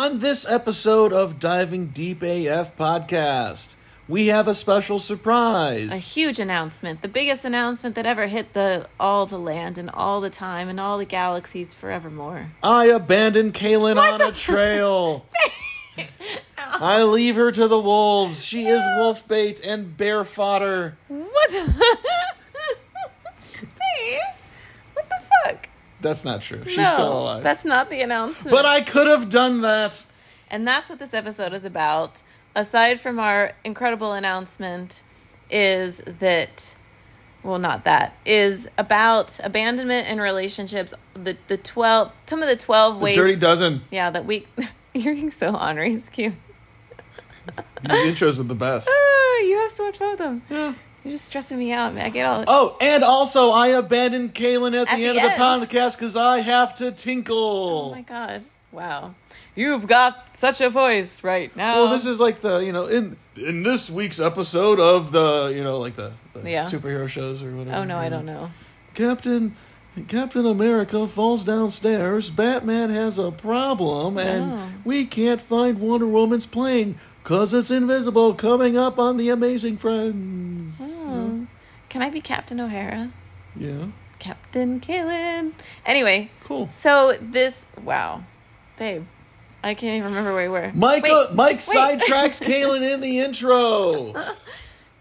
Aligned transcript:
On 0.00 0.18
this 0.18 0.46
episode 0.48 1.12
of 1.12 1.38
Diving 1.38 1.88
Deep 1.88 2.22
AF 2.22 2.74
podcast, 2.74 3.74
we 4.08 4.28
have 4.28 4.48
a 4.48 4.54
special 4.54 4.98
surprise. 4.98 5.92
A 5.92 5.96
huge 5.96 6.40
announcement, 6.40 7.02
the 7.02 7.06
biggest 7.06 7.44
announcement 7.44 7.96
that 7.96 8.06
ever 8.06 8.26
hit 8.26 8.54
the 8.54 8.88
all 8.98 9.26
the 9.26 9.38
land 9.38 9.76
and 9.76 9.90
all 9.90 10.22
the 10.22 10.30
time 10.30 10.70
and 10.70 10.80
all 10.80 10.96
the 10.96 11.04
galaxies 11.04 11.74
forevermore. 11.74 12.46
I 12.62 12.86
abandoned 12.86 13.52
Cailin 13.52 13.98
on 13.98 14.22
a 14.22 14.32
trail. 14.32 15.26
I 16.56 17.02
leave 17.02 17.36
her 17.36 17.52
to 17.52 17.68
the 17.68 17.78
wolves. 17.78 18.42
She 18.42 18.68
is 18.68 18.82
wolf 18.96 19.28
bait 19.28 19.60
and 19.62 19.98
bear 19.98 20.24
fodder. 20.24 20.96
What? 21.08 21.50
The 23.60 23.66
hey, 23.98 24.20
what 24.94 25.06
the 25.10 25.16
fuck? 25.44 25.68
That's 26.00 26.24
not 26.24 26.40
true. 26.42 26.62
She's 26.66 26.76
No, 26.78 26.92
still 26.94 27.12
alive. 27.20 27.42
That's 27.42 27.64
not 27.64 27.90
the 27.90 28.00
announcement. 28.00 28.50
but 28.50 28.64
I 28.66 28.80
could 28.80 29.06
have 29.06 29.28
done 29.28 29.60
that. 29.60 30.06
And 30.50 30.66
that's 30.66 30.88
what 30.90 30.98
this 30.98 31.14
episode 31.14 31.52
is 31.52 31.64
about. 31.64 32.22
Aside 32.54 32.98
from 33.00 33.18
our 33.20 33.52
incredible 33.64 34.12
announcement, 34.12 35.02
is 35.50 35.98
that, 36.20 36.74
well, 37.44 37.58
not 37.58 37.84
that, 37.84 38.16
is 38.24 38.68
about 38.78 39.38
abandonment 39.44 40.08
in 40.08 40.20
relationships. 40.20 40.92
The 41.14 41.36
the 41.46 41.56
twelve, 41.56 42.10
some 42.26 42.42
of 42.42 42.48
the 42.48 42.56
twelve 42.56 42.98
The 42.98 43.04
ways. 43.04 43.16
Dirty 43.16 43.36
Dozen. 43.36 43.82
yeah, 43.90 44.10
that 44.10 44.24
we. 44.26 44.46
You're 44.94 45.14
being 45.14 45.30
so 45.30 45.54
ornery. 45.56 45.94
It's 45.94 46.08
cute. 46.08 46.34
These 47.82 47.92
intros 47.92 48.40
are 48.40 48.44
the 48.44 48.54
best. 48.54 48.88
Ah, 49.42 49.42
you 49.42 49.56
have 49.58 49.70
so 49.70 49.86
much 49.86 49.96
fun 49.98 50.10
with 50.10 50.18
them. 50.18 50.42
Yeah. 50.50 50.74
You're 51.04 51.12
just 51.12 51.26
stressing 51.26 51.58
me 51.58 51.72
out, 51.72 51.94
man. 51.94 52.06
I 52.06 52.10
get 52.10 52.26
all. 52.26 52.44
Oh, 52.46 52.76
and 52.80 53.02
also 53.02 53.50
I 53.50 53.68
abandoned 53.68 54.34
Cailin 54.34 54.74
at, 54.74 54.88
At 54.88 54.96
the 54.96 55.02
the 55.02 55.08
end 55.08 55.18
of 55.18 55.22
the 55.24 55.28
podcast 55.76 55.96
because 55.96 56.16
I 56.16 56.40
have 56.40 56.74
to 56.76 56.92
tinkle. 56.92 57.90
Oh 57.92 57.94
my 57.94 58.02
god! 58.02 58.44
Wow, 58.72 59.14
you've 59.54 59.86
got 59.86 60.36
such 60.36 60.60
a 60.60 60.68
voice 60.70 61.24
right 61.24 61.54
now. 61.56 61.84
Well, 61.84 61.92
this 61.92 62.04
is 62.06 62.20
like 62.20 62.40
the 62.42 62.58
you 62.58 62.72
know 62.72 62.86
in 62.86 63.16
in 63.36 63.62
this 63.62 63.88
week's 63.90 64.20
episode 64.20 64.78
of 64.78 65.10
the 65.12 65.52
you 65.54 65.64
know 65.64 65.78
like 65.78 65.96
the, 65.96 66.12
the 66.34 66.50
Yeah. 66.50 66.64
superhero 66.64 67.08
shows 67.08 67.42
or 67.42 67.50
whatever. 67.56 67.78
Oh 67.78 67.84
no, 67.84 67.96
I 67.96 68.08
don't 68.10 68.26
know. 68.26 68.50
Captain 68.94 69.56
Captain 70.06 70.46
America 70.46 71.08
falls 71.08 71.42
downstairs. 71.44 72.30
Batman 72.30 72.90
has 72.90 73.18
a 73.18 73.30
problem, 73.32 74.18
and 74.18 74.52
Oh. 74.52 74.68
we 74.84 75.04
can't 75.04 75.40
find 75.40 75.78
Wonder 75.80 76.06
Woman's 76.06 76.46
plane 76.46 76.96
because 77.22 77.54
it's 77.54 77.70
invisible. 77.70 78.34
Coming 78.34 78.76
up 78.76 78.98
on 78.98 79.16
the 79.16 79.28
Amazing 79.28 79.78
Friends. 79.78 80.78
Hmm. 80.78 81.44
Can 81.88 82.02
I 82.02 82.10
be 82.10 82.20
Captain 82.20 82.60
O'Hara? 82.60 83.10
Yeah, 83.56 83.86
Captain 84.18 84.80
Cailin. 84.80 85.52
Anyway, 85.84 86.30
cool. 86.44 86.68
so 86.68 87.16
this 87.20 87.66
wow, 87.82 88.22
babe, 88.78 89.04
I 89.62 89.74
can't 89.74 89.98
even 89.98 90.10
remember 90.10 90.32
where 90.32 90.48
we 90.48 90.52
were. 90.52 90.72
Mike, 90.74 91.02
Wait, 91.02 91.32
Mike 91.34 91.60
wait. 91.66 92.00
sidetracks 92.00 92.40
Cailin 92.46 92.82
in 92.82 93.00
the 93.00 93.18
intro. 93.20 94.14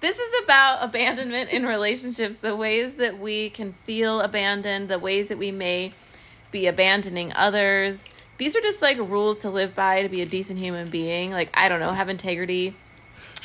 This 0.02 0.17
is 0.17 0.44
about 0.45 0.81
abandonment 0.81 1.50
in 1.50 1.66
relationships, 1.66 2.38
the 2.38 2.56
ways 2.56 2.94
that 2.95 3.20
we 3.20 3.50
can 3.50 3.73
feel 3.86 4.22
abandoned, 4.22 4.88
the 4.88 4.98
ways 4.98 5.28
that 5.28 5.38
we 5.38 5.52
may 5.52 5.92
be 6.52 6.67
abandoning 6.67 7.33
others. 7.33 8.14
These 8.40 8.56
are 8.56 8.62
just 8.62 8.82
like 8.82 8.98
rules 8.98 9.40
to 9.42 9.50
live 9.52 9.76
by 9.76 10.02
to 10.02 10.09
be 10.09 10.22
a 10.22 10.26
decent 10.26 10.58
human 10.59 10.90
being. 10.90 11.32
Like, 11.32 11.50
I 11.54 11.70
don't 11.70 11.80
know, 11.80 11.92
have 11.92 12.09
integrity, 12.09 12.76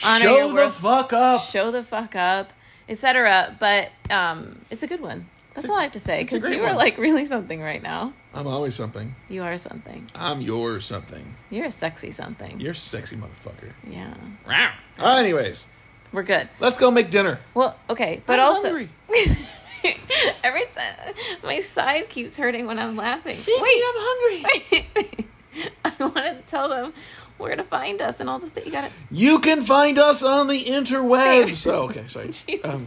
honor 0.05 0.23
Show 0.25 0.49
the 0.49 0.55
worth, 0.55 0.75
fuck 0.77 1.13
up. 1.13 1.43
show 1.43 1.71
the 1.71 1.83
fuck 1.83 2.17
up, 2.17 2.53
etc. 2.89 3.57
But 3.61 3.91
um, 4.11 4.61
it's 4.71 4.83
a 4.83 4.87
good 4.87 5.01
one. 5.03 5.29
That's 5.55 5.69
a- 5.69 5.71
all 5.73 5.79
I 5.79 5.83
have 5.83 5.93
to 5.93 6.01
say 6.01 6.23
because 6.23 6.43
you 6.49 6.65
are 6.65 6.75
like 6.75 6.97
really 6.99 7.27
something 7.27 7.61
right 7.61 7.83
now. 7.83 8.13
I'm 8.33 8.47
always 8.49 8.75
something. 8.75 9.15
You 9.29 9.43
are 9.45 9.57
something. 9.59 10.07
I'm 10.15 10.41
yours 10.41 10.85
something. 10.85 11.35
You're 11.51 11.67
a 11.67 11.71
sexy 11.71 12.11
something. 12.11 12.59
You're 12.61 12.73
a 12.73 12.75
sexy 12.75 13.17
motherfucker. 13.17 13.71
yeah, 13.89 14.15
Uh, 14.99 15.15
anyways, 15.17 15.67
we're 16.13 16.25
good. 16.25 16.49
let's 16.59 16.77
go 16.77 16.91
make 16.91 17.11
dinner. 17.11 17.39
Well, 17.55 17.77
okay, 17.91 18.23
but 18.27 18.41
I'm 18.41 18.47
also 18.47 18.69
hungry. 18.73 18.89
every 20.45 20.65
time 20.67 21.15
my 21.43 21.61
side 21.61 22.09
keeps 22.09 22.37
hurting 22.37 22.67
when 22.67 22.79
I'm 22.79 22.97
laughing. 22.97 23.37
Feed 23.37 23.57
me, 23.57 23.63
Wait, 23.63 23.83
I'm 23.87 23.95
hungry. 23.97 25.27
I 25.85 25.93
wanted 25.99 26.37
to 26.37 26.43
tell 26.47 26.69
them 26.69 26.93
where 27.39 27.57
to 27.57 27.65
find 27.65 28.01
us 28.03 28.21
and 28.21 28.29
all 28.29 28.39
the 28.39 28.51
things. 28.51 28.67
You 28.67 28.73
got 28.73 28.91
You 29.11 29.39
can 29.41 29.63
find 29.63 29.99
us 29.99 30.23
on 30.23 30.49
the 30.49 30.61
interwebs. 30.61 31.67
Oh, 31.73 31.83
okay, 31.85 32.07
sorry. 32.07 32.27
Jesus 32.27 32.65
Um, 32.65 32.87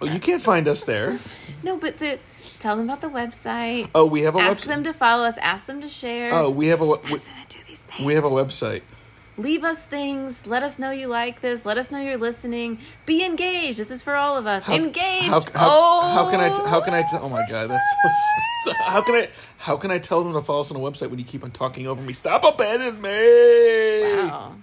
well, 0.00 0.12
you 0.12 0.20
can't 0.20 0.42
find 0.42 0.68
us 0.68 0.84
there. 0.84 1.18
no, 1.62 1.76
but 1.76 1.98
the 1.98 2.18
tell 2.60 2.76
them 2.76 2.88
about 2.88 3.00
the 3.00 3.08
website. 3.08 3.88
Oh, 3.94 4.04
we 4.04 4.22
have 4.22 4.36
a 4.36 4.38
ask 4.38 4.46
website. 4.48 4.50
Ask 4.58 4.66
them 4.68 4.84
to 4.84 4.92
follow 4.92 5.24
us. 5.24 5.38
Ask 5.38 5.66
them 5.66 5.80
to 5.80 5.88
share. 5.88 6.32
Oh, 6.32 6.50
we 6.50 6.68
have 6.68 6.80
a 6.80 6.86
we, 6.86 6.94
ask 6.94 7.24
them 7.24 7.34
to 7.48 7.58
do 7.58 7.64
these 7.68 7.80
things. 7.80 8.06
we 8.06 8.14
have 8.14 8.24
a 8.24 8.30
website. 8.30 8.82
Leave 9.38 9.62
us 9.62 9.84
things. 9.84 10.48
Let 10.48 10.64
us 10.64 10.80
know 10.80 10.90
you 10.90 11.06
like 11.06 11.40
this. 11.40 11.64
Let 11.64 11.78
us 11.78 11.92
know 11.92 12.00
you're 12.00 12.18
listening. 12.18 12.80
Be 13.06 13.24
engaged. 13.24 13.78
This 13.78 13.92
is 13.92 14.02
for 14.02 14.16
all 14.16 14.36
of 14.36 14.48
us. 14.48 14.64
How- 14.64 14.74
engaged. 14.74 15.28
How, 15.28 15.40
how, 15.54 15.68
oh, 15.70 16.14
how 16.14 16.30
can 16.30 16.40
I? 16.40 16.48
T- 16.48 16.68
how 16.68 16.80
can 16.80 16.92
I? 16.92 17.02
T- 17.02 17.16
oh 17.20 17.28
my 17.28 17.46
for 17.46 17.52
god, 17.52 17.70
that's 17.70 17.84
so. 18.64 18.72
How 18.84 19.00
can 19.00 19.14
I? 19.14 19.28
How 19.58 19.76
can 19.76 19.92
I 19.92 19.98
tell 19.98 20.24
them 20.24 20.32
to 20.32 20.42
follow 20.42 20.60
us 20.60 20.72
on 20.72 20.76
a 20.76 20.80
website 20.80 21.10
when 21.10 21.20
you 21.20 21.24
keep 21.24 21.44
on 21.44 21.52
talking 21.52 21.86
over 21.86 22.02
me? 22.02 22.12
Stop 22.12 22.42
abandoning 22.42 23.00
me. 23.00 24.02
Wow. 24.02 24.56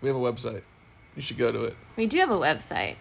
We 0.00 0.08
have 0.08 0.16
a 0.16 0.20
website. 0.20 0.62
You 1.16 1.22
should 1.22 1.36
go 1.36 1.50
to 1.50 1.64
it. 1.64 1.76
We 1.96 2.06
do 2.06 2.18
have 2.18 2.30
a 2.30 2.38
website. 2.38 2.96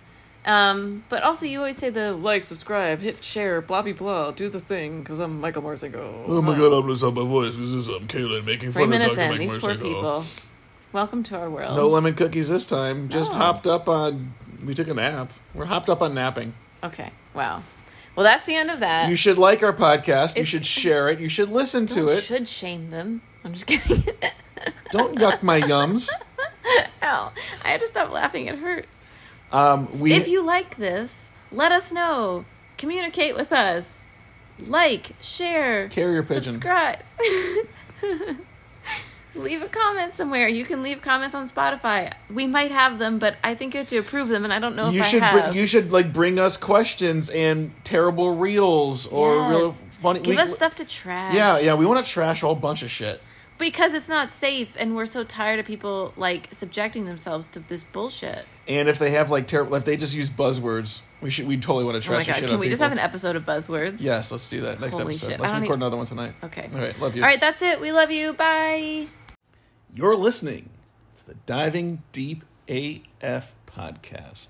Um, 0.45 1.03
but 1.07 1.23
also 1.23 1.45
you 1.45 1.59
always 1.59 1.77
say 1.77 1.89
the 1.89 2.13
like, 2.13 2.43
subscribe, 2.43 2.99
hit 2.99 3.23
share, 3.23 3.61
blah 3.61 3.81
blah 3.81 3.93
blah, 3.93 4.31
do 4.31 4.49
the 4.49 4.59
thing 4.59 4.99
because 5.01 5.19
I'm 5.19 5.39
Michael 5.39 5.61
Morsingo. 5.61 6.25
Oh 6.27 6.41
my 6.41 6.57
god, 6.57 6.73
I'm 6.73 6.95
stop 6.97 7.13
my 7.13 7.21
voice. 7.21 7.55
This 7.55 7.69
is 7.69 7.87
I'm 7.87 8.07
Cailin 8.07 8.43
making 8.43 8.71
Three 8.71 8.83
fun 8.83 8.83
of 8.83 8.89
minutes 8.89 9.15
Dr. 9.15 9.21
in, 9.21 9.29
Mike 9.29 9.39
these 9.39 9.61
poor 9.61 9.75
people. 9.75 10.25
Welcome 10.93 11.23
to 11.23 11.37
our 11.39 11.49
world. 11.49 11.75
No 11.75 11.89
lemon 11.89 12.13
cookies 12.13 12.49
this 12.49 12.67
time. 12.67 13.09
Just 13.09 13.31
No. 13.31 13.39
hopped 13.39 13.65
up 13.65 13.89
on. 13.89 14.35
We 14.63 14.75
took 14.75 14.87
a 14.87 14.93
nap. 14.93 15.33
We're 15.55 15.65
hopped 15.65 15.89
up 15.89 16.03
on 16.03 16.13
napping. 16.13 16.53
Okay. 16.83 17.09
Wow. 17.33 17.63
Well, 18.15 18.23
that's 18.23 18.45
the 18.45 18.53
end 18.53 18.69
of 18.69 18.79
that. 18.81 19.09
You 19.09 19.15
should 19.15 19.39
like 19.39 19.63
our 19.63 19.73
podcast. 19.73 20.37
You 20.37 20.45
should 20.45 20.67
share 20.67 21.09
it. 21.09 21.19
You 21.19 21.29
should 21.29 21.49
listen 21.49 21.87
to 21.87 22.09
it. 22.09 22.21
Should 22.21 22.47
shame 22.47 22.91
them. 22.91 23.23
I'm 23.43 23.53
just 23.53 23.65
kidding. 23.65 24.03
Don't 24.91 25.17
yuck 25.17 25.41
my 25.41 25.59
yums. 25.59 26.09
Ow! 27.01 27.31
I 27.65 27.67
had 27.67 27.81
to 27.81 27.87
stop 27.87 28.11
laughing. 28.11 28.45
It 28.45 28.59
hurts. 28.59 29.03
Um, 29.51 29.99
we 29.99 30.13
If 30.13 30.27
you 30.27 30.43
like 30.45 30.77
this, 30.77 31.31
let 31.51 31.71
us 31.71 31.91
know. 31.91 32.45
Communicate 32.77 33.35
with 33.35 33.51
us. 33.51 34.03
Like, 34.59 35.15
share, 35.19 35.89
Carrier 35.89 36.21
pigeon. 36.21 36.43
subscribe. 36.53 36.99
leave 39.35 39.61
a 39.61 39.67
comment 39.67 40.13
somewhere. 40.13 40.47
You 40.47 40.65
can 40.65 40.81
leave 40.83 41.01
comments 41.01 41.33
on 41.35 41.49
Spotify. 41.49 42.13
We 42.29 42.45
might 42.45 42.71
have 42.71 42.99
them, 42.99 43.19
but 43.19 43.35
I 43.43 43.55
think 43.55 43.73
you 43.73 43.79
have 43.79 43.87
to 43.87 43.97
approve 43.97 44.27
them, 44.29 44.43
and 44.43 44.53
I 44.53 44.59
don't 44.59 44.75
know 44.75 44.89
you 44.89 44.99
if 45.01 45.07
should 45.07 45.23
I 45.23 45.31
br- 45.33 45.39
have. 45.39 45.55
you 45.55 45.65
should 45.67 45.91
like 45.91 46.13
bring 46.13 46.39
us 46.39 46.57
questions 46.57 47.29
and 47.29 47.71
terrible 47.83 48.35
reels 48.35 49.07
or 49.07 49.49
real 49.49 49.67
Yes. 49.67 49.83
funny. 50.01 50.19
Give 50.19 50.35
we- 50.35 50.41
us 50.41 50.53
stuff 50.53 50.75
to 50.75 50.85
trash. 50.85 51.33
Yeah, 51.33 51.59
yeah. 51.59 51.73
We 51.73 51.85
want 51.85 52.05
to 52.05 52.11
trash 52.11 52.43
a 52.43 52.45
whole 52.45 52.55
bunch 52.55 52.83
of 52.83 52.91
shit. 52.91 53.21
Because 53.59 53.93
it's 53.93 54.09
not 54.09 54.31
safe, 54.33 54.75
and 54.79 54.95
we're 54.95 55.05
so 55.05 55.23
tired 55.23 55.59
of 55.59 55.65
people 55.65 56.11
like 56.17 56.49
subjecting 56.51 57.05
themselves 57.05 57.47
to 57.49 57.59
this 57.59 57.83
bullshit. 57.83 58.45
And 58.67 58.89
if 58.89 58.97
they 58.97 59.11
have 59.11 59.29
like 59.29 59.47
terrible, 59.47 59.75
if 59.75 59.85
they 59.85 59.95
just 59.95 60.13
use 60.15 60.29
buzzwords, 60.29 61.01
we 61.21 61.29
should. 61.29 61.47
We 61.47 61.57
totally 61.57 61.85
want 61.85 62.01
to 62.01 62.09
Oh 62.09 62.13
my 62.13 62.23
trash 62.23 62.25
the 62.25 62.31
god! 62.31 62.39
shit 62.39 62.47
Can 62.49 62.55
out 62.55 62.59
we 62.59 62.65
of 62.67 62.71
just 62.71 62.81
have 62.81 62.91
an 62.91 62.99
episode 62.99 63.35
of 63.35 63.45
buzzwords? 63.45 63.97
Yes, 64.01 64.31
let's 64.31 64.47
do 64.49 64.61
that 64.61 64.79
next 64.81 64.93
Holy 64.95 65.13
episode. 65.13 65.27
shit, 65.29 65.39
Let's 65.39 65.51
record 65.53 65.65
even- 65.65 65.75
another 65.75 65.97
one 65.97 66.05
tonight. 66.07 66.33
Okay. 66.43 66.67
All 66.73 66.81
right, 66.81 66.99
love 66.99 67.15
you. 67.15 67.21
All 67.21 67.27
right, 67.27 67.39
that's 67.39 67.61
it. 67.61 67.79
We 67.79 67.91
love 67.91 68.09
you. 68.11 68.33
Bye. 68.33 69.05
You're 69.93 70.15
listening 70.15 70.69
to 71.17 71.25
the 71.25 71.35
Diving 71.45 72.01
Deep 72.11 72.43
AF 72.67 73.55
podcast. 73.67 74.49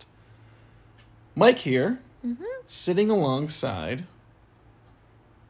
Mike 1.36 1.60
here, 1.60 2.00
Mm-hmm. 2.26 2.46
sitting 2.68 3.10
alongside 3.10 4.06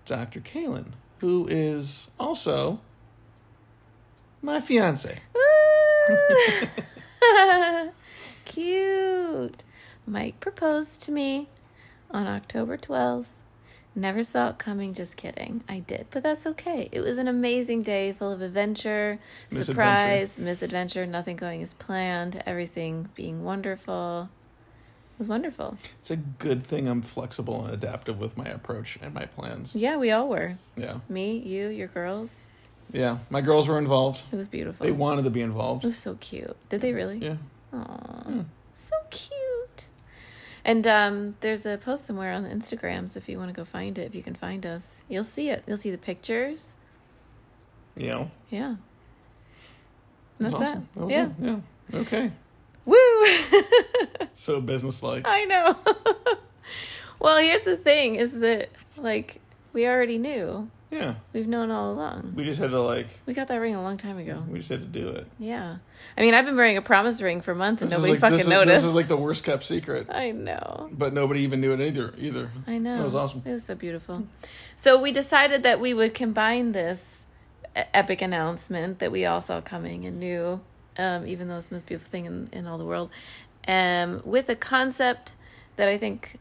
Dr. 0.06 0.40
Cailin, 0.40 0.94
who 1.20 1.48
is 1.48 2.10
also 2.20 2.80
my 4.42 4.60
fiance. 4.60 5.20
Cute. 8.46 9.62
Mike 10.08 10.40
proposed 10.40 11.04
to 11.04 11.12
me 11.12 11.48
on 12.10 12.26
October 12.26 12.76
12th. 12.76 13.26
Never 13.96 14.24
saw 14.24 14.50
it 14.50 14.58
coming, 14.58 14.94
just 14.96 15.18
kidding. 15.18 15.64
I 15.70 15.80
did, 15.80 16.08
but 16.10 16.24
that's 16.24 16.48
okay. 16.48 16.90
It 16.92 17.02
was 17.02 17.20
an 17.20 17.28
amazing 17.28 17.84
day 17.84 18.12
full 18.12 18.32
of 18.32 18.42
adventure, 18.42 19.20
Misadventure. 19.52 19.72
surprise, 19.72 20.38
misadventure, 20.40 21.06
nothing 21.06 21.36
going 21.36 21.62
as 21.62 21.76
planned, 21.76 22.42
everything 22.46 23.10
being 23.14 23.44
wonderful. 23.44 24.30
It 25.14 25.20
was 25.20 25.28
wonderful. 25.28 25.78
It's 26.00 26.10
a 26.10 26.16
good 26.16 26.64
thing 26.64 26.88
I'm 26.88 27.04
flexible 27.04 27.64
and 27.66 27.72
adaptive 27.74 28.20
with 28.20 28.36
my 28.36 28.46
approach 28.46 28.98
and 29.00 29.14
my 29.14 29.26
plans. 29.26 29.76
Yeah, 29.76 29.98
we 29.98 30.10
all 30.10 30.28
were. 30.28 30.56
Yeah. 30.76 30.98
Me, 31.08 31.38
you, 31.38 31.68
your 31.68 31.88
girls. 31.88 32.42
Yeah. 32.92 33.20
My 33.30 33.42
girls 33.42 33.68
were 33.68 33.78
involved. 33.78 34.24
It 34.32 34.36
was 34.36 34.48
beautiful. 34.48 34.84
They 34.84 34.92
wanted 34.92 35.26
to 35.26 35.30
be 35.30 35.42
involved. 35.42 35.84
It 35.84 35.88
was 35.88 36.00
so 36.00 36.16
cute. 36.16 36.56
Did 36.70 36.82
they 36.82 36.94
really? 36.94 37.18
Yeah. 37.18 37.36
Aw, 37.74 38.24
hmm. 38.24 38.42
so 38.72 38.96
cute. 39.12 39.40
And 40.66 40.88
um, 40.88 41.36
there's 41.42 41.66
a 41.66 41.78
post 41.78 42.06
somewhere 42.06 42.32
on 42.32 42.44
the 42.44 42.50
Instagram, 42.50 43.12
so 43.12 43.18
if 43.18 43.28
you 43.28 43.38
want 43.38 43.50
to 43.50 43.54
go 43.54 43.66
find 43.66 43.98
it, 43.98 44.04
if 44.04 44.16
you 44.16 44.24
can 44.24 44.36
find 44.36 44.66
us, 44.66 45.04
you'll 45.10 45.26
see 45.26 45.50
it. 45.50 45.64
You'll 45.68 45.78
see 45.78 45.92
the 45.92 45.98
pictures. 45.98 46.76
Know, 47.96 48.32
Yeah. 48.50 48.76
That's 50.40 50.54
That's 50.58 50.72
that. 50.72 50.78
awesome. 50.78 50.90
That 50.96 51.06
was 51.06 51.14
yeah. 51.14 51.26
it. 51.26 51.62
Yeah. 51.92 52.00
Okay. 52.00 52.32
Woo! 52.86 53.26
So 54.36 54.60
businesslike. 54.60 55.28
I 55.28 55.46
know. 55.46 55.78
well, 57.20 57.38
here's 57.38 57.62
the 57.62 57.78
thing 57.78 58.16
is 58.16 58.40
that, 58.40 58.70
like, 58.98 59.40
we 59.74 59.86
already 59.88 60.18
knew. 60.18 60.72
Yeah. 60.94 61.16
We've 61.34 61.48
known 61.48 61.72
all 61.72 61.92
along. 61.92 62.34
We 62.36 62.44
just 62.44 62.60
had 62.60 62.70
to 62.70 62.82
like. 62.82 63.08
We 63.26 63.34
got 63.34 63.48
that 63.48 63.56
ring 63.58 63.74
a 63.76 63.82
long 63.82 63.98
time 63.98 64.18
ago. 64.18 64.44
We 64.48 64.60
just 64.60 64.70
had 64.70 64.82
to 64.82 64.88
do 64.88 65.10
it. 65.10 65.28
Yeah. 65.40 65.78
I 66.18 66.22
mean, 66.22 66.34
I've 66.34 66.46
been 66.46 66.56
wearing 66.56 66.78
a 66.78 66.82
promise 66.82 67.22
ring 67.22 67.42
for 67.42 67.56
months 67.56 67.82
and 67.82 67.90
This 67.92 67.98
nobody 67.98 68.14
like- 68.14 68.22
fucking 68.22 68.38
this 68.38 68.46
is, 68.46 68.50
noticed. 68.50 68.84
This 68.84 68.90
is 68.90 68.96
like 68.96 69.08
the 69.08 69.18
worst 69.18 69.44
kept 69.44 69.64
secret, 69.64 70.08
I 70.10 70.32
know. 70.32 70.90
but 70.92 71.14
nobody 71.14 71.42
even 71.42 71.62
knew 71.62 71.74
it 71.74 71.82
either. 71.82 72.14
Either. 72.18 72.52
I 72.68 72.78
know. 72.78 72.98
That 72.98 73.06
was 73.06 73.16
awesome. 73.16 73.42
It 73.46 73.52
was 73.52 73.64
so 73.64 73.76
beautiful. 73.76 74.28
So 74.76 75.02
we 75.02 75.12
decided 75.12 75.64
that 75.64 75.80
we 75.80 75.94
would 75.94 76.14
combine 76.14 76.74
this 76.74 77.28
epic 77.76 78.22
announcement 78.22 79.00
that 79.00 79.12
we 79.12 79.26
all 79.26 79.42
saw 79.42 79.60
coming 79.62 80.06
and 80.06 80.20
knew, 80.20 80.62
um, 80.98 81.26
even 81.26 81.48
though 81.48 81.58
it's 81.58 81.70
the 81.70 81.76
most 81.76 81.88
beautiful 81.88 82.10
thing 82.12 82.26
in, 82.26 82.50
in 82.52 82.68
all 82.68 82.78
the 82.78 82.86
world, 82.86 83.10
um, 83.68 84.22
with 84.26 84.48
a 84.50 84.56
concept 84.56 85.34
that 85.76 85.88
I 85.88 85.98
think 85.98 86.38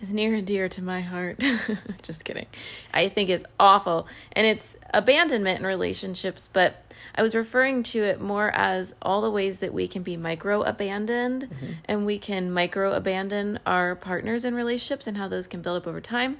is 0.00 0.12
near 0.12 0.34
and 0.34 0.46
dear 0.46 0.68
to 0.68 0.82
my 0.82 1.00
heart. 1.00 1.42
Just 2.02 2.24
kidding. 2.24 2.46
I 2.92 3.08
think 3.08 3.28
it's 3.30 3.44
awful. 3.58 4.08
And 4.32 4.46
it's 4.46 4.76
abandonment 4.92 5.60
in 5.60 5.66
relationships, 5.66 6.48
but 6.52 6.84
I 7.14 7.22
was 7.22 7.34
referring 7.34 7.82
to 7.84 8.02
it 8.02 8.20
more 8.20 8.50
as 8.50 8.94
all 9.02 9.20
the 9.20 9.30
ways 9.30 9.58
that 9.58 9.72
we 9.72 9.88
can 9.88 10.02
be 10.02 10.16
micro 10.16 10.62
abandoned 10.62 11.48
mm-hmm. 11.50 11.72
and 11.84 12.06
we 12.06 12.18
can 12.18 12.52
micro 12.52 12.92
abandon 12.92 13.58
our 13.66 13.94
partners 13.94 14.44
in 14.44 14.54
relationships 14.54 15.06
and 15.06 15.16
how 15.16 15.28
those 15.28 15.46
can 15.46 15.60
build 15.60 15.76
up 15.76 15.86
over 15.86 16.00
time. 16.00 16.38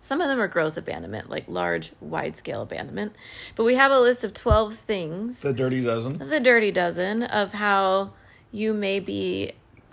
Some 0.00 0.20
of 0.20 0.28
them 0.28 0.40
are 0.40 0.48
gross 0.48 0.76
abandonment, 0.76 1.30
like 1.30 1.44
large, 1.46 1.92
wide 2.00 2.36
scale 2.36 2.62
abandonment. 2.62 3.14
But 3.54 3.64
we 3.64 3.76
have 3.76 3.92
a 3.92 4.00
list 4.00 4.24
of 4.24 4.34
12 4.34 4.74
things 4.74 5.42
The 5.42 5.52
dirty 5.52 5.80
dozen. 5.80 6.14
the 6.14 6.40
dirty 6.40 6.72
dozen 6.72 7.22
of 7.22 7.52
how 7.52 8.12
you 8.50 8.74
may 8.74 8.98
be 8.98 9.52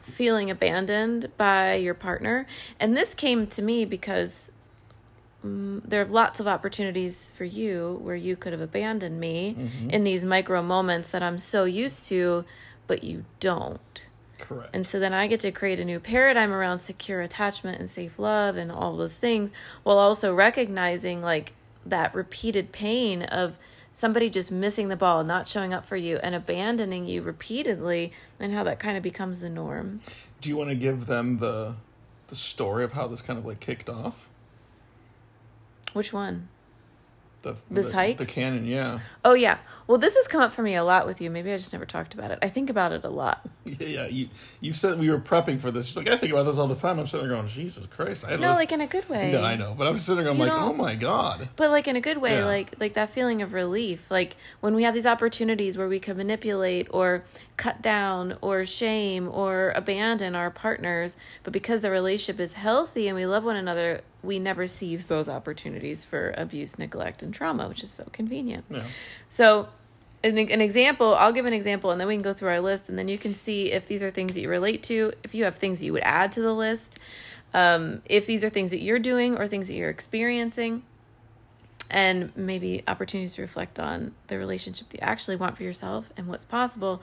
feeling 0.10 0.50
abandoned 0.50 1.30
by 1.38 1.76
your 1.76 1.94
partner. 1.94 2.46
And 2.80 2.96
this 2.96 3.14
came 3.14 3.48
to 3.48 3.62
me 3.62 3.86
because 3.86 4.52
mm, 5.46 5.82
there 5.84 6.02
are 6.02 6.06
lots 6.06 6.40
of 6.40 6.48
opportunities 6.48 7.32
for 7.36 7.46
you 7.46 8.00
where 8.02 8.16
you 8.16 8.36
could 8.36 8.52
have 8.52 8.62
abandoned 8.62 9.20
me 9.20 9.56
in 9.90 10.04
these 10.04 10.26
micro 10.26 10.62
moments 10.62 11.10
that 11.10 11.24
I'm 11.24 11.38
so 11.38 11.64
used 11.64 12.08
to, 12.08 12.46
but 12.88 13.04
you 13.04 13.26
don't. 13.40 14.10
Correct. 14.40 14.70
And 14.74 14.88
so 14.88 15.00
then 15.00 15.14
I 15.14 15.28
get 15.28 15.42
to 15.42 15.52
create 15.52 15.80
a 15.80 15.86
new 15.86 16.00
paradigm 16.00 16.52
around 16.52 16.80
secure 16.80 17.22
attachment 17.22 17.80
and 17.80 17.90
safe 17.90 18.18
love 18.18 18.56
and 18.56 18.72
all 18.72 18.96
those 18.96 19.18
things 19.18 19.54
while 19.84 19.98
also 19.98 20.34
recognizing 20.34 21.22
like 21.22 21.54
that 21.86 22.14
repeated 22.16 22.72
pain 22.72 23.24
of 23.24 23.60
somebody 23.94 24.30
just 24.30 24.52
missing 24.52 24.88
the 24.88 24.96
ball, 24.96 25.24
not 25.24 25.48
showing 25.48 25.74
up 25.74 25.86
for 25.86 25.98
you 25.98 26.18
and 26.18 26.36
abandoning 26.36 27.08
you 27.08 27.22
repeatedly 27.22 28.12
and 28.40 28.54
how 28.54 28.64
that 28.64 28.80
kind 28.80 28.98
of 28.98 29.04
becomes 29.04 29.40
the 29.40 29.50
norm. 29.50 30.02
Do 30.42 30.50
you 30.50 30.58
want 30.58 30.70
to 30.70 30.76
give 30.76 31.06
them 31.06 31.40
the 31.40 31.76
the 32.28 32.36
story 32.36 32.84
of 32.84 32.94
how 32.94 33.08
this 33.08 33.22
kind 33.22 33.40
of 33.40 33.46
like 33.46 33.60
kicked 33.60 33.90
off? 33.90 34.28
Which 35.94 36.14
one? 36.14 36.48
The 37.42 37.56
This 37.72 37.90
the, 37.90 37.94
hike? 37.96 38.18
The 38.18 38.26
canyon, 38.26 38.66
yeah. 38.66 39.00
Oh 39.24 39.34
yeah. 39.34 39.60
Well, 39.88 39.98
this 39.98 40.16
has 40.16 40.28
come 40.28 40.42
up 40.42 40.52
for 40.52 40.62
me 40.62 40.76
a 40.76 40.84
lot 40.84 41.06
with 41.08 41.20
you. 41.22 41.30
Maybe 41.32 41.52
I 41.52 41.58
just 41.58 41.72
never 41.74 41.86
talked 41.86 42.14
about 42.14 42.30
it. 42.32 42.40
I 42.42 42.50
think 42.50 42.70
about 42.70 42.92
it 42.92 43.04
a 43.04 43.10
lot. 43.10 43.48
Yeah, 43.70 43.88
yeah. 43.88 44.06
You 44.08 44.30
you 44.62 44.74
said 44.74 44.98
we 45.00 45.12
were 45.12 45.20
prepping 45.20 45.60
for 45.62 45.70
this. 45.70 45.86
She's 45.88 45.96
like, 45.98 46.10
I 46.10 46.18
think 46.18 46.32
about 46.34 46.44
this 46.44 46.58
all 46.58 46.68
the 46.68 46.74
time. 46.74 46.98
I'm 46.98 47.06
sitting 47.06 47.28
there 47.28 47.36
going, 47.38 47.48
Jesus 47.48 47.86
Christ. 47.86 48.26
I 48.28 48.32
No, 48.36 48.50
this- 48.50 48.58
like 48.58 48.72
in 48.72 48.82
a 48.82 48.88
good 48.88 49.08
way. 49.08 49.32
No, 49.40 49.44
I 49.44 49.56
know. 49.56 49.76
But 49.78 49.86
I'm 49.88 49.98
sitting 50.00 50.24
there, 50.24 50.34
I'm 50.34 50.40
like, 50.40 50.52
oh 50.52 50.74
my 50.74 50.96
God. 50.96 51.50
but 51.56 51.70
like 51.70 51.88
in 51.88 51.96
a 51.96 52.02
good 52.02 52.18
way 52.18 52.40
Yeah. 52.40 52.46
like 52.46 52.74
like 52.80 52.94
that 52.96 53.10
feeling 53.12 53.42
of 53.44 53.54
relief 53.54 54.10
like 54.10 54.36
when 54.60 54.74
we 54.76 54.84
have 54.84 54.94
these 54.96 55.06
opportunities 55.06 55.78
where 55.78 55.88
we 55.88 56.00
can 56.00 56.18
manipulate 56.18 56.88
or 56.90 57.24
cut 57.58 57.82
down 57.82 58.38
or 58.42 58.66
shame 58.66 59.28
or 59.30 59.72
abandon 59.76 60.36
our 60.36 60.50
partners 60.50 61.16
but 61.44 61.54
because 61.54 61.82
the 61.82 61.92
relationship 61.92 62.40
is 62.40 62.54
healthy 62.54 63.08
and 63.08 63.16
we 63.16 63.26
love 63.28 63.44
one 63.44 63.56
another 63.56 64.02
we 64.24 64.40
never 64.40 64.68
seize 64.68 65.06
those 65.08 65.30
opportunities 65.30 66.04
for 66.04 66.34
abuse 66.38 66.78
neglect 66.78 67.22
and 67.22 67.34
trauma 67.34 67.68
which 67.68 67.84
is 67.84 67.92
so 67.92 68.06
convenient. 68.12 68.66
Yeah. 68.70 68.84
so 69.30 69.70
an, 70.24 70.38
an 70.38 70.62
example 70.62 71.16
i'll 71.16 71.32
give 71.32 71.46
an 71.46 71.54
example 71.54 71.92
and 71.92 72.00
then 72.00 72.08
we 72.08 72.16
can 72.16 72.22
go 72.22 72.34
through 72.34 72.50
our 72.50 72.62
list 72.62 72.90
and 72.90 72.98
then 72.98 73.08
you 73.08 73.18
can 73.18 73.34
see 73.34 73.72
if 73.72 73.88
these 73.88 74.04
are 74.04 74.12
things 74.12 74.34
that 74.34 74.42
you 74.42 74.50
relate 74.50 74.84
to 74.84 75.14
if 75.24 75.34
you 75.34 75.44
have 75.46 75.56
things 75.56 75.80
that 75.80 75.86
you 75.86 75.94
would 75.94 76.04
add 76.04 76.32
to 76.32 76.42
the 76.42 76.54
list 76.54 77.00
um, 77.54 78.02
if 78.06 78.26
these 78.26 78.44
are 78.44 78.50
things 78.50 78.72
that 78.72 78.82
you're 78.82 79.00
doing 79.00 79.38
or 79.38 79.48
things 79.48 79.68
that 79.68 79.74
you're 79.74 79.90
experiencing 79.90 80.84
and 81.90 82.36
maybe 82.36 82.84
opportunities 82.88 83.36
to 83.36 83.42
reflect 83.42 83.80
on 83.80 84.14
the 84.28 84.38
relationship 84.38 84.90
that 84.90 85.02
you 85.02 85.08
actually 85.08 85.36
want 85.36 85.58
for 85.58 85.64
yourself 85.64 86.12
and 86.18 86.28
what's 86.28 86.46
possible. 86.46 87.02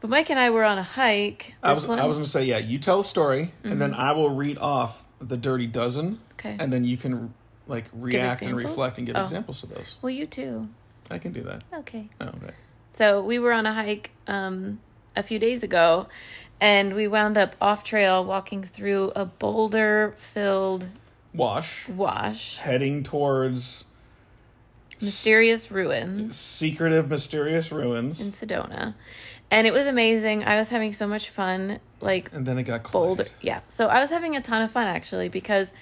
But 0.00 0.10
mike 0.10 0.30
and 0.30 0.38
i 0.38 0.50
were 0.50 0.64
on 0.64 0.78
a 0.78 0.82
hike. 0.82 1.54
I 1.62 1.72
was 1.72 1.88
I 1.88 2.04
was 2.04 2.16
gonna 2.16 2.26
say, 2.26 2.44
yeah, 2.44 2.58
you 2.58 2.78
tell 2.78 3.00
a 3.00 3.04
story 3.04 3.52
and 3.64 3.80
then 3.80 3.94
I 3.94 4.12
will 4.12 4.30
read 4.30 4.58
off 4.58 5.04
the 5.20 5.36
dirty 5.36 5.66
dozen 5.66 6.20
okay 6.34 6.56
and 6.58 6.72
then 6.72 6.84
you 6.84 6.96
can 6.96 7.32
like 7.66 7.86
react 7.92 8.42
and 8.42 8.56
reflect 8.56 8.98
and 8.98 9.06
give 9.06 9.16
Oh. 9.16 9.22
examples 9.22 9.62
of 9.62 9.70
those. 9.70 9.96
well 10.02 10.10
you 10.10 10.26
too 10.26 10.68
I 11.10 11.18
can 11.18 11.32
do 11.32 11.42
that. 11.44 11.64
okay 11.72 12.08
Oh, 12.20 12.26
okay. 12.26 12.52
So 12.92 13.22
we 13.22 13.38
were 13.38 13.52
on 13.52 13.64
a 13.66 13.72
hike 13.74 14.10
um, 14.26 14.80
a 15.16 15.22
few 15.22 15.38
days 15.38 15.62
ago, 15.62 16.06
and 16.60 16.94
we 16.94 17.06
wound 17.08 17.38
up 17.38 17.54
off 17.60 17.82
trail 17.84 18.24
walking 18.24 18.62
through 18.62 19.12
a 19.16 19.24
boulder 19.24 20.14
filled 20.16 20.88
Wash. 21.32 21.88
wash, 21.88 22.58
Heading 22.58 23.02
towards 23.04 23.84
mysterious 25.00 25.70
ruins 25.70 26.34
secretive, 26.36 27.08
mysterious 27.08 27.70
ruins. 27.70 28.20
in 28.20 28.28
Sedona. 28.32 28.94
And 29.50 29.66
it 29.66 29.72
was 29.72 29.86
amazing. 29.86 30.44
I 30.44 30.56
was 30.56 30.68
having 30.70 30.92
so 30.92 31.06
much 31.06 31.30
fun. 31.30 31.80
Like, 32.00 32.30
And 32.32 32.46
then 32.46 32.58
it 32.58 32.64
got 32.64 32.90
boulder. 32.92 33.26
Yeah. 33.40 33.60
So 33.68 33.88
I 33.88 34.00
was 34.00 34.10
having 34.10 34.36
a 34.36 34.40
ton 34.40 34.62
of 34.62 34.70
fun 34.70 34.86
actually 34.86 35.28
because 35.28 35.72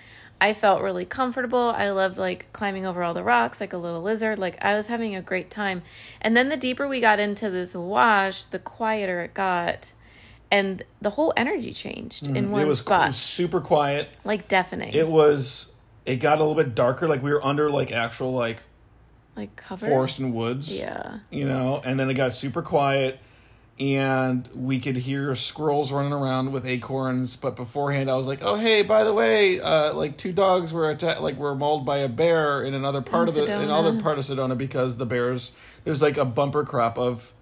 I 0.40 0.54
felt 0.54 0.82
really 0.82 1.04
comfortable. 1.04 1.72
I 1.76 1.90
loved 1.90 2.16
like 2.18 2.46
climbing 2.52 2.86
over 2.86 3.02
all 3.02 3.12
the 3.14 3.24
rocks 3.24 3.60
like 3.60 3.72
a 3.72 3.76
little 3.78 4.02
lizard. 4.02 4.38
Like 4.38 4.56
I 4.64 4.74
was 4.76 4.86
having 4.86 5.16
a 5.16 5.22
great 5.22 5.50
time. 5.50 5.82
And 6.20 6.36
then 6.36 6.48
the 6.48 6.56
deeper 6.56 6.86
we 6.86 7.00
got 7.00 7.18
into 7.18 7.50
this 7.50 7.74
wash, 7.74 8.44
the 8.46 8.58
quieter 8.58 9.22
it 9.22 9.34
got. 9.34 9.92
And 10.50 10.84
the 11.00 11.10
whole 11.10 11.32
energy 11.36 11.72
changed 11.72 12.28
in 12.28 12.52
one 12.52 12.62
Mm, 12.62 12.64
it 12.66 12.68
was, 12.68 12.80
spot. 12.80 13.04
it 13.04 13.06
was 13.08 13.16
super 13.16 13.60
quiet. 13.60 14.16
like 14.24 14.46
deafening. 14.46 14.94
It 14.94 15.08
was. 15.08 15.72
It 16.04 16.16
got 16.16 16.38
a 16.38 16.44
little 16.44 16.54
bit 16.54 16.76
darker. 16.76 17.08
Like 17.08 17.20
we 17.20 17.32
were 17.32 17.44
under 17.44 17.68
like 17.68 17.90
actual 17.90 18.32
like 18.32 18.62
like 19.34 19.56
covered. 19.56 19.88
forest 19.88 20.20
and 20.20 20.32
woods. 20.32 20.72
Yeah. 20.74 21.18
You 21.30 21.46
know, 21.46 21.82
and 21.84 21.98
then 21.98 22.08
it 22.08 22.14
got 22.14 22.32
super 22.32 22.62
quiet, 22.62 23.18
and 23.78 24.48
we 24.54 24.80
could 24.80 24.96
hear 24.96 25.34
squirrels 25.34 25.92
running 25.92 26.12
around 26.12 26.52
with 26.52 26.64
acorns. 26.66 27.36
But 27.36 27.56
beforehand, 27.56 28.10
I 28.10 28.14
was 28.16 28.26
like, 28.26 28.38
"Oh, 28.42 28.54
hey, 28.56 28.82
by 28.82 29.04
the 29.04 29.12
way, 29.12 29.60
uh, 29.60 29.92
like 29.94 30.16
two 30.16 30.32
dogs 30.32 30.72
were 30.72 30.90
attacked, 30.90 31.20
like 31.20 31.36
were 31.36 31.54
mauled 31.54 31.84
by 31.84 31.98
a 31.98 32.08
bear 32.08 32.62
in 32.62 32.74
another 32.74 33.02
part 33.02 33.24
In 33.24 33.28
of 33.28 33.34
the 33.34 33.42
in 33.44 33.68
Sedona. 33.68 33.78
other 33.78 34.00
part 34.00 34.18
of 34.18 34.24
Sedona 34.24 34.56
because 34.56 34.96
the 34.96 35.06
bears 35.06 35.52
there's 35.84 36.00
like 36.02 36.16
a 36.16 36.24
bumper 36.24 36.64
crop 36.64 36.98
of 36.98 37.32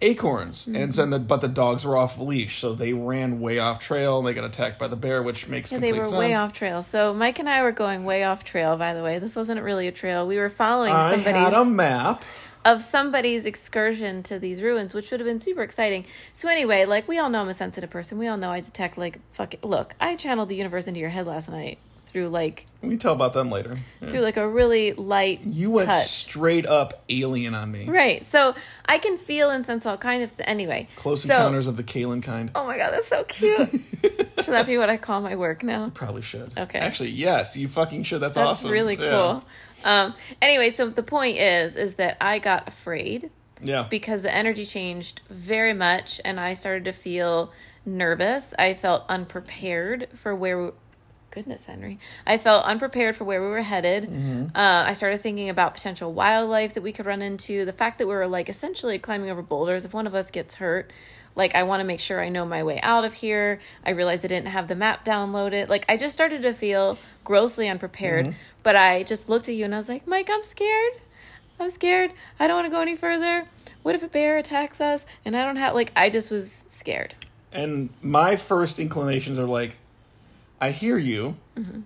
acorns, 0.00 0.62
Mm-hmm. 0.66 0.74
and 0.76 0.94
so 0.94 1.06
the, 1.06 1.18
but 1.20 1.40
the 1.42 1.46
dogs 1.48 1.84
were 1.84 1.96
off 1.96 2.18
leash, 2.18 2.58
so 2.58 2.74
they 2.74 2.92
ran 2.92 3.38
way 3.40 3.60
off 3.60 3.78
trail 3.78 4.18
and 4.18 4.26
they 4.26 4.34
got 4.34 4.42
attacked 4.44 4.76
by 4.78 4.88
the 4.88 4.96
bear, 4.96 5.22
which 5.22 5.46
makes 5.46 5.70
Yeah, 5.70 5.78
they 5.78 5.92
were 5.92 6.04
sense. 6.04 6.16
way 6.16 6.34
off 6.34 6.52
trail. 6.52 6.82
So 6.82 7.14
Mike 7.14 7.38
and 7.38 7.48
I 7.48 7.62
were 7.62 7.70
going 7.70 8.04
way 8.04 8.24
off 8.24 8.42
trail. 8.42 8.76
By 8.76 8.94
the 8.94 9.02
way, 9.04 9.20
this 9.20 9.36
wasn't 9.36 9.62
really 9.62 9.86
a 9.86 9.92
trail. 9.92 10.26
We 10.26 10.38
were 10.38 10.48
following 10.48 10.92
I 10.92 11.10
somebody's 11.12 11.34
had 11.36 11.54
a 11.54 11.64
map. 11.64 12.24
Of 12.64 12.80
somebody's 12.82 13.44
excursion 13.44 14.22
to 14.24 14.38
these 14.38 14.62
ruins, 14.62 14.94
which 14.94 15.10
would 15.10 15.18
have 15.20 15.26
been 15.26 15.40
super 15.40 15.62
exciting. 15.62 16.06
So 16.32 16.48
anyway, 16.48 16.84
like 16.84 17.08
we 17.08 17.18
all 17.18 17.28
know 17.28 17.40
I'm 17.40 17.48
a 17.48 17.54
sensitive 17.54 17.90
person. 17.90 18.18
We 18.18 18.28
all 18.28 18.36
know 18.36 18.50
I 18.52 18.60
detect 18.60 18.96
like 18.96 19.18
fuck 19.32 19.54
it. 19.54 19.64
Look, 19.64 19.94
I 20.00 20.14
channeled 20.16 20.48
the 20.48 20.56
universe 20.56 20.86
into 20.86 21.00
your 21.00 21.08
head 21.10 21.26
last 21.26 21.48
night 21.50 21.78
through 22.06 22.28
like 22.28 22.66
We 22.82 22.90
can 22.90 22.98
tell 22.98 23.14
about 23.14 23.32
them 23.32 23.50
later. 23.50 23.78
Yeah. 24.00 24.08
through 24.10 24.20
like 24.20 24.36
a 24.36 24.46
really 24.46 24.92
light 24.92 25.40
You 25.44 25.70
went 25.70 25.88
touch. 25.88 26.06
straight 26.06 26.66
up 26.66 27.02
alien 27.08 27.54
on 27.54 27.72
me. 27.72 27.86
Right. 27.88 28.24
So 28.30 28.54
I 28.86 28.98
can 28.98 29.18
feel 29.18 29.50
and 29.50 29.64
sense 29.66 29.84
all 29.86 29.96
kind 29.96 30.22
of 30.22 30.36
th- 30.36 30.48
anyway. 30.48 30.88
Close 30.96 31.22
so, 31.22 31.34
encounters 31.34 31.66
of 31.66 31.76
the 31.76 31.82
Cailin 31.82 32.22
kind. 32.22 32.50
Oh 32.54 32.66
my 32.66 32.76
god, 32.76 32.92
that's 32.92 33.08
so 33.08 33.24
cute. 33.24 33.70
should 34.00 34.46
that 34.54 34.66
be 34.66 34.76
what 34.78 34.90
I 34.90 34.98
call 34.98 35.20
my 35.20 35.34
work 35.36 35.62
now? 35.64 35.90
Probably 35.94 36.22
should. 36.22 36.52
Okay. 36.56 36.78
Actually, 36.78 37.10
yes, 37.10 37.56
you 37.56 37.66
fucking 37.66 38.02
should. 38.04 38.20
That's, 38.20 38.36
That's 38.36 38.46
awesome. 38.60 38.70
really 38.70 38.94
Yeah. 38.96 39.40
Um 39.84 40.14
anyway, 40.40 40.70
so 40.70 40.88
the 40.88 41.02
point 41.02 41.36
is 41.38 41.76
is 41.76 41.94
that 41.94 42.16
I 42.20 42.38
got 42.38 42.68
afraid 42.68 43.30
Yeah. 43.62 43.86
because 43.90 44.22
the 44.22 44.34
energy 44.34 44.64
changed 44.66 45.20
very 45.30 45.72
much 45.74 46.20
and 46.24 46.38
I 46.40 46.54
started 46.54 46.84
to 46.86 46.92
feel 46.92 47.52
nervous. 47.84 48.54
I 48.58 48.74
felt 48.74 49.04
unprepared 49.08 50.08
for 50.14 50.34
where 50.34 50.62
we, 50.62 50.70
goodness, 51.30 51.66
Henry. 51.66 51.98
I 52.26 52.38
felt 52.38 52.64
unprepared 52.64 53.16
for 53.16 53.24
where 53.24 53.40
we 53.42 53.48
were 53.48 53.62
headed. 53.62 54.50
Uh, 54.54 54.84
I 54.86 54.92
started 54.92 55.20
thinking 55.20 55.48
about 55.48 55.74
potential 55.74 56.12
wildlife 56.12 56.74
that 56.74 56.82
we 56.82 56.92
could 56.92 57.06
run 57.06 57.22
into. 57.22 57.64
The 57.64 57.72
fact 57.72 57.98
that 57.98 58.06
we 58.06 58.14
were 58.14 58.28
like 58.28 58.48
essentially 58.48 58.98
climbing 58.98 59.30
over 59.30 59.42
boulders. 59.42 59.84
If 59.84 59.94
one 59.94 60.06
of 60.06 60.14
us 60.14 60.30
gets 60.30 60.54
hurt, 60.56 60.92
like 61.34 61.54
I 61.54 61.62
want 61.62 61.80
to 61.80 61.84
make 61.84 62.00
sure 62.00 62.20
I 62.22 62.28
know 62.28 62.44
my 62.44 62.62
way 62.62 62.80
out 62.82 63.04
of 63.04 63.14
here. 63.14 63.60
I 63.84 63.90
realized 63.90 64.24
I 64.24 64.28
didn't 64.28 64.48
have 64.48 64.68
the 64.68 64.74
map 64.74 65.04
downloaded. 65.04 65.68
Like 65.68 65.84
I 65.88 65.96
just 65.96 66.12
started 66.12 66.42
to 66.42 66.52
feel 66.52 66.98
grossly 67.24 67.68
unprepared. 67.68 68.34
But 68.62 68.76
I 68.76 69.02
just 69.02 69.28
looked 69.28 69.48
at 69.48 69.54
you 69.54 69.64
and 69.64 69.74
I 69.74 69.78
was 69.78 69.88
like, 69.88 70.06
Mike, 70.06 70.28
I'm 70.30 70.42
scared. 70.42 70.92
I'm 71.58 71.68
scared. 71.70 72.12
I 72.38 72.46
don't 72.46 72.56
want 72.56 72.66
to 72.66 72.70
go 72.70 72.80
any 72.80 72.94
further. 72.96 73.48
What 73.82 73.94
if 73.94 74.02
a 74.02 74.08
bear 74.08 74.38
attacks 74.38 74.80
us 74.80 75.06
and 75.24 75.36
I 75.36 75.44
don't 75.44 75.56
have 75.56 75.74
like 75.74 75.90
I 75.96 76.10
just 76.10 76.30
was 76.30 76.66
scared. 76.68 77.14
And 77.50 77.90
my 78.02 78.36
first 78.36 78.78
inclinations 78.78 79.38
are 79.38 79.46
like, 79.46 79.78
I 80.60 80.70
hear 80.70 80.96
you. 80.96 81.36
Mm-hmm. 81.56 81.80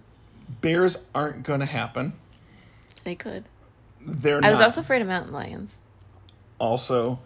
Bears 0.61 0.99
aren't 1.15 1.43
going 1.43 1.61
to 1.61 1.67
happen. 1.67 2.13
They 3.05 3.15
could. 3.15 3.45
They're 4.01 4.45
I 4.45 4.51
was 4.51 4.59
not. 4.61 4.67
also 4.67 4.81
afraid 4.81 5.03
of 5.03 5.09
mountain 5.09 5.33
lions. 5.33 5.79
also. 6.59 7.21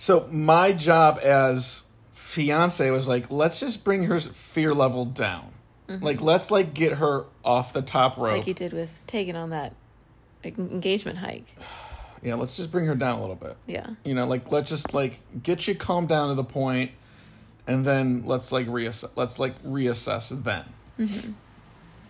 So 0.00 0.26
my 0.32 0.72
job 0.72 1.20
as 1.22 1.84
fiance 2.12 2.90
was 2.90 3.06
like, 3.06 3.30
let's 3.30 3.60
just 3.60 3.84
bring 3.84 4.04
her 4.04 4.18
fear 4.18 4.72
level 4.72 5.04
down. 5.04 5.52
Like, 5.88 6.22
let's 6.22 6.50
like 6.50 6.72
get 6.72 6.94
her 6.94 7.26
off 7.44 7.74
the 7.74 7.82
top 7.82 8.16
rope. 8.16 8.28
Mm-hmm. 8.28 8.36
Like 8.38 8.46
you 8.46 8.54
did 8.54 8.72
with 8.72 9.02
taking 9.06 9.36
on 9.36 9.50
that 9.50 9.74
engagement 10.42 11.18
hike. 11.18 11.54
yeah, 12.22 12.36
let's 12.36 12.56
just 12.56 12.70
bring 12.70 12.86
her 12.86 12.94
down 12.94 13.18
a 13.18 13.20
little 13.20 13.36
bit. 13.36 13.58
Yeah. 13.66 13.88
You 14.02 14.14
know, 14.14 14.26
like 14.26 14.50
let's 14.50 14.70
just 14.70 14.94
like 14.94 15.20
get 15.42 15.68
you 15.68 15.74
calmed 15.74 16.08
down 16.08 16.30
to 16.30 16.34
the 16.34 16.44
point, 16.44 16.92
and 17.66 17.84
then 17.84 18.22
let's 18.24 18.52
like 18.52 18.68
reassess. 18.68 19.10
Let's 19.16 19.38
like 19.38 19.62
reassess 19.62 20.30
then. 20.44 20.64
Mm-hmm. 20.98 21.32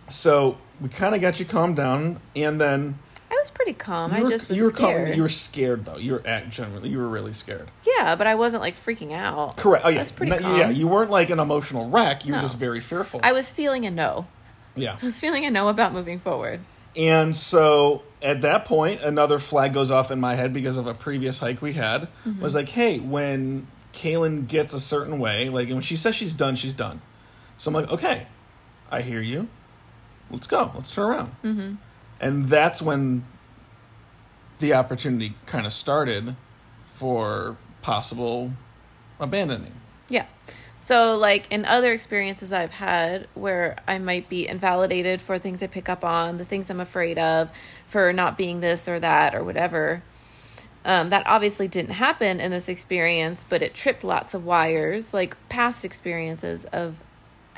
So 0.07 0.57
we 0.79 0.87
kind 0.87 1.13
of 1.13 1.19
got 1.19 1.41
you 1.41 1.45
calmed 1.45 1.75
down, 1.75 2.21
and 2.37 2.61
then 2.61 2.99
I 3.31 3.35
was 3.35 3.49
pretty 3.49 3.73
calm. 3.73 4.11
you 4.13 4.25
I 4.25 4.29
just 4.29 4.49
was 4.49 4.57
you 4.57 4.65
were 4.65 4.71
calm- 4.71 4.91
scared. 4.91 5.15
you 5.15 5.21
were 5.21 5.29
scared 5.29 5.85
though. 5.85 5.97
You 5.97 6.13
were 6.13 6.27
at 6.27 6.49
generally 6.49 6.89
you 6.89 6.97
were 6.97 7.07
really 7.07 7.31
scared. 7.33 7.71
Yeah, 7.87 8.15
but 8.15 8.27
I 8.27 8.35
wasn't 8.35 8.61
like 8.61 8.75
freaking 8.75 9.13
out. 9.13 9.55
Correct. 9.57 9.85
Oh 9.85 9.89
yeah, 9.89 9.97
I 9.97 9.99
was 9.99 10.11
pretty 10.11 10.31
No, 10.31 10.39
calm. 10.39 10.59
yeah. 10.59 10.69
You 10.69 10.87
weren't 10.87 11.09
like 11.09 11.29
an 11.29 11.39
emotional 11.39 11.89
wreck. 11.89 12.25
You 12.25 12.33
were 12.33 12.41
just 12.41 12.57
very 12.57 12.81
fearful. 12.81 13.21
I 13.23 13.31
was 13.31 13.49
feeling 13.51 13.85
a 13.85 13.91
no. 13.91 14.27
yeah. 14.75 14.97
I 15.01 15.05
was 15.05 15.19
feeling 15.19 15.45
a 15.45 15.49
no 15.49 15.69
about 15.69 15.93
moving 15.93 16.19
forward. 16.19 16.59
And 16.95 17.33
so 17.33 18.03
at 18.21 18.41
that 18.41 18.65
point, 18.65 18.99
another 19.01 19.39
flag 19.39 19.73
goes 19.73 19.91
off 19.91 20.11
in 20.11 20.19
my 20.19 20.35
head 20.35 20.51
because 20.51 20.75
of 20.75 20.85
a 20.87 20.93
previous 20.93 21.39
hike 21.39 21.61
we 21.61 21.71
had. 21.73 22.09
Mm-hmm. 22.27 22.41
Was 22.41 22.53
like, 22.53 22.67
hey, 22.67 22.99
when 22.99 23.67
Cailin 23.93 24.45
gets 24.45 24.73
a 24.73 24.79
certain 24.81 25.19
way, 25.19 25.47
like 25.47 25.69
when 25.69 25.79
she 25.79 25.95
says 25.95 26.15
she's 26.15 26.33
done, 26.33 26.55
she's 26.55 26.73
done. 26.73 27.01
So 27.57 27.69
I'm 27.69 27.75
like, 27.75 27.89
okay, 27.91 28.27
I 28.91 29.01
hear 29.03 29.21
you. 29.21 29.47
Let's 30.29 30.47
go. 30.47 30.71
Let's 30.75 30.91
turn 30.91 31.09
around. 31.09 31.35
Mm-hmm. 31.45 31.75
And 32.21 32.47
that's 32.47 32.81
when 32.81 33.25
the 34.59 34.73
opportunity 34.75 35.33
kind 35.47 35.65
of 35.65 35.73
started 35.73 36.35
for 36.87 37.57
possible 37.81 38.51
abandoning. 39.19 39.73
Yeah. 40.07 40.27
So, 40.79 41.15
like 41.15 41.51
in 41.51 41.65
other 41.65 41.91
experiences 41.91 42.53
I've 42.53 42.71
had 42.71 43.27
where 43.33 43.77
I 43.87 43.97
might 43.97 44.29
be 44.29 44.47
invalidated 44.47 45.19
for 45.19 45.39
things 45.39 45.61
I 45.61 45.67
pick 45.67 45.89
up 45.89 46.05
on, 46.05 46.37
the 46.37 46.45
things 46.45 46.69
I'm 46.69 46.79
afraid 46.79 47.17
of, 47.17 47.49
for 47.85 48.13
not 48.13 48.37
being 48.37 48.61
this 48.61 48.87
or 48.87 48.99
that 48.99 49.35
or 49.35 49.43
whatever. 49.43 50.03
Um, 50.83 51.09
that 51.09 51.27
obviously 51.27 51.67
didn't 51.67 51.91
happen 51.91 52.39
in 52.39 52.49
this 52.49 52.67
experience, 52.67 53.45
but 53.47 53.61
it 53.61 53.75
tripped 53.75 54.03
lots 54.03 54.33
of 54.33 54.45
wires, 54.45 55.13
like 55.13 55.37
past 55.49 55.85
experiences 55.85 56.65
of 56.65 57.01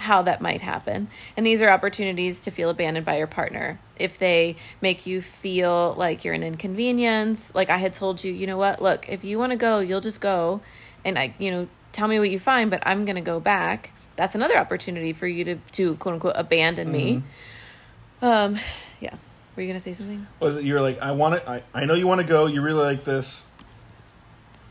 how 0.04 0.22
that 0.22 0.42
might 0.42 0.62
happen. 0.62 1.08
And 1.36 1.46
these 1.46 1.62
are 1.62 1.70
opportunities 1.70 2.42
to 2.42 2.52
feel 2.52 2.70
abandoned 2.70 3.06
by 3.06 3.18
your 3.18 3.28
partner. 3.28 3.80
If 3.96 4.18
they 4.18 4.58
make 4.82 5.06
you 5.06 5.22
feel 5.22 5.96
like 5.98 6.24
you're 6.26 6.34
an 6.34 6.44
inconvenience, 6.44 7.54
like 7.56 7.70
I 7.70 7.78
had 7.78 7.94
told 7.94 8.24
you, 8.24 8.34
you 8.34 8.46
know 8.46 8.58
what, 8.58 8.82
look, 8.82 9.08
if 9.08 9.24
you 9.24 9.40
want 9.40 9.52
to 9.52 9.56
go, 9.56 9.80
you'll 9.80 10.02
just 10.02 10.20
go. 10.20 10.62
And 11.06 11.18
I, 11.18 11.34
you 11.40 11.52
know, 11.52 11.68
tell 11.94 12.08
me 12.08 12.20
what 12.20 12.30
you 12.30 12.40
find, 12.40 12.70
but 12.70 12.84
I'm 12.86 13.06
going 13.06 13.16
to 13.16 13.22
go 13.22 13.40
back. 13.40 13.92
That's 14.16 14.36
another 14.36 14.58
opportunity 14.58 15.14
for 15.14 15.26
you 15.26 15.44
to, 15.46 15.56
to 15.74 15.96
quote 15.96 16.16
unquote 16.16 16.34
abandon 16.36 16.92
me. 16.92 17.24
Um, 18.22 18.60
yeah. 19.00 19.16
Were 19.56 19.62
you 19.62 19.68
going 19.68 19.78
to 19.78 19.84
say 19.84 19.94
something? 19.94 20.26
was 20.40 20.56
it 20.56 20.64
you're 20.64 20.82
like 20.82 21.00
i 21.00 21.12
want 21.12 21.36
to 21.36 21.50
I, 21.50 21.64
I 21.74 21.86
know 21.86 21.94
you 21.94 22.08
want 22.08 22.22
to 22.22 22.28
go 22.28 22.48
you 22.48 22.62
really 22.62 22.84
like 22.84 23.04
this 23.04 23.46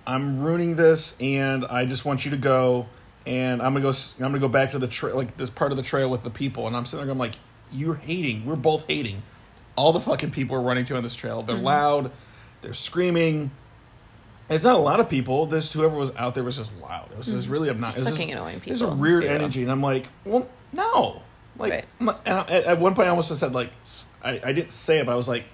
i'm 0.06 0.40
ruining 0.40 0.74
this 0.74 1.16
and 1.20 1.64
i 1.66 1.84
just 1.84 2.04
want 2.04 2.24
you 2.24 2.32
to 2.32 2.36
go 2.36 2.86
and 3.26 3.62
i'm 3.62 3.72
gonna 3.72 3.80
go 3.80 3.90
i'm 3.90 4.20
gonna 4.20 4.38
go 4.38 4.48
back 4.48 4.72
to 4.72 4.78
the 4.78 4.88
trail 4.88 5.16
like 5.16 5.36
this 5.36 5.50
part 5.50 5.70
of 5.70 5.76
the 5.76 5.82
trail 5.82 6.08
with 6.08 6.22
the 6.22 6.30
people 6.30 6.66
and 6.66 6.76
i'm 6.76 6.84
sitting 6.84 7.06
there 7.06 7.12
i'm 7.12 7.18
like 7.18 7.34
you're 7.72 7.94
hating. 7.94 8.44
We're 8.44 8.56
both 8.56 8.86
hating. 8.86 9.22
All 9.76 9.92
the 9.92 10.00
fucking 10.00 10.30
people 10.30 10.56
are 10.56 10.60
running 10.60 10.84
to 10.86 10.96
on 10.96 11.02
this 11.02 11.14
trail. 11.14 11.42
They're 11.42 11.56
mm-hmm. 11.56 11.64
loud. 11.64 12.10
They're 12.60 12.74
screaming. 12.74 13.50
It's 14.48 14.64
not 14.64 14.74
a 14.74 14.78
lot 14.78 15.00
of 15.00 15.08
people. 15.08 15.46
This 15.46 15.72
whoever 15.72 15.96
was 15.96 16.14
out 16.16 16.34
there 16.34 16.44
was 16.44 16.58
just 16.58 16.78
loud. 16.78 17.10
It 17.10 17.16
was 17.16 17.26
just 17.26 17.44
mm-hmm. 17.44 17.52
really 17.52 17.70
obnoxious 17.70 17.96
Just 17.96 18.06
It 18.06 18.10
was 18.10 18.18
fucking 18.18 18.32
annoying 18.32 18.60
people. 18.60 18.70
there's 18.70 18.82
a 18.82 18.88
weird 18.88 19.14
let's 19.14 19.24
be 19.24 19.28
real. 19.28 19.42
energy 19.42 19.62
and 19.62 19.72
i'm 19.72 19.82
like 19.82 20.08
well 20.24 20.48
no. 20.72 21.22
Like 21.58 21.72
Right. 21.72 21.84
And 22.00 22.10
I, 22.26 22.40
at, 22.40 22.64
at 22.64 22.80
one 22.80 22.94
point 22.94 23.06
i 23.06 23.10
almost 23.10 23.34
said 23.36 23.52
like 23.52 23.72
I 24.22 24.52
didn't 24.52 24.70
say 24.70 24.98
it 24.98 25.06
but 25.06 25.12
i 25.12 25.16
was 25.16 25.28
like 25.28 25.44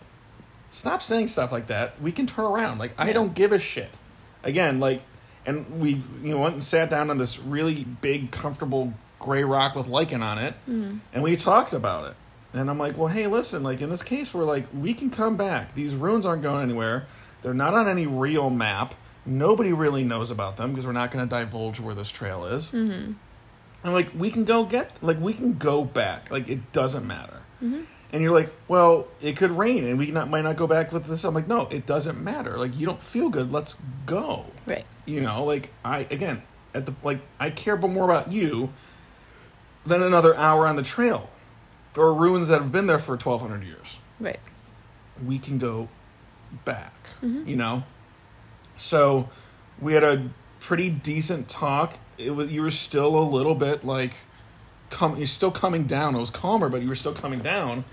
stop 0.71 1.03
saying 1.03 1.29
stuff 1.29 1.53
like 1.53 1.69
that. 1.69 2.01
We 2.01 2.13
can 2.13 2.27
turn 2.27 2.45
around. 2.45 2.79
Like 2.79 2.93
i 2.99 3.13
don't 3.13 3.35
give 3.35 3.53
a 3.53 3.59
shit. 3.59 3.91
Again 4.43 4.81
like 4.81 5.03
and 5.49 5.81
we 5.81 6.03
you 6.23 6.31
know 6.35 6.39
went 6.39 6.55
and 6.55 6.63
sat 6.65 6.89
down 6.91 7.11
on 7.11 7.19
this 7.19 7.39
really 7.39 7.85
big 7.85 8.31
comfortable 8.31 8.93
gray 9.19 9.43
rock 9.43 9.75
with 9.75 9.89
lichen 9.89 10.23
on 10.23 10.39
it 10.39 10.55
Mm-hmm. 10.69 10.99
and 11.13 11.23
we 11.23 11.37
talked 11.37 11.73
about 11.75 12.11
it. 12.11 12.17
And 12.53 12.71
i'm 12.71 12.79
like 12.79 12.97
well 12.97 13.09
hey 13.09 13.27
listen 13.27 13.63
like 13.63 13.81
in 13.81 13.91
this 13.91 14.03
case 14.03 14.33
we're 14.33 14.45
like 14.45 14.67
we 14.73 14.95
can 14.95 15.11
come 15.11 15.37
back. 15.37 15.75
These 15.75 15.95
ruins 15.95 16.25
aren't 16.25 16.43
going 16.43 16.63
anywhere. 16.63 17.07
They're 17.43 17.55
not 17.55 17.75
on 17.75 17.89
any 17.89 18.07
real 18.07 18.51
map. 18.51 18.95
Nobody 19.27 19.73
really 19.73 20.05
knows 20.05 20.31
about 20.31 20.57
them 20.57 20.71
because 20.73 20.87
we're 20.87 20.93
not 20.93 21.11
going 21.11 21.29
to 21.29 21.31
divulge 21.39 21.79
where 21.81 21.95
this 21.95 22.11
trail 22.11 22.47
is. 22.47 22.67
Mm-hmm. 22.71 23.13
and 23.85 23.93
like 23.93 24.09
we 24.17 24.31
can 24.31 24.45
go 24.45 24.65
get 24.65 24.91
like 25.03 25.21
we 25.21 25.35
can 25.35 25.55
go 25.59 25.85
back. 25.85 26.31
Like 26.31 26.49
it 26.49 26.73
doesn't 26.73 27.07
matter 27.07 27.41
and 28.13 28.23
you're 28.23 28.33
like 28.33 28.53
well 28.69 29.09
it 29.21 29.37
could 29.37 29.51
rain 29.51 29.85
and 29.85 29.99
we 29.99 30.11
not, 30.11 30.31
might 30.31 30.43
not 30.43 30.57
go 30.57 30.67
back 30.67 30.93
with 30.93 31.07
this. 31.07 31.25
I'm 31.25 31.35
like 31.35 31.49
no 31.49 31.67
it 31.67 31.87
doesn't 31.87 32.23
matter. 32.23 32.59
Like 32.59 32.79
you 32.79 32.87
don't 32.87 33.03
feel 33.03 33.29
good. 33.29 33.53
Let's 33.53 33.77
go. 34.07 34.47
Right. 34.67 34.85
you 35.07 35.21
know 35.21 35.45
like 35.45 35.71
i 35.85 36.01
again 36.11 36.43
at 36.75 36.85
the 36.85 36.95
like 37.03 37.21
i 37.41 37.49
care 37.51 37.77
more 37.77 38.05
about 38.05 38.31
you 38.31 38.71
than 39.87 40.03
another 40.03 40.37
hour 40.37 40.67
on 40.67 40.77
the 40.77 40.83
trail 40.83 41.31
or 41.97 42.13
ruins 42.13 42.49
that 42.49 42.61
have 42.61 42.71
been 42.71 42.87
there 42.87 42.99
for 42.99 43.13
1200 43.13 43.67
years. 43.67 43.97
Right. 44.21 44.41
we 45.25 45.39
can 45.39 45.59
go 45.59 45.89
back 46.65 46.99
mm-hmm. 47.23 47.49
you 47.49 47.57
know? 47.57 47.85
So 48.77 49.29
we 49.81 49.95
had 49.95 50.05
a 50.05 50.31
pretty 50.61 50.91
decent 50.91 51.49
talk. 51.49 51.99
It 52.17 52.33
was 52.33 52.53
you 52.53 52.63
were 52.63 52.71
still 52.71 53.19
a 53.19 53.23
little 53.23 53.55
bit 53.55 53.85
like 53.85 54.19
come 54.91 55.17
you're 55.17 55.27
still 55.27 55.51
coming 55.51 55.85
down. 55.85 56.15
It 56.15 56.21
was 56.21 56.31
calmer 56.31 56.69
but 56.69 56.83
you 56.83 56.89
were 56.89 56.95
still 56.95 57.15
coming 57.15 57.41
down 57.41 57.85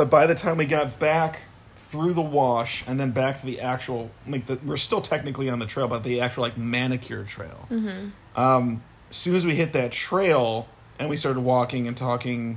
but 0.00 0.08
by 0.08 0.26
the 0.26 0.34
time 0.34 0.56
we 0.56 0.64
got 0.64 0.98
back 0.98 1.40
through 1.76 2.14
the 2.14 2.22
wash 2.22 2.82
and 2.86 2.98
then 2.98 3.10
back 3.10 3.38
to 3.38 3.44
the 3.44 3.60
actual 3.60 4.10
like 4.26 4.46
the, 4.46 4.58
we're 4.64 4.78
still 4.78 5.02
technically 5.02 5.50
on 5.50 5.58
the 5.58 5.66
trail 5.66 5.88
but 5.88 6.02
the 6.04 6.22
actual 6.22 6.42
like 6.42 6.56
manicure 6.56 7.22
trail 7.24 7.68
um 8.34 8.82
as 9.10 9.16
soon 9.16 9.36
as 9.36 9.44
we 9.44 9.54
hit 9.54 9.74
that 9.74 9.92
trail 9.92 10.66
and 10.98 11.10
we 11.10 11.16
started 11.18 11.40
walking 11.40 11.86
and 11.86 11.98
talking 11.98 12.56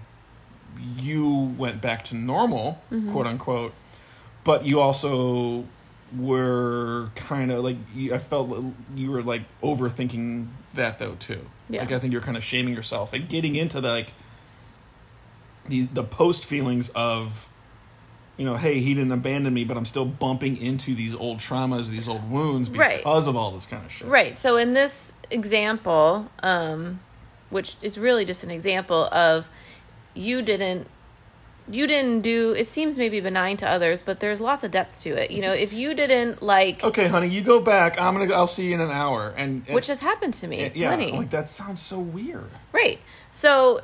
you 1.02 1.54
went 1.58 1.82
back 1.82 2.06
to 2.06 2.16
normal 2.16 2.82
quote 3.12 3.28
unquote 3.28 3.74
but 4.46 4.66
you 4.66 4.80
also 4.80 5.66
were 6.18 7.10
kind 7.16 7.52
of 7.52 7.64
like 7.64 7.78
you, 7.94 8.14
I 8.14 8.20
felt 8.20 8.64
you 8.96 9.12
were 9.12 9.24
like 9.24 9.42
overthinking 9.62 10.48
that 10.76 11.00
though 11.00 11.16
too. 11.16 11.42
Yeah. 11.70 11.82
Like 11.82 11.92
I 11.92 12.00
think 12.00 12.14
you're 12.14 12.22
kind 12.22 12.38
of 12.38 12.44
shaming 12.44 12.74
yourself 12.74 13.14
and 13.14 13.28
getting 13.28 13.56
into 13.56 13.82
the, 13.82 13.90
like 13.90 14.14
the 15.68 15.84
the 15.94 16.04
post 16.04 16.46
feelings 16.46 16.90
of 16.96 17.50
you 18.36 18.46
know, 18.46 18.56
hey, 18.56 18.80
he 18.80 18.96
didn't 18.96 19.12
abandon 19.12 19.54
me, 19.54 19.64
but 19.64 19.78
I'm 19.78 19.86
still 19.86 20.06
bumping 20.06 20.58
into 20.58 20.96
these 20.96 21.14
old 21.14 21.38
traumas, 21.38 21.90
these 21.90 22.08
old 22.10 22.32
wounds 22.32 22.68
Right. 22.72 22.98
because 22.98 23.28
of 23.28 23.36
all 23.36 23.52
this 23.52 23.68
kind 23.68 23.86
of 23.86 23.92
shit. 23.92 24.08
Right. 24.08 24.36
So 24.40 24.58
in 24.58 24.74
this 24.74 25.14
example, 25.30 26.30
um, 26.42 27.00
which 27.52 27.76
is 27.84 27.96
really 27.98 28.26
just 28.26 28.44
an 28.44 28.50
example 28.50 29.06
of 29.12 29.50
you 30.16 30.42
didn't 30.42 30.88
you 31.70 31.88
didn't 31.88 32.20
do 32.22 32.52
it 32.52 32.68
seems 32.68 32.98
maybe 32.98 33.20
benign 33.22 33.56
to 33.58 33.70
others, 33.70 34.02
but 34.02 34.20
there's 34.20 34.42
lots 34.42 34.64
of 34.64 34.72
depth 34.72 35.02
to 35.04 35.12
it. 35.12 35.32
You 35.32 35.42
know, 35.42 35.54
if 35.54 35.72
you 35.72 35.94
didn't 35.94 36.42
like 36.42 36.84
Okay, 36.84 37.08
honey, 37.08 37.30
you 37.30 37.42
go 37.42 37.60
back. 37.62 38.00
I'm 38.02 38.14
gonna. 38.14 38.28
Go, 38.28 38.34
I'll 38.34 38.48
see 38.48 38.68
you 38.68 38.74
in 38.74 38.82
an 38.82 38.90
hour. 38.92 39.34
And, 39.38 39.64
and 39.66 39.76
which 39.76 39.88
has 39.88 40.02
happened 40.02 40.34
to 40.36 40.48
me, 40.48 40.72
yeah, 40.76 40.94
plenty. 40.94 41.12
Like 41.14 41.30
that 41.30 41.48
sounds 41.50 41.82
so 41.82 42.00
weird. 42.00 42.50
Right. 42.74 43.00
So 43.32 43.82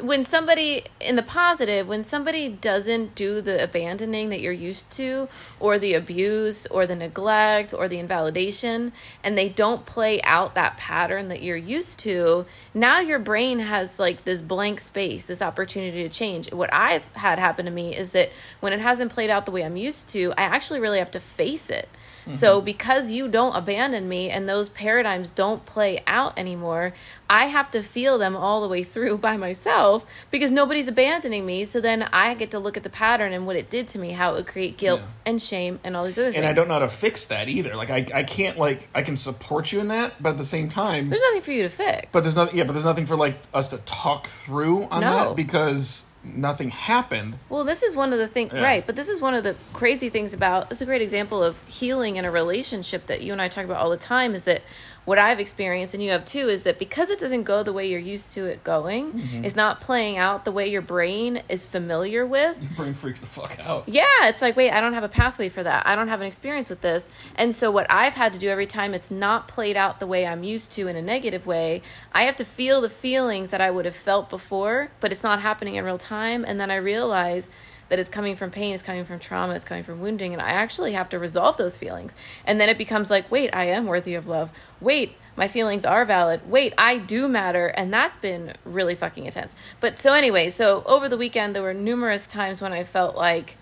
when 0.00 0.24
somebody 0.24 0.84
in 1.00 1.16
the 1.16 1.22
positive, 1.22 1.86
when 1.86 2.02
somebody 2.02 2.48
doesn't 2.48 3.14
do 3.14 3.40
the 3.40 3.62
abandoning 3.62 4.28
that 4.30 4.40
you're 4.40 4.52
used 4.52 4.90
to, 4.92 5.28
or 5.60 5.78
the 5.78 5.94
abuse, 5.94 6.66
or 6.66 6.86
the 6.86 6.96
neglect, 6.96 7.72
or 7.72 7.86
the 7.86 7.98
invalidation, 7.98 8.92
and 9.22 9.38
they 9.38 9.48
don't 9.48 9.86
play 9.86 10.20
out 10.22 10.54
that 10.54 10.76
pattern 10.76 11.28
that 11.28 11.42
you're 11.42 11.56
used 11.56 11.98
to, 12.00 12.44
now 12.72 12.98
your 12.98 13.20
brain 13.20 13.60
has 13.60 13.98
like 13.98 14.24
this 14.24 14.40
blank 14.40 14.80
space, 14.80 15.26
this 15.26 15.40
opportunity 15.40 16.02
to 16.02 16.08
change. 16.08 16.52
What 16.52 16.72
I've 16.72 17.04
had 17.14 17.38
happen 17.38 17.64
to 17.66 17.70
me 17.70 17.96
is 17.96 18.10
that 18.10 18.30
when 18.60 18.72
it 18.72 18.80
hasn't 18.80 19.12
played 19.12 19.30
out 19.30 19.44
the 19.44 19.52
way 19.52 19.64
I'm 19.64 19.76
used 19.76 20.08
to, 20.10 20.32
I 20.36 20.42
actually 20.42 20.80
really 20.80 20.98
have 20.98 21.12
to 21.12 21.20
face 21.20 21.70
it 21.70 21.88
So 22.30 22.56
mm-hmm. 22.56 22.64
because 22.64 23.10
you 23.10 23.28
don't 23.28 23.54
abandon 23.54 24.08
me 24.08 24.30
and 24.30 24.48
those 24.48 24.68
paradigms 24.70 25.30
don't 25.30 25.64
play 25.66 26.02
out 26.06 26.38
anymore, 26.38 26.94
I 27.28 27.46
have 27.46 27.70
to 27.72 27.82
feel 27.82 28.16
them 28.18 28.34
all 28.36 28.60
the 28.62 28.68
way 28.68 28.82
through 28.82 29.18
by 29.28 29.36
myself 29.36 30.06
because 30.30 30.50
nobody's 30.50 30.88
abandoning 30.88 31.44
me. 31.44 31.64
So 31.64 31.80
then 31.80 32.04
I 32.04 32.34
get 32.34 32.50
to 32.52 32.58
look 32.58 32.76
at 32.76 32.82
the 32.82 32.90
pattern 32.90 33.32
and 33.32 33.46
what 33.46 33.56
it 33.56 33.68
did 33.70 33.88
to 33.88 33.98
me, 33.98 34.12
how 34.12 34.32
it 34.32 34.36
would 34.36 34.46
create 34.46 34.76
guilt 34.76 35.00
Yeah. 35.00 35.06
and 35.26 35.42
shame 35.42 35.80
and 35.84 35.96
all 35.96 36.04
these 36.04 36.18
other 36.18 36.28
things. 36.32 36.36
And 36.38 36.46
I 36.46 36.52
don't 36.52 36.68
know 36.68 36.74
how 36.74 36.80
to 36.80 36.88
fix 36.88 37.26
that 37.26 37.48
either. 37.48 37.76
Like 37.76 37.90
I, 37.90 38.06
I 38.14 38.22
can't 38.22 38.58
like 38.58 38.88
I 38.94 39.02
can 39.02 39.16
support 39.16 39.72
you 39.72 39.80
in 39.80 39.88
that, 39.88 40.22
but 40.22 40.30
at 40.30 40.38
the 40.38 40.44
same 40.44 40.68
time, 40.68 41.10
There's 41.10 41.22
nothing 41.22 41.42
for 41.42 41.52
you 41.52 41.62
to 41.62 41.68
fix. 41.68 42.08
but 42.12 42.20
there's 42.22 42.36
nothing. 42.36 42.56
Yeah, 42.58 42.64
but 42.64 42.72
there's 42.72 42.84
nothing 42.84 43.06
for 43.06 43.16
like 43.16 43.38
us 43.52 43.68
to 43.70 43.78
talk 43.78 44.26
through 44.26 44.84
on 44.84 45.00
No. 45.02 45.28
that 45.28 45.36
because 45.36 46.04
nothing 46.24 46.70
happened. 46.70 47.38
Well, 47.48 47.64
this 47.64 47.82
is 47.82 47.94
one 47.94 48.12
of 48.12 48.18
the 48.18 48.26
things, 48.26 48.52
Yeah. 48.52 48.62
right? 48.62 48.86
But 48.86 48.96
this 48.96 49.08
is 49.08 49.20
one 49.20 49.34
of 49.34 49.44
the 49.44 49.56
crazy 49.72 50.08
things 50.08 50.32
about. 50.32 50.70
It's 50.70 50.80
a 50.80 50.86
great 50.86 51.02
example 51.02 51.42
of 51.42 51.62
healing 51.66 52.16
in 52.16 52.24
a 52.24 52.30
relationship 52.30 53.06
that 53.06 53.20
you 53.22 53.32
and 53.32 53.40
I 53.42 53.48
talk 53.48 53.64
about 53.64 53.78
all 53.78 53.90
the 53.90 53.96
time. 53.96 54.34
Is 54.34 54.44
that 54.44 54.62
what 55.04 55.18
I've 55.18 55.38
experienced, 55.40 55.92
and 55.94 56.02
you 56.02 56.10
have 56.12 56.24
too, 56.24 56.48
is 56.48 56.62
that 56.62 56.78
because 56.78 57.10
it 57.10 57.18
doesn't 57.18 57.42
go 57.42 57.62
the 57.62 57.72
way 57.72 57.88
you're 57.90 57.98
used 58.00 58.32
to 58.34 58.46
it 58.46 58.64
going, 58.64 59.12
Mm-hmm. 59.12 59.44
it's 59.44 59.54
not 59.56 59.80
playing 59.80 60.16
out 60.16 60.44
the 60.44 60.52
way 60.52 60.66
your 60.66 60.80
brain 60.82 61.42
is 61.48 61.66
familiar 61.66 62.24
with. 62.26 62.60
Your 62.62 62.70
brain 62.72 62.94
freaks 62.94 63.20
the 63.20 63.26
fuck 63.26 63.58
out. 63.60 63.84
Yeah, 63.86 64.04
it's 64.22 64.40
like, 64.42 64.56
wait, 64.56 64.70
I 64.70 64.80
don't 64.80 64.94
have 64.94 65.04
a 65.04 65.08
pathway 65.08 65.48
for 65.48 65.62
that. 65.62 65.86
I 65.86 65.94
don't 65.94 66.08
have 66.08 66.20
an 66.20 66.26
experience 66.26 66.68
with 66.70 66.80
this. 66.80 67.08
And 67.36 67.54
so, 67.54 67.70
what 67.70 67.86
I've 67.90 68.14
had 68.14 68.32
to 68.32 68.38
do 68.38 68.48
every 68.48 68.66
time 68.66 68.94
it's 68.94 69.10
not 69.10 69.46
played 69.48 69.76
out 69.76 70.00
the 70.00 70.06
way 70.06 70.26
I'm 70.26 70.42
used 70.42 70.72
to 70.72 70.88
in 70.88 70.96
a 70.96 71.02
negative 71.02 71.46
way, 71.46 71.82
I 72.12 72.22
have 72.22 72.36
to 72.36 72.44
feel 72.44 72.80
the 72.80 72.88
feelings 72.88 73.50
that 73.50 73.60
I 73.60 73.70
would 73.70 73.84
have 73.84 73.96
felt 73.96 74.30
before, 74.30 74.90
but 75.00 75.12
it's 75.12 75.22
not 75.22 75.40
happening 75.42 75.74
in 75.74 75.84
real 75.84 75.98
time. 75.98 76.44
And 76.46 76.58
then 76.58 76.70
I 76.70 76.76
realize 76.76 77.50
that 77.88 77.98
it's 77.98 78.08
coming 78.08 78.36
from 78.36 78.50
pain, 78.50 78.74
it's 78.74 78.82
coming 78.82 79.04
from 79.04 79.18
trauma, 79.18 79.54
it's 79.54 79.64
coming 79.64 79.84
from 79.84 80.00
wounding. 80.00 80.32
And 80.32 80.42
I 80.42 80.50
actually 80.50 80.92
have 80.92 81.08
to 81.10 81.18
resolve 81.18 81.56
those 81.56 81.76
feelings. 81.76 82.14
And 82.46 82.60
then 82.60 82.68
it 82.68 82.78
becomes 82.78 83.10
like, 83.10 83.30
wait, 83.30 83.50
I 83.52 83.64
am 83.64 83.86
worthy 83.86 84.14
of 84.14 84.26
love. 84.26 84.52
Wait, 84.80 85.16
my 85.36 85.48
feelings 85.48 85.84
are 85.84 86.04
valid. 86.04 86.48
Wait, 86.48 86.74
I 86.78 86.98
do 86.98 87.28
matter. 87.28 87.66
And 87.66 87.92
that's 87.92 88.16
been 88.16 88.54
really 88.64 88.94
fucking 88.94 89.24
intense. 89.24 89.54
But 89.80 89.98
so, 89.98 90.12
anyway, 90.12 90.48
so 90.50 90.82
over 90.86 91.08
the 91.08 91.16
weekend, 91.16 91.54
there 91.54 91.62
were 91.62 91.74
numerous 91.74 92.26
times 92.26 92.60
when 92.60 92.72
I 92.72 92.84
felt 92.84 93.16
like, 93.16 93.56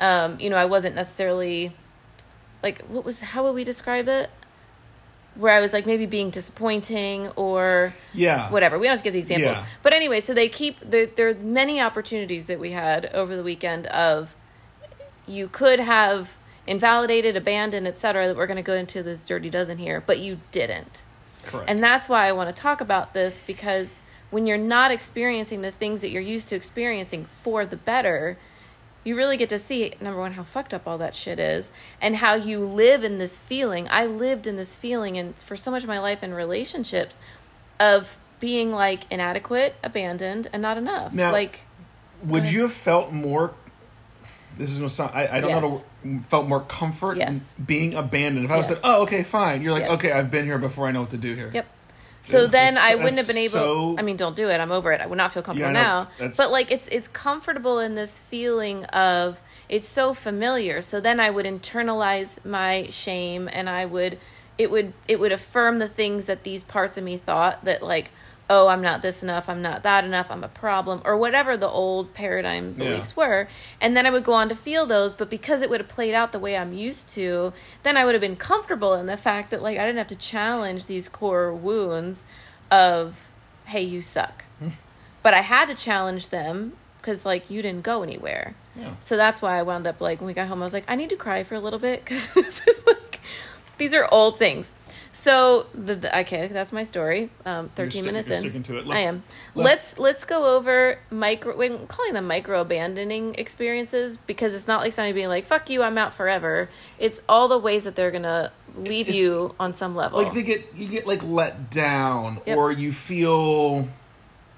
um, 0.00 0.38
you 0.40 0.48
know, 0.48 0.56
I 0.56 0.64
wasn't 0.64 0.94
necessarily 0.94 1.72
like 2.62 2.82
what 2.86 3.04
was 3.04 3.20
how 3.20 3.44
would 3.44 3.54
we 3.54 3.64
describe 3.64 4.08
it? 4.08 4.30
Where 5.38 5.52
I 5.56 5.60
was 5.60 5.72
like 5.72 5.86
maybe 5.86 6.04
being 6.04 6.30
disappointing 6.30 7.28
or 7.36 7.94
Yeah. 8.12 8.50
whatever. 8.50 8.78
We 8.78 8.86
don't 8.86 8.92
have 8.92 9.00
to 9.00 9.04
give 9.04 9.12
the 9.14 9.20
examples. 9.20 9.56
Yeah. 9.56 9.64
But 9.82 9.92
anyway, 9.94 10.20
so 10.20 10.34
they 10.34 10.48
keep 10.48 10.78
there 10.80 11.06
there 11.06 11.28
are 11.28 11.34
many 11.34 11.80
opportunities 11.80 12.46
that 12.46 12.58
we 12.58 12.72
had 12.72 13.06
over 13.14 13.34
the 13.36 13.42
weekend 13.42 13.86
of 13.86 14.34
you 15.26 15.48
could 15.48 15.78
have 15.80 16.36
invalidated, 16.66 17.36
abandoned, 17.36 17.86
etc. 17.86 18.26
that 18.26 18.36
we're 18.36 18.46
going 18.46 18.56
to 18.56 18.62
go 18.62 18.74
into 18.74 19.02
this 19.02 19.26
dirty 19.26 19.48
dozen 19.48 19.78
here, 19.78 20.02
but 20.04 20.18
you 20.18 20.38
didn't. 20.50 21.04
Correct. 21.44 21.70
And 21.70 21.82
that's 21.82 22.08
why 22.08 22.26
I 22.28 22.32
want 22.32 22.54
to 22.54 22.62
talk 22.62 22.80
about 22.80 23.14
this 23.14 23.42
because 23.46 24.00
when 24.30 24.46
you're 24.46 24.58
not 24.58 24.90
experiencing 24.90 25.62
the 25.62 25.70
things 25.70 26.02
that 26.02 26.10
you're 26.10 26.20
used 26.20 26.48
to 26.48 26.56
experiencing 26.56 27.24
for 27.24 27.64
the 27.64 27.76
better, 27.76 28.36
you 29.04 29.16
really 29.16 29.36
get 29.36 29.48
to 29.50 29.58
see 29.58 29.94
number 30.00 30.20
one 30.20 30.32
how 30.32 30.42
fucked 30.42 30.74
up 30.74 30.86
all 30.86 30.98
that 30.98 31.14
shit 31.14 31.38
is 31.38 31.72
and 32.00 32.16
how 32.16 32.34
you 32.34 32.58
live 32.64 33.04
in 33.04 33.18
this 33.18 33.38
feeling. 33.38 33.86
I 33.90 34.04
lived 34.06 34.46
in 34.46 34.56
this 34.56 34.76
feeling 34.76 35.16
and 35.16 35.34
for 35.36 35.56
so 35.56 35.70
much 35.70 35.82
of 35.82 35.88
my 35.88 35.98
life 35.98 36.22
in 36.22 36.34
relationships 36.34 37.18
of 37.80 38.18
being 38.40 38.72
like 38.72 39.04
inadequate, 39.10 39.76
abandoned, 39.82 40.48
and 40.52 40.60
not 40.62 40.76
enough. 40.76 41.12
Now- 41.12 41.32
like 41.32 41.60
Would 42.24 42.48
you 42.48 42.62
have 42.62 42.72
felt 42.72 43.12
more? 43.12 43.54
This 44.56 44.70
is 44.70 44.80
no 44.80 44.88
sound. 44.88 45.12
I, 45.14 45.36
I 45.36 45.40
don't 45.40 45.50
know. 45.52 45.68
Yes. 45.68 45.84
How 46.02 46.02
to, 46.02 46.08
mm, 46.08 46.26
felt 46.26 46.48
more 46.48 46.60
comfort 46.60 47.16
Yes. 47.16 47.54
in 47.56 47.64
being 47.64 47.94
abandoned. 47.94 48.44
If 48.44 48.50
I 48.50 48.56
was 48.56 48.68
Yes. 48.68 48.80
said, 48.80 48.88
"Oh, 48.90 49.02
okay, 49.02 49.22
fine," 49.22 49.62
you're 49.62 49.72
like, 49.72 49.84
Yes. 49.84 49.92
"Okay, 49.92 50.10
I've 50.10 50.30
been 50.30 50.44
here 50.46 50.58
before. 50.58 50.88
I 50.88 50.90
know 50.90 51.00
what 51.02 51.10
to 51.10 51.16
do 51.16 51.34
here." 51.36 51.50
Yep. 51.54 51.66
So 52.22 52.46
then 52.46 52.76
I 52.76 52.94
wouldn't 52.94 53.16
have 53.16 53.26
been 53.26 53.36
able. 53.38 53.52
so- 53.52 53.96
I 53.98 54.02
mean, 54.02 54.16
don't 54.16 54.36
do 54.36 54.48
it. 54.50 54.60
I'm 54.60 54.72
over 54.72 54.92
it. 54.92 55.00
I 55.00 55.06
would 55.06 55.16
not 55.16 55.32
feel 55.32 55.42
comfortable 55.42 55.72
Yeah, 55.72 55.82
now. 55.82 56.08
That's- 56.18 56.36
But 56.36 56.50
like, 56.50 56.70
it's 56.70 56.88
it's 56.88 57.08
comfortable 57.08 57.78
in 57.78 57.94
this 57.94 58.20
feeling 58.20 58.84
of 58.86 59.40
it's 59.68 59.86
so 59.88 60.12
familiar. 60.14 60.80
So 60.82 61.00
then 61.00 61.20
I 61.20 61.30
would 61.30 61.46
internalize 61.46 62.44
my 62.44 62.86
shame, 62.90 63.48
and 63.52 63.68
I 63.68 63.84
would 63.86 64.18
it 64.58 64.70
would 64.70 64.92
it 65.06 65.20
would 65.20 65.32
affirm 65.32 65.78
the 65.78 65.88
things 65.88 66.24
that 66.26 66.42
these 66.44 66.64
parts 66.64 66.96
of 66.96 67.04
me 67.04 67.16
thought 67.16 67.64
that 67.64 67.82
like. 67.82 68.10
Oh, 68.50 68.68
I'm 68.68 68.80
not 68.80 69.02
this 69.02 69.22
enough. 69.22 69.46
I'm 69.48 69.60
not 69.60 69.82
that 69.82 70.04
enough. 70.04 70.30
I'm 70.30 70.42
a 70.42 70.48
problem, 70.48 71.02
or 71.04 71.16
whatever 71.18 71.56
the 71.56 71.68
old 71.68 72.14
paradigm 72.14 72.74
Yeah. 72.78 72.84
beliefs 72.84 73.14
were. 73.14 73.46
And 73.80 73.94
then 73.96 74.06
I 74.06 74.10
would 74.10 74.24
go 74.24 74.32
on 74.32 74.48
to 74.48 74.54
feel 74.54 74.86
those, 74.86 75.12
but 75.12 75.28
because 75.28 75.60
it 75.60 75.68
would 75.68 75.80
have 75.80 75.88
played 75.88 76.14
out 76.14 76.32
the 76.32 76.38
way 76.38 76.56
I'm 76.56 76.72
used 76.72 77.10
to, 77.10 77.52
then 77.82 77.96
I 77.98 78.04
would 78.06 78.14
have 78.14 78.22
been 78.22 78.36
comfortable 78.36 78.94
in 78.94 79.04
the 79.06 79.18
fact 79.18 79.50
that 79.50 79.62
like 79.62 79.78
I 79.78 79.84
didn't 79.84 79.98
have 79.98 80.06
to 80.08 80.16
challenge 80.16 80.86
these 80.86 81.08
core 81.08 81.52
wounds 81.52 82.26
of 82.70 83.30
hey, 83.66 83.82
you 83.82 84.00
suck. 84.00 84.44
Hmm. 84.60 84.70
but 85.22 85.34
I 85.34 85.42
had 85.42 85.68
to 85.68 85.74
challenge 85.74 86.30
them 86.30 86.72
cuz 87.02 87.26
like 87.26 87.50
you 87.50 87.60
didn't 87.60 87.82
go 87.82 88.02
anywhere. 88.02 88.54
Yeah. 88.74 88.94
So 89.00 89.16
that's 89.18 89.42
why 89.42 89.58
I 89.58 89.62
wound 89.62 89.86
up 89.86 90.00
like 90.00 90.20
when 90.20 90.26
we 90.26 90.32
got 90.32 90.48
home 90.48 90.62
I 90.62 90.64
was 90.64 90.72
like 90.72 90.84
I 90.88 90.94
need 90.94 91.10
to 91.10 91.16
cry 91.16 91.42
for 91.42 91.54
a 91.54 91.60
little 91.60 91.78
bit 91.78 92.06
cuz 92.06 92.28
this 92.34 92.66
is 92.66 92.86
like 92.86 93.20
these 93.76 93.92
are 93.92 94.08
old 94.10 94.38
things. 94.38 94.72
So 95.20 95.66
the, 95.74 95.96
the 95.96 96.18
okay, 96.20 96.46
that's 96.46 96.72
my 96.72 96.84
story. 96.84 97.30
Um, 97.44 97.70
thirteen 97.74 98.02
stick- 98.02 98.12
minutes 98.12 98.30
you're 98.30 98.52
in, 98.52 98.62
to 98.62 98.78
it. 98.78 98.84
I 98.84 98.88
Let's- 98.88 99.02
am. 99.02 99.22
let's- 99.56 99.68
Let's 99.68 99.98
let's 99.98 100.24
go 100.24 100.56
over 100.56 100.98
micro. 101.10 101.56
We're 101.56 101.76
calling 101.88 102.12
them 102.14 102.26
micro 102.28 102.60
abandoning 102.60 103.34
experiences 103.34 104.16
because 104.16 104.54
it's 104.54 104.68
not 104.68 104.80
like 104.80 104.92
somebody 104.92 105.12
being 105.14 105.28
like 105.28 105.44
"fuck 105.44 105.68
you, 105.70 105.82
I'm 105.82 105.98
out 105.98 106.14
forever." 106.14 106.68
It's 107.00 107.20
all 107.28 107.48
the 107.48 107.58
ways 107.58 107.82
that 107.82 107.96
they're 107.96 108.12
gonna 108.12 108.52
leave 108.76 109.08
you 109.08 109.56
on 109.58 109.72
some 109.72 109.96
level. 109.96 110.22
like 110.22 110.32
they 110.34 110.42
get 110.44 110.64
you 110.76 110.86
get 110.86 111.04
like 111.04 111.22
let 111.24 111.68
down 111.68 112.40
Yep. 112.46 112.56
or 112.56 112.70
you 112.70 112.92
feel 112.92 113.88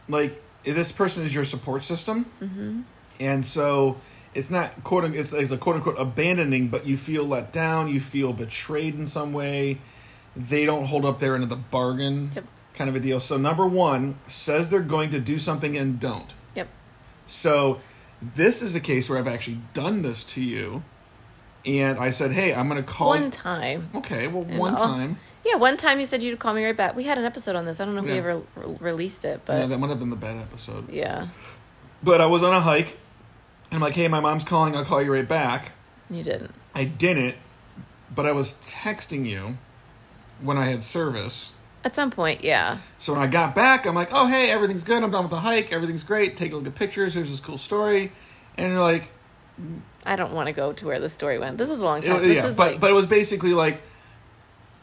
like 0.09 0.43
this 0.65 0.93
person 0.93 1.25
is 1.25 1.35
your 1.35 1.47
support 1.47 1.85
system 1.85 2.27
mm-hmm. 2.43 2.81
and 3.19 3.47
so 3.47 3.97
it's 4.35 4.51
not 4.51 4.85
quote 4.85 5.05
it's, 5.15 5.33
it's 5.33 5.51
a 5.53 5.57
quote 5.57 5.77
unquote 5.77 5.99
abandoning 5.99 6.69
but 6.69 6.87
you 6.87 6.99
feel 6.99 7.25
let 7.25 7.51
down 7.51 7.89
you 7.89 7.99
feel 8.01 8.35
betrayed 8.35 8.95
in 8.95 9.07
some 9.07 9.33
way 9.33 9.79
they 10.37 10.65
don't 10.65 10.87
hold 10.87 11.05
up 11.05 11.19
their 11.21 11.35
end 11.35 11.43
of 11.45 11.51
the 11.51 11.57
bargain 11.57 12.33
Yep. 12.35 12.45
kind 12.75 12.89
of 12.91 12.97
a 12.97 13.01
deal 13.01 13.21
so 13.21 13.37
number 13.37 13.67
one 13.67 14.19
says 14.27 14.71
they're 14.71 14.81
going 14.81 15.11
to 15.11 15.21
do 15.21 15.39
something 15.39 15.77
and 15.77 15.99
don't 16.01 16.33
yep. 16.55 16.69
so 17.27 17.81
this 18.23 18.63
is 18.63 18.75
a 18.75 18.81
case 18.81 19.09
where 19.11 19.19
i've 19.19 19.27
actually 19.29 19.61
done 19.75 20.03
this 20.03 20.23
to 20.25 20.41
you 20.43 20.83
and 21.67 21.99
i 21.99 22.11
said 22.11 22.33
hey 22.33 22.55
i'm 22.55 22.69
going 22.69 22.83
to 22.83 22.89
call 22.89 23.09
One 23.09 23.31
time. 23.31 23.91
okay 23.95 24.29
well 24.29 24.45
And 24.49 24.59
one 24.59 24.73
I'll- 24.77 24.87
time 24.89 25.19
Yeah, 25.45 25.57
one 25.57 25.77
time 25.79 25.99
you 26.01 26.07
said 26.07 26.23
you'd 26.23 26.39
call 26.39 26.53
me 26.53 26.63
right 26.65 26.77
back. 26.77 26.95
We 26.95 27.05
had 27.05 27.17
an 27.17 27.25
episode 27.25 27.57
on 27.57 27.65
this. 27.65 27.81
I 27.81 27.87
don't 27.87 27.95
know 27.95 28.03
if 28.03 28.07
we 28.07 28.13
ever 28.19 28.43
re- 28.57 28.77
released 28.79 29.25
it, 29.25 29.41
but 29.47 29.57
yeah, 29.59 29.67
that 29.67 29.79
might 29.79 29.89
have 29.89 29.99
been 29.99 30.11
the 30.11 30.17
bad 30.29 30.37
episode 30.37 30.91
yeah, 30.93 31.29
But 32.03 32.21
I 32.21 32.27
was 32.27 32.43
on 32.43 32.55
a 32.55 32.61
hike. 32.61 32.99
And 33.71 33.77
I'm 33.77 33.81
like, 33.81 33.95
hey, 33.95 34.07
my 34.09 34.21
mom's 34.21 34.45
calling. 34.45 34.77
I'll 34.77 34.85
call 34.85 35.01
you 35.01 35.11
right 35.11 35.27
back. 35.27 35.73
you 36.11 36.23
didn't. 36.23 36.53
I 36.75 36.85
didn't, 36.85 37.37
but 38.15 38.27
I 38.27 38.33
was 38.33 38.53
texting 38.61 39.25
you 39.27 39.57
when 40.43 40.57
I 40.59 40.67
had 40.67 40.83
service. 40.83 41.53
At 41.83 41.95
some 41.97 42.11
point, 42.11 42.45
yeah. 42.45 42.79
So 42.99 43.15
when 43.15 43.23
I 43.23 43.27
got 43.27 43.55
back, 43.55 43.87
I'm 43.87 43.95
like, 43.95 44.11
oh, 44.13 44.27
hey, 44.27 44.51
everything's 44.51 44.85
good. 44.85 45.03
I'm 45.03 45.11
done 45.11 45.23
with 45.25 45.31
the 45.31 45.41
hike. 45.41 45.73
Everything's 45.73 46.05
great. 46.05 46.37
Take 46.37 46.53
a 46.53 46.57
look 46.57 46.67
at 46.67 46.75
pictures. 46.75 47.15
Here's 47.15 47.31
this 47.31 47.41
cool 47.41 47.57
story. 47.59 48.13
And 48.59 48.73
you're 48.73 48.81
like, 48.83 49.13
I 50.05 50.17
don't 50.17 50.33
want 50.33 50.49
to 50.49 50.53
go 50.53 50.73
to 50.75 50.87
where 50.87 51.01
the 51.01 51.09
story 51.09 51.39
went. 51.39 51.57
This 51.59 51.71
was 51.71 51.81
a 51.81 51.85
long 51.85 52.03
it- 52.03 52.07
time. 52.07 52.17
Uh, 52.17 52.21
this 52.21 52.37
yeah, 52.37 52.47
is 52.47 52.57
but, 52.57 52.73
like, 52.73 52.81
but 52.81 52.91
it 52.91 52.95
was 52.95 53.07
basically 53.07 53.55
like, 53.55 53.81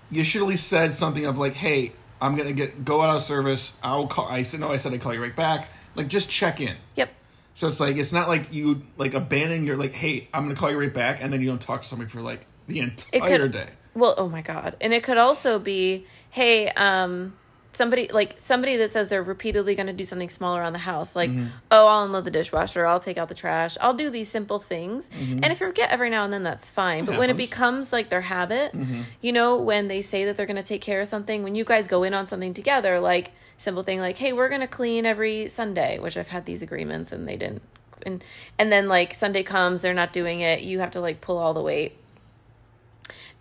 you 0.10 0.24
should 0.24 0.42
at 0.42 0.48
least 0.48 0.68
said 0.68 0.94
something 0.94 1.26
of 1.26 1.38
like, 1.38 1.54
hey, 1.54 1.92
I'm 2.20 2.36
going 2.36 2.48
to 2.48 2.54
get 2.54 2.84
go 2.84 3.02
out 3.02 3.16
of 3.16 3.22
service. 3.22 3.74
I'll 3.84 4.08
call. 4.08 4.28
I 4.28 4.42
said, 4.42 4.60
no, 4.60 4.72
I 4.72 4.78
said 4.78 4.94
I'd 4.94 5.02
call 5.02 5.14
you 5.14 5.22
right 5.22 5.36
back. 5.36 5.70
Like, 5.96 6.08
just 6.08 6.30
check 6.30 6.60
in. 6.62 6.76
yep. 6.96 7.10
So 7.54 7.68
it's 7.68 7.80
like 7.80 7.98
it's 7.98 8.12
not 8.14 8.28
like 8.28 8.54
you 8.54 8.84
like 8.98 9.16
abandon 9.16 9.66
your 9.66 9.78
like, 9.78 9.92
hey, 9.94 10.28
I'm 10.32 10.44
gonna 10.44 10.54
call 10.56 10.70
you 10.70 10.80
right 10.80 10.94
back, 10.94 11.18
and 11.22 11.34
then 11.34 11.42
you 11.42 11.48
don't 11.48 11.60
talk 11.62 11.82
to 11.82 11.88
somebody 11.88 12.08
for 12.08 12.22
like 12.22 12.46
the 12.68 12.80
It 12.82 12.84
entire 13.14 13.40
could- 13.40 13.52
day. 13.52 13.68
Well, 13.98 14.14
oh 14.18 14.30
my 14.30 14.42
god. 14.42 14.76
And 14.80 14.94
it 14.94 15.04
could 15.04 15.18
also 15.18 15.60
be, 15.60 16.06
hey, 16.30 16.70
um 16.70 17.34
somebody 17.74 18.08
like 18.12 18.34
somebody 18.40 18.76
that 18.78 18.92
says 18.92 19.08
they're 19.08 19.22
repeatedly 19.22 19.76
going 19.76 19.86
to 19.86 19.94
do 19.94 20.04
something 20.04 20.30
small 20.30 20.58
around 20.58 20.74
the 20.74 20.80
house 20.80 21.16
like 21.16 21.30
Mm-hmm. 21.30 21.48
oh 21.70 21.86
i'll 21.86 22.06
unload 22.06 22.26
the 22.26 22.32
dishwasher 22.32 22.88
i'll 22.88 23.00
take 23.00 23.20
out 23.20 23.28
the 23.30 23.36
trash 23.36 23.78
i'll 23.82 23.94
do 23.94 24.10
these 24.10 24.30
simple 24.30 24.58
things 24.58 25.12
and 25.20 25.46
if 25.46 25.60
you 25.62 25.68
forget 25.68 25.92
every 25.92 26.10
now 26.10 26.24
and 26.24 26.34
then 26.34 26.42
that's 26.42 26.72
fine 26.72 27.06
but 27.06 27.20
when 27.20 27.30
it 27.30 27.34
Mm-hmm. 27.34 27.42
Mm-hmm. 27.42 27.50
becomes 27.52 27.94
like 27.94 28.10
their 28.10 28.22
habit 28.22 28.74
you 29.22 29.32
know 29.32 29.58
when 29.58 29.90
they 29.90 30.02
say 30.02 30.26
that 30.26 30.36
they're 30.36 30.48
going 30.48 30.56
to 30.58 30.64
take 30.64 30.82
care 30.82 31.02
of 31.02 31.08
something 31.08 31.44
when 31.44 31.54
you 31.54 31.64
guys 31.64 31.88
go 31.88 32.02
in 32.02 32.16
on 32.16 32.28
something 32.28 32.52
together 32.56 33.00
like 33.00 33.32
simple 33.60 33.84
thing 33.84 34.00
like 34.00 34.18
hey 34.18 34.34
we're 34.34 34.50
going 34.50 34.62
to 34.62 34.74
clean 34.80 35.06
every 35.06 35.48
sunday 35.48 36.00
which 36.00 36.18
i've 36.18 36.30
had 36.30 36.46
these 36.48 36.64
agreements 36.64 37.12
and 37.12 37.28
they 37.28 37.38
didn't 37.38 37.62
and 38.08 38.24
and 38.58 38.72
then 38.72 38.88
like 38.88 39.14
sunday 39.14 39.44
comes 39.44 39.84
they're 39.84 39.94
not 39.94 40.12
doing 40.12 40.40
it 40.40 40.62
you 40.62 40.80
have 40.80 40.90
to 40.90 41.00
like 41.00 41.22
pull 41.22 41.38
all 41.38 41.54
the 41.54 41.62
weight 41.62 41.96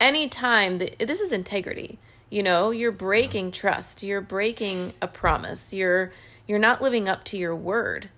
anytime 0.00 0.78
that 0.78 0.98
this 0.98 1.20
is 1.20 1.32
integrity 1.32 1.98
you 2.30 2.42
know 2.42 2.70
you're 2.70 2.92
breaking 2.92 3.50
trust 3.50 4.02
you're 4.02 4.20
breaking 4.20 4.92
a 5.00 5.08
promise 5.08 5.72
you're 5.72 6.12
you're 6.46 6.58
not 6.58 6.82
living 6.82 7.08
up 7.08 7.24
to 7.24 7.36
your 7.36 7.54
word 7.54 8.08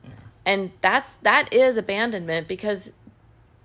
and 0.44 0.72
that's 0.80 1.14
that 1.16 1.52
is 1.52 1.76
abandonment 1.76 2.48
because 2.48 2.90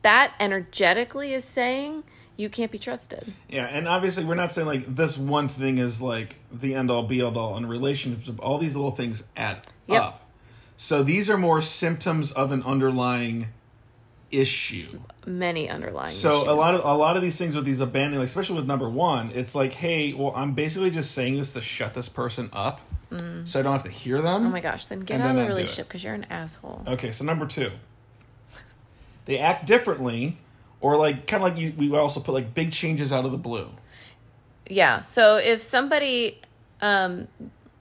that 0.01 0.33
energetically 0.39 1.33
is 1.33 1.45
saying 1.45 2.03
you 2.35 2.49
can't 2.49 2.71
be 2.71 2.79
trusted. 2.79 3.33
Yeah, 3.47 3.65
and 3.65 3.87
obviously 3.87 4.25
we're 4.25 4.35
not 4.35 4.51
saying 4.51 4.67
like 4.67 4.95
this 4.95 5.17
one 5.17 5.47
thing 5.47 5.77
is 5.77 6.01
like 6.01 6.35
the 6.51 6.75
end 6.75 6.91
all 6.91 7.03
be 7.03 7.21
all 7.21 7.57
in 7.57 7.65
relationships. 7.65 8.29
All 8.39 8.57
these 8.57 8.75
little 8.75 8.91
things 8.91 9.23
add 9.35 9.67
Yep. 9.87 10.01
up. 10.01 10.29
So 10.77 11.03
these 11.03 11.29
are 11.29 11.37
more 11.37 11.61
symptoms 11.61 12.31
of 12.31 12.51
an 12.51 12.63
underlying 12.63 13.47
issue. 14.33 14.99
Many 15.25 15.69
underlying. 15.69 16.11
So 16.11 16.37
issues. 16.37 16.47
a 16.47 16.53
lot 16.53 16.75
of 16.75 16.85
a 16.85 16.93
lot 16.93 17.15
of 17.15 17.21
these 17.21 17.37
things 17.37 17.55
with 17.55 17.65
these 17.65 17.79
abandoning, 17.79 18.19
like 18.19 18.27
especially 18.27 18.55
with 18.57 18.65
number 18.65 18.89
one, 18.89 19.31
it's 19.33 19.55
like, 19.55 19.73
hey, 19.73 20.13
well, 20.13 20.33
I'm 20.35 20.53
basically 20.53 20.91
just 20.91 21.11
saying 21.11 21.37
this 21.37 21.53
to 21.53 21.61
shut 21.61 21.93
this 21.93 22.09
person 22.09 22.49
up, 22.51 22.81
so 23.45 23.59
I 23.59 23.63
don't 23.63 23.73
have 23.73 23.83
to 23.83 23.91
hear 23.91 24.21
them. 24.21 24.47
Oh 24.47 24.49
my 24.49 24.59
gosh! 24.59 24.87
Then 24.87 25.01
get 25.01 25.21
out 25.21 25.29
of 25.31 25.35
not 25.35 25.41
a 25.43 25.45
do 25.45 25.51
it. 25.51 25.55
relationship 25.55 25.87
because 25.87 26.03
you're 26.03 26.13
an 26.15 26.25
asshole. 26.29 26.83
Okay, 26.87 27.11
so 27.11 27.23
number 27.23 27.45
two, 27.45 27.71
they 29.25 29.37
act 29.37 29.67
differently, 29.67 30.37
or 30.81 30.97
like 30.97 31.27
kind 31.27 31.43
of 31.43 31.51
like 31.51 31.59
you. 31.59 31.73
We 31.77 31.95
also 31.95 32.19
put 32.19 32.33
like 32.33 32.53
big 32.53 32.71
changes 32.71 33.13
out 33.13 33.25
of 33.25 33.31
the 33.31 33.37
blue. 33.37 33.69
Yeah. 34.67 35.01
So 35.01 35.37
if 35.37 35.61
somebody, 35.61 36.39
um, 36.81 37.27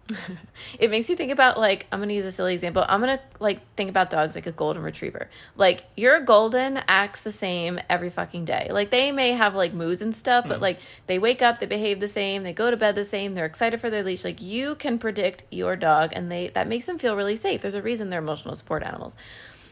it 0.78 0.90
makes 0.90 1.08
you 1.08 1.16
think 1.16 1.30
about 1.30 1.58
like 1.58 1.86
I'm 1.92 2.00
gonna 2.00 2.12
use 2.12 2.24
a 2.24 2.30
silly 2.30 2.54
example. 2.54 2.84
I'm 2.88 3.00
gonna 3.00 3.20
like 3.38 3.60
think 3.76 3.88
about 3.88 4.10
dogs 4.10 4.34
like 4.34 4.46
a 4.46 4.52
golden 4.52 4.82
retriever. 4.82 5.28
Like 5.56 5.84
your 5.96 6.20
golden 6.20 6.80
acts 6.88 7.20
the 7.20 7.30
same 7.30 7.80
every 7.88 8.10
fucking 8.10 8.44
day. 8.44 8.68
Like 8.70 8.90
they 8.90 9.12
may 9.12 9.32
have 9.32 9.54
like 9.54 9.72
moods 9.72 10.02
and 10.02 10.14
stuff, 10.14 10.46
but 10.46 10.56
hmm. 10.56 10.62
like 10.62 10.80
they 11.06 11.18
wake 11.18 11.42
up, 11.42 11.60
they 11.60 11.66
behave 11.66 12.00
the 12.00 12.08
same, 12.08 12.42
they 12.42 12.52
go 12.52 12.70
to 12.70 12.76
bed 12.76 12.94
the 12.94 13.04
same, 13.04 13.34
they're 13.34 13.46
excited 13.46 13.80
for 13.80 13.90
their 13.90 14.02
leash. 14.02 14.24
Like 14.24 14.42
you 14.42 14.74
can 14.74 14.98
predict 14.98 15.44
your 15.50 15.76
dog, 15.76 16.12
and 16.14 16.30
they 16.30 16.48
that 16.48 16.68
makes 16.68 16.86
them 16.86 16.98
feel 16.98 17.16
really 17.16 17.36
safe. 17.36 17.62
There's 17.62 17.74
a 17.74 17.82
reason 17.82 18.10
they're 18.10 18.20
emotional 18.20 18.56
support 18.56 18.82
animals. 18.82 19.16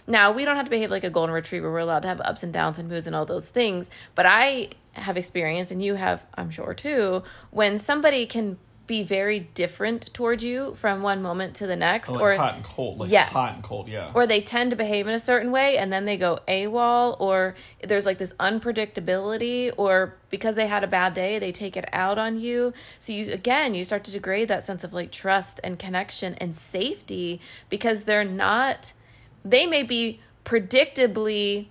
Now, 0.06 0.32
we 0.32 0.44
don't 0.44 0.56
have 0.56 0.64
to 0.64 0.70
behave 0.70 0.90
like 0.90 1.04
a 1.04 1.10
golden 1.10 1.34
retriever. 1.34 1.70
We're 1.70 1.78
allowed 1.78 2.02
to 2.02 2.08
have 2.08 2.20
ups 2.22 2.42
and 2.42 2.52
downs 2.52 2.78
and 2.78 2.88
moods 2.88 3.06
and 3.06 3.14
all 3.14 3.26
those 3.26 3.48
things. 3.48 3.90
But 4.14 4.26
I 4.26 4.70
have 4.94 5.16
experience, 5.16 5.70
and 5.70 5.82
you 5.82 5.94
have, 5.94 6.26
I'm 6.34 6.50
sure 6.50 6.74
too, 6.74 7.22
when 7.50 7.78
somebody 7.78 8.26
can 8.26 8.58
be 8.90 9.05
very 9.05 9.38
different 9.38 10.12
towards 10.12 10.42
you 10.42 10.74
from 10.74 11.00
one 11.00 11.22
moment 11.22 11.55
to 11.55 11.64
the 11.64 11.76
next, 11.76 12.11
oh, 12.11 12.14
Like 12.14 12.22
or 12.22 12.37
hot 12.37 12.55
and 12.57 12.64
cold, 12.64 12.98
like 12.98 13.09
Yes. 13.09 13.31
hot 13.31 13.55
and 13.55 13.62
cold, 13.62 13.87
yeah. 13.87 14.11
or 14.14 14.26
they 14.26 14.40
tend 14.40 14.70
to 14.70 14.76
behave 14.76 15.07
in 15.07 15.14
a 15.14 15.20
certain 15.20 15.53
way 15.53 15.79
and 15.79 15.92
then 15.92 16.07
they 16.07 16.16
go 16.16 16.40
AWOL 16.48 17.16
or 17.20 17.55
there's 17.85 18.05
like 18.05 18.18
this 18.18 18.33
unpredictability 18.40 19.70
or 19.76 20.16
because 20.29 20.57
they 20.57 20.66
had 20.66 20.83
a 20.83 20.88
bad 20.88 21.14
day 21.14 21.38
they 21.38 21.53
take 21.53 21.76
it 21.76 21.88
out 21.92 22.18
on 22.18 22.40
you 22.40 22.72
so 22.98 23.12
you 23.12 23.33
again 23.33 23.76
you 23.76 23.85
start 23.85 24.03
to 24.03 24.11
degrade 24.11 24.48
that 24.48 24.64
sense 24.64 24.83
of 24.83 24.92
like 24.92 25.12
trust 25.12 25.61
and 25.62 25.79
connection 25.79 26.35
and 26.35 26.57
safety 26.57 27.40
because 27.68 28.05
they're 28.05 28.24
not 28.24 28.92
they 29.44 29.66
may 29.66 29.85
be 29.85 30.18
predictably 30.44 31.66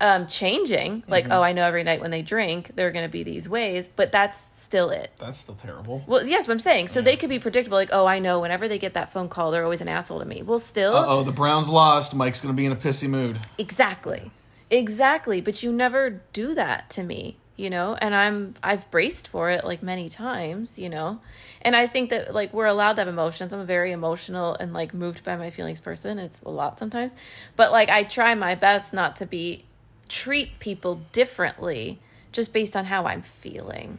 um 0.00 0.26
changing 0.26 1.04
like 1.08 1.28
oh 1.30 1.40
I 1.42 1.52
know 1.52 1.64
every 1.64 1.84
night 1.84 2.00
when 2.00 2.10
they 2.10 2.22
drink 2.22 2.72
they're 2.74 2.90
going 2.90 3.04
to 3.04 3.10
be 3.10 3.22
these 3.22 3.48
ways 3.48 3.88
but 3.88 4.10
that's 4.10 4.36
still 4.36 4.90
it 4.90 5.12
That's 5.20 5.38
still 5.38 5.54
terrible. 5.54 6.02
well, 6.06 6.26
yes, 6.26 6.48
what 6.48 6.54
I'm 6.54 6.58
saying. 6.58 6.88
So 6.88 7.00
they 7.00 7.16
could 7.16 7.28
be 7.28 7.38
predictable, 7.38 7.76
like, 7.76 7.90
oh, 7.92 8.06
I 8.06 8.18
know 8.18 8.40
whenever 8.40 8.66
they 8.66 8.78
get 8.78 8.94
that 8.94 9.12
phone 9.12 9.28
call, 9.28 9.50
they're 9.52 9.62
always 9.62 9.80
an 9.82 9.88
asshole 9.88 10.18
to 10.18 10.24
me. 10.24 10.42
Well, 10.42 10.58
still, 10.58 10.96
Uh 10.96 11.06
oh, 11.06 11.22
the 11.22 11.30
Browns 11.32 11.68
lost. 11.68 12.14
Mike's 12.14 12.40
gonna 12.40 12.54
be 12.54 12.66
in 12.66 12.72
a 12.72 12.76
pissy 12.76 13.08
mood. 13.08 13.38
exactly, 13.58 14.32
exactly. 14.70 15.40
But 15.40 15.62
you 15.62 15.70
never 15.72 16.22
do 16.32 16.54
that 16.54 16.90
to 16.90 17.02
me, 17.02 17.36
you 17.56 17.70
know. 17.70 17.96
And 18.00 18.14
I'm 18.14 18.54
I've 18.62 18.90
braced 18.90 19.28
for 19.28 19.50
it 19.50 19.64
like 19.64 19.82
many 19.82 20.08
times, 20.08 20.78
you 20.78 20.88
know. 20.88 21.20
And 21.62 21.76
I 21.76 21.86
think 21.86 22.10
that 22.10 22.34
like 22.34 22.52
we're 22.52 22.66
allowed 22.66 22.94
to 22.94 23.02
have 23.02 23.08
emotions. 23.08 23.52
I'm 23.52 23.60
a 23.60 23.64
very 23.64 23.92
emotional 23.92 24.54
and 24.54 24.72
like 24.72 24.92
moved 24.94 25.24
by 25.24 25.36
my 25.36 25.50
feelings 25.50 25.80
person. 25.80 26.18
It's 26.18 26.40
a 26.40 26.48
lot 26.50 26.78
sometimes, 26.78 27.14
but 27.54 27.70
like 27.70 27.90
I 27.90 28.02
try 28.02 28.34
my 28.34 28.54
best 28.54 28.92
not 28.92 29.16
to 29.16 29.26
be 29.26 29.66
treat 30.08 30.58
people 30.58 31.02
differently 31.12 31.98
just 32.32 32.52
based 32.52 32.76
on 32.76 32.86
how 32.86 33.06
I'm 33.06 33.22
feeling. 33.22 33.98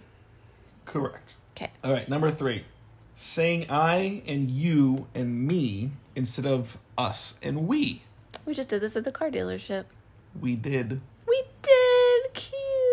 Correct. 0.85 1.33
Okay. 1.55 1.71
All 1.83 1.93
right, 1.93 2.07
number 2.09 2.31
three, 2.31 2.65
saying 3.15 3.65
I 3.69 4.21
and 4.27 4.51
you 4.51 5.07
and 5.15 5.47
me 5.47 5.91
instead 6.15 6.45
of 6.45 6.77
us 6.97 7.35
and 7.41 7.67
we. 7.67 8.03
We 8.45 8.53
just 8.53 8.69
did 8.69 8.81
this 8.81 8.95
at 8.95 9.05
the 9.05 9.11
car 9.11 9.29
dealership. 9.29 9.85
We 10.39 10.55
did. 10.55 11.01
We 11.27 11.43
did. 11.61 12.33
Cute. 12.33 12.84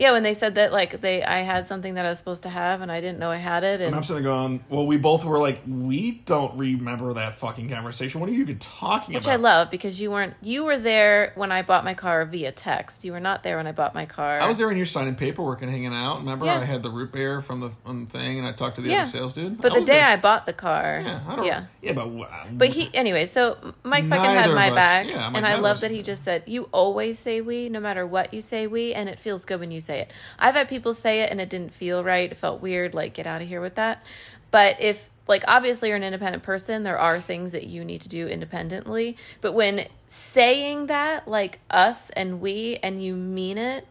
Yeah, 0.00 0.12
when 0.12 0.22
they 0.22 0.32
said 0.34 0.54
that 0.54 0.72
like 0.72 1.00
they 1.02 1.22
I 1.22 1.40
had 1.40 1.66
something 1.66 1.94
that 1.94 2.06
I 2.06 2.08
was 2.08 2.18
supposed 2.18 2.42
to 2.44 2.48
have 2.48 2.80
and 2.80 2.90
I 2.90 3.00
didn't 3.02 3.18
know 3.18 3.30
I 3.30 3.36
had 3.36 3.64
it 3.64 3.74
And 3.80 3.88
and 3.88 3.94
I'm 3.96 4.02
sitting 4.02 4.22
there 4.22 4.32
going, 4.32 4.64
well, 4.70 4.86
we 4.86 4.96
both 4.96 5.24
were 5.26 5.38
like, 5.38 5.60
we 5.68 6.12
don't 6.24 6.56
remember 6.56 7.12
that 7.14 7.34
fucking 7.38 7.68
conversation. 7.68 8.18
What 8.18 8.30
are 8.30 8.32
you 8.32 8.40
even 8.40 8.58
talking 8.58 9.14
about? 9.14 9.18
which 9.18 9.26
about? 9.26 9.32
I 9.32 9.36
love 9.36 9.70
because 9.70 10.00
you 10.00 10.10
weren't 10.10 10.34
you 10.42 10.64
were 10.64 10.78
there 10.78 11.32
when 11.34 11.52
I 11.52 11.60
bought 11.60 11.84
my 11.84 11.92
car 11.92 12.24
via 12.24 12.50
text. 12.50 13.04
You 13.04 13.12
were 13.12 13.20
not 13.20 13.42
there 13.42 13.58
when 13.58 13.66
I 13.66 13.72
bought 13.72 13.94
my 13.94 14.06
car. 14.06 14.40
I 14.40 14.48
was 14.48 14.56
there 14.56 14.66
when 14.68 14.76
you 14.76 14.82
were 14.82 14.86
signing 14.86 15.16
paperwork 15.16 15.60
and 15.60 15.70
hanging 15.70 15.92
out. 15.94 16.18
Remember, 16.20 16.46
Yeah. 16.46 16.60
I 16.60 16.64
had 16.64 16.82
the 16.82 16.90
root 16.90 17.12
beer 17.12 17.42
from 17.42 17.60
the, 17.60 17.70
thing, 18.10 18.38
and 18.38 18.46
I 18.48 18.52
talked 18.52 18.76
to 18.76 18.82
the 18.82 18.88
Yeah. 18.88 19.02
other 19.02 19.10
sales 19.10 19.32
dude. 19.34 19.60
But 19.60 19.74
the 19.74 19.80
was 19.80 19.86
day 19.86 19.96
there. 19.96 20.06
I 20.06 20.16
bought 20.16 20.46
the 20.46 20.54
car. 20.54 21.02
yeah, 21.04 21.20
I 21.28 21.36
don't, 21.36 21.44
yeah. 21.44 21.64
yeah, 21.82 21.92
but 21.92 22.08
But 22.56 22.68
he, 22.68 22.88
anyway, 22.94 23.26
so 23.26 23.58
Mike 23.84 24.06
fucking 24.06 24.24
had 24.24 24.50
my 24.54 24.70
us- 24.70 24.74
back, 24.74 25.06
yeah, 25.08 25.28
Mike 25.28 25.36
and 25.36 25.46
I 25.46 25.50
neither 25.50 25.62
love 25.62 25.74
us- 25.76 25.80
that 25.82 25.90
he 25.90 26.02
just 26.02 26.24
said, 26.24 26.42
"You 26.46 26.70
always 26.72 27.18
say 27.18 27.42
we, 27.42 27.68
no 27.68 27.80
matter 27.80 28.06
what 28.06 28.32
you 28.32 28.40
say 28.40 28.66
we," 28.66 28.94
and 28.94 29.08
it 29.10 29.18
feels 29.18 29.44
good 29.44 29.60
when 29.60 29.70
you 29.70 29.80
say 29.90 30.00
it. 30.00 30.10
I've 30.38 30.54
had 30.54 30.68
people 30.68 30.92
say 30.92 31.22
it 31.22 31.30
and 31.30 31.40
it 31.40 31.50
didn't 31.50 31.72
feel 31.72 32.04
right; 32.04 32.30
it 32.30 32.36
felt 32.36 32.60
weird. 32.60 32.94
Like, 32.94 33.14
get 33.14 33.26
out 33.26 33.42
of 33.42 33.48
here 33.48 33.60
with 33.60 33.74
that. 33.74 34.04
But 34.50 34.76
if, 34.80 35.10
like, 35.28 35.44
obviously 35.46 35.88
you're 35.88 35.96
an 35.96 36.02
independent 36.02 36.42
person, 36.42 36.82
there 36.82 36.98
are 36.98 37.20
things 37.20 37.52
that 37.52 37.66
you 37.66 37.84
need 37.84 38.00
to 38.02 38.08
do 38.08 38.26
independently. 38.26 39.16
But 39.40 39.52
when 39.52 39.86
saying 40.06 40.86
that, 40.86 41.28
like 41.28 41.60
us 41.70 42.10
and 42.10 42.40
we, 42.40 42.78
and 42.82 43.02
you 43.02 43.14
mean 43.14 43.58
it, 43.58 43.86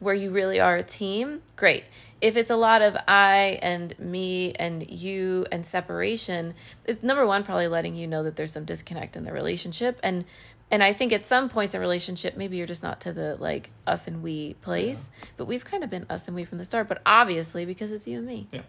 where 0.00 0.14
you 0.14 0.30
really 0.30 0.58
are 0.58 0.76
a 0.76 0.82
team, 0.82 1.42
great. 1.56 1.84
If 2.20 2.36
it's 2.36 2.50
a 2.50 2.56
lot 2.56 2.82
of 2.82 2.96
I 3.08 3.58
and 3.62 3.98
me 3.98 4.52
and 4.54 4.88
you 4.88 5.46
and 5.50 5.66
separation, 5.66 6.54
it's 6.84 7.02
number 7.02 7.26
one 7.26 7.42
probably 7.42 7.66
letting 7.68 7.96
you 7.96 8.06
know 8.06 8.22
that 8.22 8.36
there's 8.36 8.52
some 8.52 8.64
disconnect 8.64 9.16
in 9.16 9.24
the 9.24 9.32
relationship 9.32 9.98
and 10.04 10.24
and 10.72 10.82
I 10.82 10.92
think 10.92 11.12
at 11.12 11.22
some 11.22 11.48
points 11.48 11.74
in 11.74 11.80
relationship 11.80 12.36
maybe 12.36 12.56
you're 12.56 12.66
just 12.66 12.82
not 12.82 13.00
to 13.02 13.12
the 13.12 13.36
like 13.38 13.70
us 13.86 14.08
and 14.08 14.22
we 14.22 14.54
place, 14.54 15.10
but 15.36 15.44
we've 15.44 15.64
kind 15.64 15.84
of 15.84 15.90
been 15.90 16.06
us 16.10 16.26
and 16.26 16.34
we 16.34 16.44
from 16.44 16.58
the 16.58 16.64
start, 16.64 16.88
but 16.88 17.00
obviously 17.06 17.64
because 17.64 17.92
it's 17.92 18.08
you 18.08 18.18
and 18.18 18.26
me. 18.26 18.48
Yeah. 18.50 18.62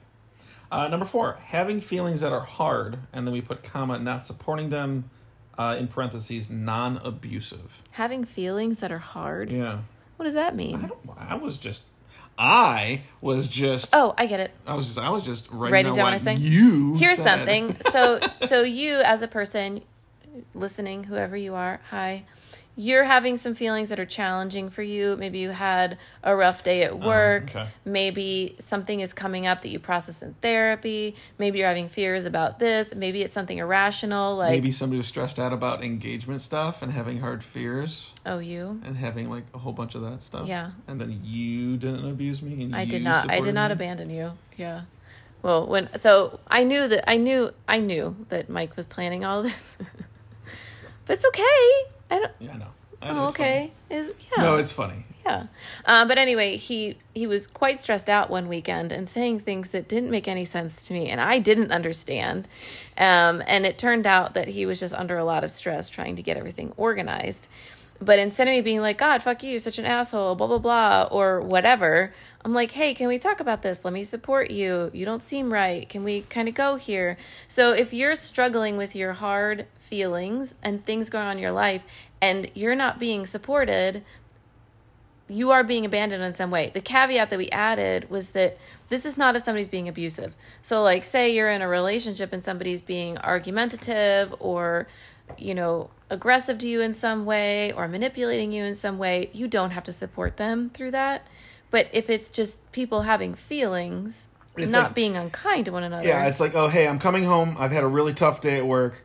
Uh, 0.71 0.87
number 0.87 1.05
four, 1.05 1.37
having 1.45 1.79
feelings 1.79 2.21
that 2.21 2.33
are 2.33 2.41
hard, 2.41 2.97
and 3.13 3.27
then 3.27 3.33
we 3.33 3.41
put 3.41 3.63
comma, 3.63 3.99
not 3.99 4.25
supporting 4.25 4.69
them, 4.69 5.09
uh, 5.57 5.75
in 5.79 5.87
parentheses, 5.87 6.49
non-abusive. 6.49 7.83
Having 7.91 8.25
feelings 8.25 8.79
that 8.79 8.91
are 8.91 8.97
hard. 8.99 9.51
Yeah. 9.51 9.79
What 10.17 10.25
does 10.25 10.33
that 10.33 10.53
I 10.53 10.55
mean? 10.55 10.81
don't. 10.81 11.17
I 11.17 11.35
was 11.35 11.57
just. 11.57 11.83
I 12.37 13.03
was 13.21 13.47
just. 13.47 13.91
Oh, 13.93 14.15
I 14.17 14.25
get 14.25 14.39
it. 14.39 14.51
I 14.65 14.73
was 14.73 14.87
just. 14.87 14.97
I 14.97 15.09
was 15.09 15.23
just 15.23 15.49
writing, 15.51 15.73
Writing 15.73 15.93
down, 15.93 16.05
what 16.05 16.13
I 16.13 16.17
say? 16.17 16.35
You. 16.35 16.95
Here's 16.95 17.17
said. 17.17 17.23
something. 17.37 17.75
So 17.91 18.19
so 18.47 18.63
you 18.63 19.01
as 19.01 19.21
a 19.21 19.27
person 19.27 19.81
listening, 20.53 21.05
whoever 21.05 21.37
you 21.37 21.55
are, 21.55 21.79
hi. 21.89 22.25
You're 22.75 23.03
having 23.03 23.37
some 23.37 23.53
feelings 23.53 23.89
that 23.89 23.99
are 23.99 24.05
challenging 24.05 24.71
for 24.71 24.81
you. 24.81 25.15
Maybe 25.15 25.37
you 25.37 25.51
had 25.51 25.99
a 26.23 26.35
rough 26.35 26.63
day 26.63 26.81
at 26.81 26.91
uh-huh, 26.93 27.07
work. 27.07 27.43
okay. 27.55 27.67
Maybe 27.85 28.55
something 28.57 28.99
is 28.99 29.13
coming 29.13 29.45
up 29.45 29.61
that 29.61 29.69
you 29.69 29.77
process 29.77 30.23
in 30.23 30.33
therapy. 30.41 31.15
Maybe 31.37 31.59
you're 31.59 31.67
having 31.67 31.87
fears 31.87 32.25
about 32.25 32.57
this. 32.57 32.95
Maybe 32.95 33.21
it's 33.21 33.33
something 33.35 33.59
irrational 33.59 34.37
like 34.37 34.49
Maybe 34.49 34.71
somebody 34.71 34.97
was 34.97 35.05
stressed 35.05 35.39
out 35.39 35.53
about 35.53 35.83
engagement 35.83 36.41
stuff 36.41 36.81
and 36.81 36.91
having 36.91 37.19
hard 37.19 37.43
fears 37.43 38.11
oh 38.25 38.39
you. 38.39 38.81
and 38.83 38.97
having 38.97 39.29
like 39.29 39.43
a 39.53 39.59
whole 39.59 39.73
bunch 39.73 39.93
of 39.93 40.01
that 40.01 40.23
stuff. 40.23 40.47
Yeah. 40.47 40.71
And 40.87 40.99
then 40.99 41.21
you 41.23 41.77
didn't 41.77 42.09
abuse 42.09 42.41
me. 42.41 42.63
And 42.63 42.75
I 42.75 42.85
did 42.85 43.03
not. 43.03 43.29
I 43.29 43.39
did 43.39 43.53
not 43.53 43.69
me? 43.69 43.73
abandon 43.73 44.09
you. 44.09 44.31
Yeah. 44.57 44.81
Well, 45.43 45.67
when 45.67 45.95
so 45.99 46.39
I 46.47 46.63
knew 46.63 46.87
that 46.87 47.07
I 47.07 47.17
knew 47.17 47.53
I 47.67 47.77
knew 47.77 48.15
that 48.29 48.49
Mike 48.49 48.75
was 48.75 48.87
planning 48.87 49.23
all 49.23 49.43
this. 49.43 49.77
but 51.05 51.13
it's 51.13 51.25
okay. 51.25 51.41
I 52.11 52.19
don't 52.19 52.31
Yeah, 52.39 52.51
I 52.53 52.57
know. 52.57 52.65
I- 53.01 53.09
Oh, 53.09 53.13
funny. 53.15 53.27
okay. 53.29 53.71
Is 53.89 54.13
yeah. 54.37 54.41
No, 54.43 54.55
it's 54.55 54.71
funny. 54.71 55.05
yeah. 55.25 55.47
Um, 55.85 56.07
but 56.07 56.17
anyway, 56.17 56.55
he 56.55 56.97
he 57.13 57.27
was 57.27 57.47
quite 57.47 57.79
stressed 57.81 58.09
out 58.09 58.29
one 58.29 58.47
weekend 58.47 58.91
and 58.93 59.09
saying 59.09 59.41
things 59.41 59.69
that 59.69 59.89
didn't 59.89 60.09
make 60.09 60.27
any 60.27 60.45
sense 60.45 60.87
to 60.87 60.93
me, 60.93 61.09
and 61.09 61.19
I 61.19 61.39
didn't 61.39 61.71
understand. 61.73 62.47
Um, 62.97 63.43
and 63.45 63.65
it 63.65 63.77
turned 63.77 64.07
out 64.07 64.33
that 64.35 64.47
he 64.49 64.65
was 64.65 64.79
just 64.79 64.93
under 64.93 65.17
a 65.17 65.25
lot 65.25 65.43
of 65.43 65.51
stress 65.51 65.89
trying 65.89 66.15
to 66.15 66.21
get 66.23 66.37
everything 66.37 66.71
organized. 66.77 67.47
But 68.01 68.19
instead 68.19 68.47
of 68.47 68.53
me 68.53 68.61
being 68.61 68.81
like, 68.81 68.97
God, 68.97 69.23
fuck 69.23 69.43
you, 69.43 69.51
you're 69.51 69.59
such 69.59 69.79
an 69.79 69.85
asshole, 69.85 70.35
blah 70.35 70.47
blah 70.47 70.57
blah, 70.57 71.07
or 71.11 71.39
whatever, 71.41 72.13
I'm 72.45 72.53
like, 72.53 72.71
hey, 72.71 72.93
can 72.93 73.07
we 73.07 73.17
talk 73.17 73.39
about 73.39 73.61
this? 73.61 73.85
Let 73.85 73.93
me 73.93 74.03
support 74.03 74.51
you. 74.51 74.91
You 74.93 75.05
don't 75.05 75.23
seem 75.23 75.53
right. 75.53 75.87
Can 75.87 76.03
we 76.03 76.21
kind 76.21 76.49
of 76.49 76.53
go 76.53 76.75
here? 76.75 77.17
So 77.47 77.71
if 77.71 77.93
you're 77.93 78.15
struggling 78.15 78.75
with 78.75 78.95
your 78.95 79.13
hard 79.13 79.67
feelings 79.77 80.55
and 80.61 80.83
things 80.85 81.09
going 81.09 81.25
on 81.25 81.37
in 81.37 81.41
your 81.41 81.53
life, 81.53 81.85
and 82.21 82.49
you're 82.53 82.75
not 82.75 82.99
being 82.99 83.25
supported, 83.25 84.03
you 85.29 85.51
are 85.51 85.63
being 85.63 85.85
abandoned 85.85 86.23
in 86.23 86.33
some 86.33 86.51
way. 86.51 86.71
The 86.73 86.81
caveat 86.81 87.29
that 87.29 87.39
we 87.39 87.49
added 87.49 88.09
was 88.09 88.31
that 88.31 88.57
this 88.89 89.05
is 89.05 89.17
not 89.17 89.35
if 89.35 89.41
somebody's 89.41 89.69
being 89.69 89.87
abusive. 89.87 90.35
So, 90.61 90.83
like, 90.83 91.05
say 91.05 91.33
you're 91.33 91.49
in 91.49 91.61
a 91.61 91.67
relationship 91.67 92.33
and 92.33 92.43
somebody's 92.43 92.81
being 92.81 93.17
argumentative 93.17 94.35
or 94.39 94.87
you 95.37 95.53
know, 95.55 95.89
aggressive 96.09 96.57
to 96.59 96.67
you 96.67 96.81
in 96.81 96.93
some 96.93 97.25
way 97.25 97.71
or 97.71 97.87
manipulating 97.87 98.51
you 98.51 98.63
in 98.63 98.75
some 98.75 98.97
way, 98.97 99.29
you 99.33 99.47
don't 99.47 99.71
have 99.71 99.83
to 99.83 99.91
support 99.91 100.37
them 100.37 100.69
through 100.69 100.91
that. 100.91 101.25
But 101.71 101.87
if 101.91 102.09
it's 102.09 102.29
just 102.29 102.71
people 102.71 103.01
having 103.03 103.33
feelings, 103.33 104.27
It's 104.55 104.71
not 104.71 104.83
like- 104.83 104.93
being 104.95 105.17
unkind 105.17 105.65
to 105.65 105.71
one 105.71 105.83
another. 105.83 106.07
Yeah, 106.07 106.25
it's 106.27 106.39
like, 106.39 106.53
oh, 106.53 106.67
hey, 106.67 106.87
I'm 106.87 106.99
coming 106.99 107.23
home. 107.23 107.55
I've 107.57 107.71
had 107.71 107.83
a 107.83 107.87
really 107.87 108.13
tough 108.13 108.41
day 108.41 108.57
at 108.57 108.65
work. 108.67 109.03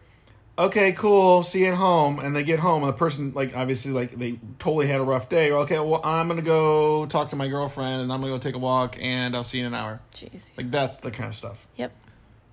Okay, 0.59 0.91
cool. 0.93 1.45
See 1.45 1.61
you 1.61 1.69
at 1.73 1.75
home. 1.79 2.19
And 2.19 2.35
they 2.37 2.43
get 2.43 2.59
home, 2.59 2.83
and 2.83 2.93
the 2.93 2.97
person, 2.97 3.33
like, 3.33 3.57
obviously, 3.57 3.93
like, 3.93 4.19
they 4.19 4.41
totally 4.59 4.89
had 4.89 5.01
a 5.01 5.05
rough 5.05 5.29
day. 5.29 5.53
Okay, 5.53 5.79
well, 5.79 6.01
I'm 6.05 6.27
gonna 6.29 6.43
go 6.43 7.07
talk 7.07 7.31
to 7.31 7.37
my 7.37 7.47
girlfriend, 7.49 8.03
and 8.03 8.13
I'm 8.13 8.21
gonna 8.21 8.33
go 8.33 8.39
take 8.39 8.57
a 8.57 8.59
walk, 8.59 8.97
and 9.01 9.35
I'll 9.37 9.45
see 9.45 9.61
you 9.61 9.67
in 9.67 9.73
an 9.73 9.79
hour. 9.81 10.01
Jeez. 10.15 10.51
Like, 10.57 10.71
that's 10.71 10.99
the 10.99 11.11
kind 11.13 11.29
of 11.31 11.37
stuff. 11.37 11.69
Yep. 11.77 11.93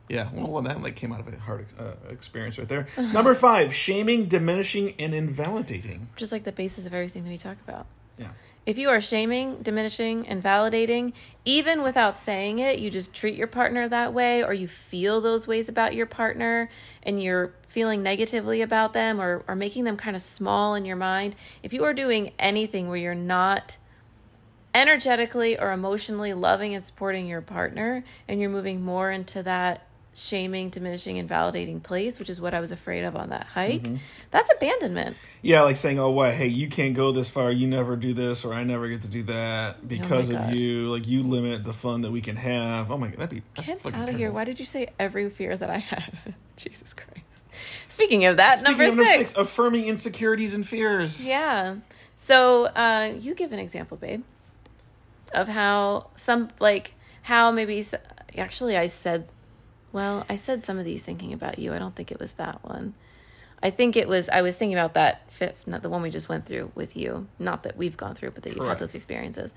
Yeah, 0.08 0.30
well, 0.34 0.48
well 0.48 0.62
that 0.64 0.82
like 0.82 0.96
came 0.96 1.12
out 1.12 1.20
of 1.20 1.34
a 1.34 1.38
hard 1.38 1.66
uh, 1.80 1.94
experience 2.10 2.58
right 2.58 2.68
there. 2.68 2.88
Number 2.98 3.34
five: 3.34 3.74
shaming, 3.74 4.28
diminishing, 4.28 4.94
and 5.00 5.16
invalidating. 5.16 6.10
Just 6.16 6.32
like 6.32 6.44
the 6.44 6.52
basis 6.52 6.86
of 6.86 6.94
everything 6.94 7.24
that 7.24 7.30
we 7.30 7.38
talk 7.38 7.58
about. 7.68 7.88
Yeah. 8.18 8.30
If 8.66 8.80
you 8.80 8.90
are 8.90 9.00
shaming, 9.00 9.58
diminishing, 9.62 10.28
and 10.28 10.42
validating, 10.42 11.14
even 11.44 11.84
without 11.84 12.18
saying 12.18 12.58
it, 12.58 12.80
you 12.80 12.90
just 12.90 13.14
treat 13.14 13.36
your 13.36 13.48
partner 13.48 13.88
that 13.88 14.12
way, 14.12 14.44
or 14.44 14.54
you 14.54 14.68
feel 14.68 15.22
those 15.22 15.46
ways 15.46 15.70
about 15.70 15.94
your 15.94 16.08
partner, 16.08 16.70
and 17.04 17.22
you're 17.22 17.54
feeling 17.68 18.02
negatively 18.02 18.64
about 18.64 18.94
them, 18.94 19.22
or, 19.22 19.44
or 19.48 19.56
making 19.56 19.84
them 19.84 19.98
kind 19.98 20.16
of 20.16 20.22
small 20.22 20.74
in 20.74 20.84
your 20.84 20.96
mind. 20.96 21.36
If 21.62 21.74
you 21.74 21.84
are 21.84 21.94
doing 21.94 22.32
anything 22.40 22.90
where 22.90 22.98
you're 22.98 23.14
not 23.14 23.78
energetically 24.74 25.60
or 25.60 25.72
emotionally 25.72 26.34
loving 26.34 26.74
and 26.74 26.84
supporting 26.84 27.28
your 27.28 27.42
partner, 27.42 28.04
and 28.28 28.40
you're 28.40 28.50
moving 28.50 28.82
more 28.82 29.12
into 29.12 29.44
that 29.44 29.86
shaming, 30.16 30.70
diminishing, 30.70 31.20
and 31.20 31.30
validating 31.30 31.84
place, 31.84 32.18
which 32.20 32.30
is 32.30 32.40
what 32.40 32.54
I 32.54 32.62
was 32.62 32.72
afraid 32.72 33.04
of 33.04 33.16
on 33.16 33.30
that 33.30 33.46
hike, 33.48 33.86
that's 34.32 34.50
abandonment. 34.52 35.18
Yeah, 35.42 35.62
like 35.64 35.76
saying, 35.76 36.00
"Oh, 36.00 36.10
what? 36.10 36.34
Hey, 36.34 36.48
you 36.48 36.70
can't 36.70 36.96
go 36.96 37.12
this 37.12 37.30
far. 37.30 37.52
You 37.52 37.68
never 37.68 37.96
do 37.96 38.14
this, 38.14 38.46
or 38.46 38.54
I 38.54 38.64
never 38.64 38.88
get 38.88 39.02
to 39.04 39.08
do 39.10 39.24
that 39.24 39.88
because 39.88 40.30
of 40.30 40.38
Oh 40.38 40.40
God. 40.40 40.56
you. 40.56 40.88
Like 40.92 41.06
you 41.08 41.22
limit 41.22 41.64
the 41.66 41.74
fun 41.74 42.02
that 42.02 42.12
we 42.12 42.22
can 42.22 42.38
have. 42.38 42.92
Oh 42.92 42.98
my 42.98 43.08
god, 43.08 43.18
that'd 43.18 43.30
be 43.30 43.44
that's 43.56 43.68
Get 43.68 43.94
out 43.94 44.10
of 44.10 44.16
here. 44.16 44.32
Why 44.32 44.46
did 44.46 44.58
you 44.60 44.66
say 44.66 44.88
every 44.98 45.30
fear 45.30 45.56
that 45.58 45.70
I 45.70 45.78
have? 45.78 46.16
Jesus 46.56 46.94
Christ. 46.94 47.22
Speaking 47.88 48.26
of 48.26 48.38
that, 48.38 48.60
Speaking 48.60 48.78
number, 48.88 49.02
of 49.02 49.08
six. 49.08 49.36
affirming 49.36 49.86
insecurities 49.88 50.54
and 50.54 50.68
fears. 50.68 51.26
Yeah. 51.28 51.78
So 52.18 52.66
uh, 52.68 53.14
you 53.20 53.36
give 53.36 53.52
an 53.52 53.60
example, 53.60 53.98
babe, 53.98 54.24
of 55.34 55.48
how 55.50 56.08
some, 56.16 56.50
like, 56.60 56.94
how 57.24 57.52
maybe, 57.52 57.86
actually, 58.38 58.78
I 58.78 58.88
said, 58.88 59.32
well, 59.96 60.26
I 60.30 60.36
said 60.36 60.62
some 60.62 60.78
of 60.78 60.84
these 60.84 61.02
thinking 61.02 61.32
about 61.32 61.58
you. 61.58 61.74
I 61.74 61.80
don't 61.80 61.96
think 61.96 62.12
it 62.12 62.20
was 62.20 62.34
that 62.34 62.62
one. 62.66 62.96
I 63.64 63.70
think 63.70 63.96
it 63.96 64.10
was, 64.10 64.28
I 64.28 64.42
was 64.42 64.54
thinking 64.58 64.78
about 64.78 64.94
that 64.96 65.32
fifth, 65.32 65.66
not 65.66 65.84
the 65.84 65.88
one 65.90 66.02
we 66.02 66.10
just 66.10 66.28
went 66.28 66.46
through 66.46 66.74
with 66.76 66.98
you. 66.98 67.28
Not 67.40 67.64
that 67.64 67.78
we've 67.78 67.96
gone 67.96 68.14
through, 68.14 68.32
but 68.32 68.44
that 68.44 68.58
you've 68.58 68.68
had 68.68 68.78
those 68.78 68.94
experiences. 68.94 69.54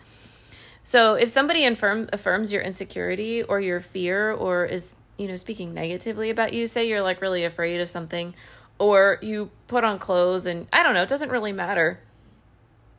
So 0.85 1.15
if 1.15 1.29
somebody 1.29 1.65
affirm, 1.65 2.09
affirms 2.13 2.53
your 2.53 2.63
insecurity 2.63 3.43
or 3.43 3.61
your 3.61 3.81
fear 3.81 4.31
or 4.31 4.65
is, 4.65 4.95
you 5.17 5.27
know, 5.27 5.35
speaking 5.35 5.75
negatively 5.75 6.31
about 6.31 6.53
you, 6.53 6.69
say 6.69 6.89
you're 6.89 7.03
like 7.03 7.21
really 7.21 7.43
afraid 7.43 7.81
of 7.81 7.89
something 7.91 8.33
or 8.79 9.19
you 9.21 9.51
put 9.67 9.83
on 9.83 9.99
clothes 9.99 10.47
and 10.47 10.69
I 10.73 10.85
don't 10.85 10.95
know, 10.95 11.03
it 11.03 11.09
doesn't 11.09 11.31
really 11.31 11.53
matter. 11.53 11.99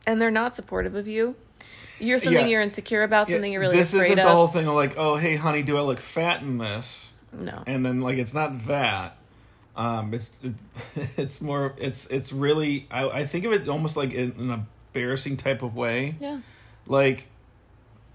And 0.06 0.20
they're 0.20 0.30
not 0.30 0.54
supportive 0.54 0.94
of 0.94 1.08
you. 1.08 1.36
You're 1.98 2.18
something 2.18 2.42
Yeah. 2.42 2.50
you're 2.52 2.60
insecure 2.62 3.02
about, 3.02 3.28
Yeah, 3.28 3.36
something 3.36 3.50
you're 3.50 3.62
really 3.62 3.78
this 3.78 3.94
afraid 3.94 4.12
isn't 4.12 4.16
the 4.24 4.30
whole 4.30 4.46
thing 4.48 4.68
of 4.68 4.74
like, 4.74 4.98
oh, 4.98 5.16
hey, 5.16 5.36
honey, 5.36 5.62
do 5.62 5.78
I 5.78 5.80
look 5.80 6.00
fat 6.00 6.42
in 6.42 6.58
this? 6.58 7.09
No. 7.32 7.62
and 7.66 7.84
then 7.84 8.00
like 8.00 8.18
it's 8.18 8.34
not 8.34 8.58
that 8.60 9.16
um 9.76 10.12
it's 10.14 10.30
it, 10.42 10.54
it's 11.16 11.40
more 11.40 11.74
it's 11.78 12.06
it's 12.06 12.32
really 12.32 12.86
I, 12.90 13.08
I 13.08 13.24
think 13.24 13.44
of 13.44 13.52
it 13.52 13.68
almost 13.68 13.96
like 13.96 14.12
in 14.12 14.32
an 14.38 14.66
embarrassing 14.92 15.36
type 15.36 15.62
of 15.62 15.76
way 15.76 16.16
Yeah. 16.20 16.40
like 16.86 17.28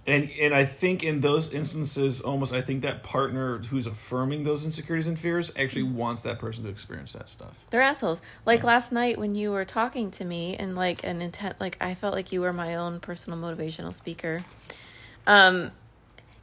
and 0.08 0.30
and 0.40 0.54
i 0.54 0.66
think 0.66 1.04
in 1.04 1.22
those 1.22 1.52
instances 1.52 2.22
almost 2.22 2.54
i 2.54 2.62
think 2.62 2.84
that 2.84 3.02
partner 3.02 3.58
who's 3.60 3.88
affirming 3.88 4.44
those 4.44 4.64
insecurities 4.66 5.08
and 5.08 5.18
fears 5.18 5.52
actually 5.58 5.82
wants 5.84 6.22
that 6.24 6.38
person 6.38 6.64
to 6.64 6.70
experience 6.70 7.14
that 7.14 7.28
stuff 7.30 7.66
They're 7.72 7.82
assholes. 7.82 8.22
Like 8.46 8.64
last 8.64 8.92
night 8.92 9.18
when 9.18 9.34
you 9.34 9.52
were 9.52 9.66
talking 9.66 10.12
to 10.12 10.26
me 10.26 10.56
and 10.58 10.76
like 10.76 11.04
an 11.04 11.22
intent 11.24 11.56
like 11.60 11.78
I 11.82 11.96
felt 11.96 12.14
like 12.14 12.32
you 12.32 12.42
were 12.42 12.54
my 12.54 12.76
own 12.76 13.00
personal 13.00 13.40
motivational 13.40 13.94
speaker. 13.96 14.44
Um 15.26 15.72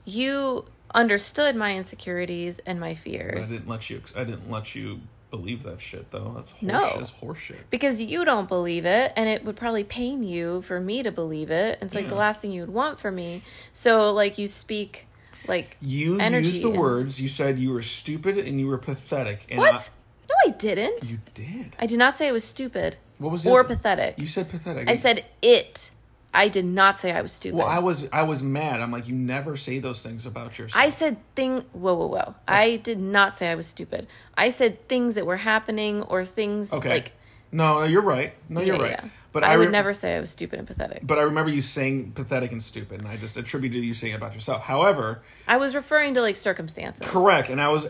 you 0.05 0.65
understood 0.95 1.57
my 1.57 1.75
insecurities 1.77 2.59
and 2.61 2.79
my 2.81 2.95
fears. 2.95 3.51
i 3.51 3.55
didn't 3.57 3.69
let 3.69 3.91
you 3.91 4.03
i 4.17 4.25
didn't 4.25 4.51
let 4.51 4.75
you 4.75 5.01
believe 5.31 5.63
that 5.63 5.81
shit 5.81 6.11
though. 6.11 6.33
That's 6.37 6.53
horse, 6.53 6.63
No. 6.63 6.99
that's 6.99 7.11
horse 7.13 7.39
shit 7.39 7.71
because 7.71 8.03
you 8.03 8.23
don't 8.25 8.47
believe 8.49 8.85
it 8.85 9.15
and 9.17 9.31
it 9.31 9.45
would 9.47 9.57
probably 9.57 9.83
pain 9.83 10.23
you 10.23 10.61
for 10.61 10.79
me 10.79 11.03
to 11.03 11.11
believe 11.11 11.51
it. 11.51 11.79
It's 11.81 11.95
like 11.95 12.11
the 12.11 12.15
last 12.17 12.43
thing 12.43 12.53
you 12.53 12.61
would 12.61 12.69
want 12.75 13.01
for 13.01 13.11
me. 13.11 13.41
So 13.73 14.13
like 14.13 14.37
you 14.37 14.47
speak 14.47 15.07
like 15.49 15.79
you 15.81 16.21
Energy 16.21 16.51
used 16.51 16.63
the 16.65 16.69
and- 16.71 16.79
words. 16.79 17.19
You 17.19 17.29
said 17.31 17.59
you 17.59 17.71
were 17.73 17.81
stupid 17.81 18.37
and 18.37 18.61
you 18.61 18.67
were 18.67 18.77
pathetic 18.77 19.47
and 19.51 19.59
what? 19.59 19.89
No 20.29 20.35
i 20.47 20.51
didn't. 20.51 21.11
You 21.11 21.19
did. 21.33 21.77
I 21.79 21.87
did 21.87 21.99
not 21.99 22.15
say 22.19 22.29
i 22.29 22.33
was 22.33 22.45
stupid 22.45 22.97
what 23.17 23.33
was 23.33 23.47
or 23.47 23.61
other- 23.61 23.75
pathetic. 23.75 24.19
You 24.19 24.27
said 24.27 24.51
pathetic. 24.51 24.87
i 24.91 24.95
said 24.95 25.25
it 25.41 25.92
i 26.35 26.49
did 26.49 26.65
not 26.65 26.99
say 26.99 27.13
i 27.13 27.21
was 27.21 27.33
stupid 27.33 27.59
Well, 27.59 27.67
I 27.67 27.79
was 27.79 28.09
I 28.13 28.23
was 28.23 28.43
mad. 28.43 28.81
I'm 28.81 28.91
like, 28.91 29.07
you 29.09 29.15
never 29.15 29.57
say 29.57 29.79
those 29.79 30.03
things 30.03 30.25
about 30.27 30.59
yourself. 30.59 30.83
I 30.83 30.89
said 30.89 31.17
thing. 31.35 31.61
Whoa, 31.73 31.95
whoa, 31.95 32.07
whoa! 32.07 32.25
Oh. 32.29 32.35
I 32.47 32.77
did 32.77 32.99
not 32.99 33.37
say 33.39 33.51
I 33.51 33.55
was 33.55 33.67
stupid. 33.67 34.07
I 34.37 34.49
said 34.51 34.89
things 34.89 35.15
that 35.17 35.27
were 35.27 35.39
happening 35.39 36.03
or 36.03 36.25
things 36.25 36.73
okay. 36.73 36.89
like. 36.89 37.13
no, 37.53 37.81
no, 37.81 37.85
you're 37.85 38.03
right. 38.03 38.33
No, 38.49 38.61
you're 38.61 38.77
Yeah, 38.77 38.83
right. 38.83 38.91
yeah. 39.03 39.09
But 39.33 39.45
I, 39.45 39.55
I, 39.55 39.57
would 39.57 39.65
rem- 39.65 39.73
never 39.73 39.95
say 39.95 40.15
I 40.17 40.21
was 40.21 40.29
stupid 40.31 40.59
and 40.59 40.69
pathetic. 40.69 41.01
But 41.07 41.19
I 41.19 41.23
remember 41.23 41.51
you 41.51 41.63
saying 41.63 42.13
pathetic 42.13 42.53
and 42.53 42.63
stupid, 42.63 43.01
and 43.01 43.09
I 43.09 43.17
just 43.17 43.37
attributed 43.39 43.83
you 43.83 43.95
saying 43.95 44.13
it 44.13 44.17
about 44.17 44.35
yourself. 44.35 44.61
However, 44.63 45.23
I 45.49 45.57
was 45.57 45.75
referring 45.75 46.13
to 46.15 46.21
like 46.21 46.37
circumstances. 46.37 47.07
correct, 47.07 47.49
and 47.49 47.59
I 47.61 47.69
was, 47.69 47.89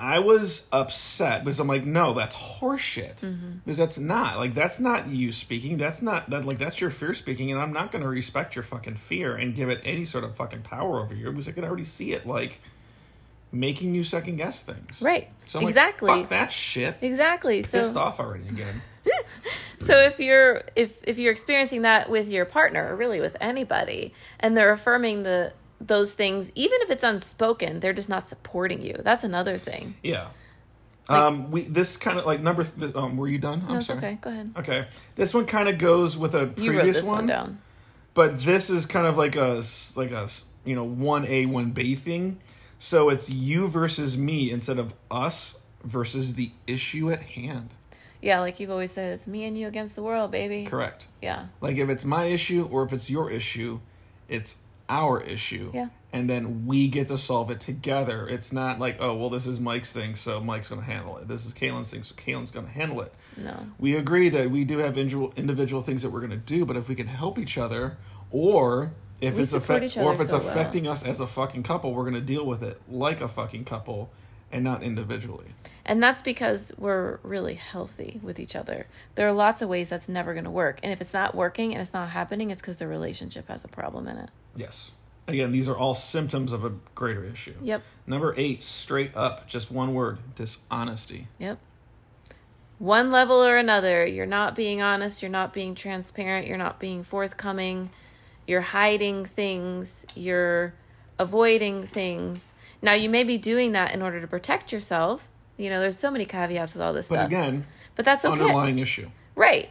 I 0.00 0.18
was 0.18 0.66
upset 0.72 1.44
because 1.44 1.60
I'm 1.60 1.68
like, 1.68 1.84
no, 1.84 2.14
that's 2.14 2.34
horseshit. 2.34 3.16
Mm-hmm. 3.16 3.58
Because 3.64 3.76
that's 3.76 3.98
not 3.98 4.38
like 4.38 4.54
that's 4.54 4.80
not 4.80 5.08
you 5.08 5.30
speaking. 5.30 5.76
That's 5.76 6.00
not 6.00 6.30
that 6.30 6.44
like 6.44 6.58
that's 6.58 6.80
your 6.80 6.90
fear 6.90 7.14
speaking, 7.14 7.52
and 7.52 7.60
I'm 7.60 7.72
not 7.72 7.92
going 7.92 8.02
to 8.02 8.08
respect 8.08 8.56
your 8.56 8.62
fucking 8.62 8.96
fear 8.96 9.36
and 9.36 9.54
give 9.54 9.68
it 9.68 9.80
any 9.84 10.04
sort 10.04 10.24
of 10.24 10.34
fucking 10.36 10.62
power 10.62 11.00
over 11.00 11.14
you 11.14 11.30
because 11.30 11.48
I 11.48 11.52
can 11.52 11.64
already 11.64 11.84
see 11.84 12.12
it 12.12 12.26
like 12.26 12.60
making 13.52 13.94
you 13.94 14.04
second 14.04 14.36
guess 14.36 14.62
things. 14.62 15.02
Right. 15.02 15.28
So 15.46 15.58
I'm 15.58 15.64
like, 15.64 15.70
exactly. 15.70 16.08
Fuck 16.08 16.28
that 16.30 16.52
shit. 16.52 16.96
Exactly. 17.00 17.62
Pissed 17.62 17.94
So 17.94 18.00
off 18.00 18.20
already 18.20 18.48
again. 18.48 18.80
so 19.80 19.96
if 19.96 20.18
you're 20.18 20.62
if 20.76 20.98
if 21.04 21.18
you're 21.18 21.32
experiencing 21.32 21.82
that 21.82 22.10
with 22.10 22.28
your 22.28 22.44
partner 22.44 22.92
or 22.92 22.96
really 22.96 23.20
with 23.20 23.36
anybody 23.40 24.14
and 24.38 24.56
they're 24.56 24.72
affirming 24.72 25.22
the 25.22 25.52
those 25.80 26.12
things 26.12 26.52
even 26.54 26.78
if 26.82 26.90
it's 26.90 27.04
unspoken, 27.04 27.80
they're 27.80 27.92
just 27.92 28.08
not 28.08 28.26
supporting 28.26 28.82
you. 28.82 28.94
That's 29.02 29.24
another 29.24 29.56
thing. 29.58 29.94
Yeah. 30.02 30.28
um, 31.08 31.50
we 31.50 31.62
this 31.62 31.96
kind 31.96 32.18
of 32.18 32.26
like 32.26 32.40
number. 32.40 32.64
Th- 32.64 32.94
um, 32.94 33.16
were 33.16 33.28
you 33.28 33.38
done? 33.38 33.64
I'm 33.66 33.74
No, 33.74 33.80
sorry. 33.80 33.98
okay. 33.98 34.18
Go 34.20 34.30
ahead. 34.30 34.52
Okay. 34.58 34.86
This 35.16 35.32
one 35.34 35.46
kind 35.46 35.68
of 35.68 35.78
goes 35.78 36.16
with 36.16 36.34
a 36.34 36.52
You 36.56 36.70
previous 36.70 36.76
wrote 36.76 36.92
this 36.94 37.04
one, 37.06 37.14
one 37.14 37.26
down. 37.26 37.58
but 38.14 38.40
this 38.40 38.70
is 38.70 38.86
kind 38.86 39.06
of 39.06 39.16
like 39.16 39.36
a 39.36 39.62
like 39.96 40.10
a 40.12 40.28
you 40.64 40.74
know 40.76 40.84
one 40.84 41.24
A 41.26 41.46
one 41.46 41.70
B 41.70 41.96
thing. 41.96 42.38
So 42.78 43.08
it's 43.08 43.28
you 43.28 43.68
versus 43.68 44.16
me 44.16 44.50
instead 44.50 44.78
of 44.78 44.94
us 45.10 45.58
versus 45.84 46.34
the 46.34 46.50
issue 46.66 47.10
at 47.10 47.22
hand. 47.22 47.70
Yeah, 48.22 48.40
like 48.40 48.60
you've 48.60 48.70
always 48.70 48.90
said, 48.90 49.14
it's 49.14 49.26
me 49.26 49.44
and 49.44 49.56
you 49.58 49.66
against 49.66 49.96
the 49.96 50.02
world, 50.02 50.30
baby. 50.30 50.66
Correct. 50.66 51.06
Yeah. 51.22 51.46
Like 51.62 51.76
if 51.78 51.88
it's 51.88 52.04
my 52.04 52.24
issue 52.24 52.68
or 52.70 52.82
if 52.84 52.92
it's 52.92 53.08
your 53.10 53.30
issue, 53.30 53.80
it's 54.28 54.56
our 54.90 55.22
issue. 55.22 55.70
Yeah. 55.72 55.88
And 56.12 56.28
then 56.28 56.66
we 56.66 56.88
get 56.88 57.06
to 57.08 57.16
solve 57.16 57.52
it 57.52 57.60
together. 57.60 58.26
It's 58.26 58.52
not 58.52 58.80
like, 58.80 58.96
oh, 59.00 59.14
well, 59.14 59.30
this 59.30 59.46
is 59.46 59.60
Mike's 59.60 59.92
thing, 59.92 60.16
so 60.16 60.40
Mike's 60.40 60.68
going 60.68 60.80
to 60.80 60.86
handle 60.86 61.16
it. 61.18 61.28
This 61.28 61.46
is 61.46 61.52
Cailin's 61.52 61.90
thing, 61.90 62.02
so 62.02 62.16
Cailin's 62.16 62.50
going 62.50 62.66
to 62.66 62.72
handle 62.72 63.00
it. 63.00 63.14
No. 63.36 63.54
We 63.78 63.94
agree 63.94 64.28
that 64.30 64.50
we 64.50 64.64
do 64.64 64.78
have 64.78 64.98
individual 64.98 65.32
individual 65.36 65.82
things 65.82 66.02
that 66.02 66.10
we're 66.10 66.18
going 66.18 66.32
to 66.32 66.36
do, 66.36 66.66
but 66.66 66.76
if 66.76 66.88
we 66.88 66.96
can 66.96 67.06
help 67.06 67.38
each 67.38 67.56
other, 67.56 67.96
or 68.32 68.90
if 69.20 69.36
We 69.36 69.42
it's 69.42 69.52
affect, 69.52 69.96
or 69.96 70.12
if 70.12 70.20
it's 70.20 70.30
so 70.30 70.38
well. 70.38 70.48
affecting 70.48 70.88
us 70.88 71.04
as 71.04 71.20
a 71.20 71.26
fucking 71.28 71.62
couple, 71.62 71.94
we're 71.94 72.02
going 72.02 72.14
to 72.14 72.20
deal 72.20 72.44
with 72.44 72.64
it 72.64 72.80
like 72.88 73.20
a 73.20 73.28
fucking 73.28 73.64
couple 73.64 74.10
and 74.52 74.64
not 74.64 74.82
individually. 74.82 75.54
And 75.84 76.02
that's 76.02 76.22
because 76.22 76.72
we're 76.78 77.18
really 77.22 77.54
healthy 77.54 78.20
with 78.22 78.38
each 78.38 78.54
other. 78.54 78.86
There 79.14 79.26
are 79.28 79.32
lots 79.32 79.62
of 79.62 79.68
ways 79.68 79.88
that's 79.88 80.08
never 80.08 80.34
going 80.34 80.44
to 80.44 80.50
work. 80.50 80.80
And 80.82 80.92
if 80.92 81.00
it's 81.00 81.14
not 81.14 81.34
working 81.34 81.72
and 81.72 81.80
it's 81.80 81.94
not 81.94 82.10
happening, 82.10 82.50
it's 82.50 82.60
because 82.60 82.76
the 82.76 82.86
relationship 82.86 83.48
has 83.48 83.64
a 83.64 83.68
problem 83.68 84.06
in 84.06 84.16
it. 84.16 84.30
Yes. 84.54 84.92
Again, 85.26 85.52
these 85.52 85.68
are 85.68 85.76
all 85.76 85.94
symptoms 85.94 86.52
of 86.52 86.64
a 86.64 86.72
greater 86.94 87.24
issue. 87.24 87.54
Yep. 87.62 87.82
Number 88.06 88.34
eight, 88.36 88.62
straight 88.62 89.16
up, 89.16 89.46
just 89.46 89.70
one 89.70 89.94
word: 89.94 90.18
dishonesty. 90.34 91.28
Yep. 91.38 91.58
One 92.78 93.10
level 93.10 93.44
or 93.44 93.56
another, 93.56 94.06
you're 94.06 94.26
not 94.26 94.56
being 94.56 94.80
honest, 94.82 95.22
you're 95.22 95.30
not 95.30 95.52
being 95.52 95.74
transparent, 95.74 96.46
you're 96.46 96.56
not 96.56 96.80
being 96.80 97.04
forthcoming, 97.04 97.90
you're 98.46 98.62
hiding 98.62 99.26
things, 99.26 100.06
you're 100.16 100.72
avoiding 101.18 101.86
things. 101.86 102.54
Now, 102.82 102.92
you 102.94 103.08
may 103.10 103.24
be 103.24 103.36
doing 103.38 103.72
that 103.72 103.92
in 103.92 104.02
order 104.02 104.20
to 104.20 104.26
protect 104.26 104.72
yourself. 104.72 105.28
You 105.56 105.68
know, 105.70 105.80
there's 105.80 105.98
so 105.98 106.10
many 106.10 106.24
caveats 106.24 106.72
with 106.74 106.82
all 106.82 106.92
this 106.92 107.08
But 107.08 107.14
stuff. 107.16 107.30
But 107.30 107.36
again, 107.36 107.66
but 107.94 108.04
that's 108.04 108.24
okay. 108.24 108.32
underlying 108.42 108.78
issue. 108.78 109.10
Right. 109.34 109.68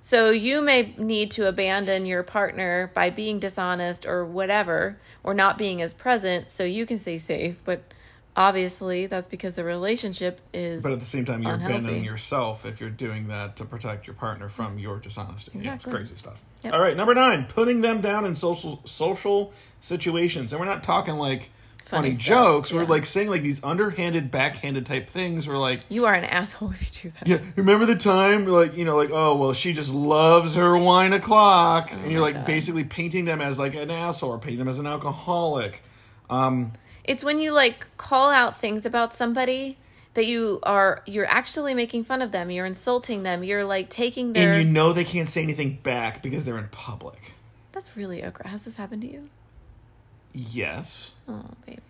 So 0.00 0.30
you 0.30 0.62
may 0.62 0.94
need 0.96 1.30
to 1.32 1.46
abandon 1.48 2.06
your 2.06 2.22
partner 2.22 2.90
by 2.94 3.10
being 3.10 3.38
dishonest 3.40 4.06
or 4.06 4.24
whatever, 4.24 4.98
or 5.22 5.34
not 5.34 5.58
being 5.58 5.82
as 5.82 5.92
present 5.94 6.50
so 6.50 6.64
you 6.64 6.86
can 6.86 6.98
stay 6.98 7.18
safe. 7.18 7.56
But 7.64 7.82
obviously, 8.36 9.06
that's 9.06 9.26
because 9.26 9.54
the 9.54 9.64
relationship 9.64 10.40
is. 10.54 10.82
But 10.82 10.92
at 10.92 11.00
the 11.00 11.06
same 11.06 11.24
time, 11.24 11.42
you're 11.42 11.54
Unhealthy. 11.54 11.74
abandoning 11.74 12.04
yourself 12.04 12.64
if 12.64 12.80
you're 12.80 12.90
doing 12.90 13.28
that 13.28 13.56
to 13.56 13.64
protect 13.64 14.06
your 14.06 14.14
partner 14.14 14.48
from 14.48 14.78
your 14.78 14.98
dishonesty. 14.98 15.50
Yeah, 15.54 15.58
Exactly. 15.74 15.90
it's 15.92 15.98
crazy 16.10 16.16
stuff. 16.16 16.42
Yep. 16.64 16.74
All 16.74 16.80
right, 16.80 16.96
number 16.96 17.14
nine, 17.14 17.46
putting 17.48 17.80
them 17.82 18.00
down 18.00 18.24
in 18.24 18.34
social 18.36 18.80
social 18.84 19.52
situations, 19.80 20.52
and 20.52 20.60
we're 20.60 20.66
not 20.66 20.82
talking 20.84 21.14
like 21.16 21.50
funny, 21.88 22.12
jokes. 22.12 22.72
We're 22.72 22.84
like 22.86 23.04
saying 23.06 23.28
like 23.30 23.42
these 23.42 23.62
underhanded, 23.64 24.30
backhanded 24.30 24.86
type 24.86 25.08
things. 25.08 25.48
We're 25.48 25.58
like, 25.58 25.80
you 25.88 26.04
are 26.06 26.14
an 26.14 26.24
asshole 26.24 26.70
if 26.72 26.82
you 27.04 27.10
do 27.10 27.16
that. 27.18 27.26
yeah, 27.28 27.38
remember 27.56 27.86
the 27.86 27.96
time 27.96 28.46
like 28.46 28.76
you 28.76 28.84
know 28.84 28.96
like 28.96 29.10
oh 29.12 29.36
well 29.36 29.52
she 29.52 29.72
just 29.72 29.92
loves 29.92 30.54
her 30.54 30.76
wine 30.78 31.12
o'clock, 31.12 31.92
and 31.92 32.10
you're 32.10 32.20
Oh 32.20 32.24
like 32.24 32.34
God. 32.34 32.46
basically 32.46 32.84
painting 32.84 33.24
them 33.24 33.40
as 33.40 33.58
like 33.58 33.74
an 33.74 33.90
asshole 33.90 34.30
or 34.30 34.38
painting 34.38 34.58
them 34.58 34.68
as 34.68 34.78
an 34.78 34.86
alcoholic. 34.86 35.82
Um, 36.30 36.72
It's 37.04 37.24
when 37.24 37.38
you 37.38 37.52
like 37.52 37.86
call 37.96 38.30
out 38.30 38.58
things 38.60 38.84
about 38.86 39.14
somebody 39.14 39.78
that 40.14 40.26
you 40.26 40.58
are 40.64 41.02
you're 41.06 41.26
actually 41.26 41.74
making 41.74 42.04
fun 42.04 42.22
of 42.22 42.32
them. 42.32 42.50
You're 42.50 42.66
insulting 42.66 43.22
them. 43.22 43.44
You're 43.44 43.64
like 43.64 43.88
taking 43.88 44.32
their. 44.32 44.54
and 44.54 44.66
you 44.66 44.72
know 44.72 44.92
they 44.92 45.04
can't 45.04 45.28
say 45.28 45.42
anything 45.42 45.78
back 45.82 46.22
because 46.22 46.44
they're 46.44 46.58
in 46.58 46.68
public. 46.68 47.32
That's 47.72 47.96
really 47.96 48.20
aggressive. 48.22 48.50
Has 48.50 48.64
this 48.64 48.76
happened 48.78 49.02
to 49.02 49.12
you? 49.12 49.28
Yes. 50.38 51.12
Oh, 51.26 51.42
baby. 51.66 51.80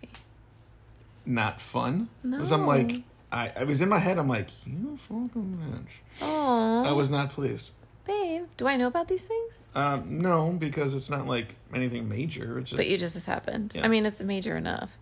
not 1.25 1.61
fun. 1.61 2.09
No. 2.23 2.37
Because 2.37 2.51
I'm 2.51 2.65
like, 2.65 3.03
I, 3.31 3.51
I 3.55 3.63
was 3.63 3.79
in 3.81 3.89
my 3.89 3.99
head, 3.99 4.17
I'm 4.17 4.27
like, 4.27 4.47
you 4.65 4.97
fucking 4.97 5.59
bitch. 5.61 6.21
Oh, 6.23 6.83
I 6.83 6.91
was 6.91 7.11
not 7.11 7.29
pleased. 7.29 7.69
babe. 8.07 8.45
Do 8.57 8.67
I 8.67 8.75
know 8.75 8.87
about 8.87 9.07
these 9.07 9.23
things? 9.23 9.63
Um, 9.75 10.19
no, 10.21 10.49
because 10.57 10.95
it's 10.95 11.09
not 11.11 11.27
like 11.27 11.55
anything 11.75 12.09
major. 12.09 12.57
It's 12.57 12.71
just, 12.71 12.77
But 12.77 12.87
you 12.87 12.97
just 12.97 13.13
has 13.13 13.25
happened. 13.25 13.73
Yeah. 13.75 13.85
I 13.85 13.87
mean, 13.87 14.05
it's 14.07 14.19
major 14.21 14.57
enough. 14.57 14.97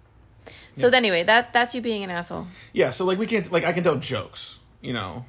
So 0.73 0.89
anyway, 0.89 1.23
that 1.23 1.53
that's 1.53 1.73
you 1.73 1.81
being 1.81 2.03
an 2.03 2.09
asshole. 2.11 2.47
yeah, 2.73 2.89
so 2.91 3.05
like 3.05 3.17
we 3.17 3.25
can't, 3.25 3.51
like 3.51 3.63
I 3.63 3.71
can 3.73 3.83
tell 3.83 3.95
jokes, 3.95 4.59
you 4.81 4.93
know? 4.93 5.25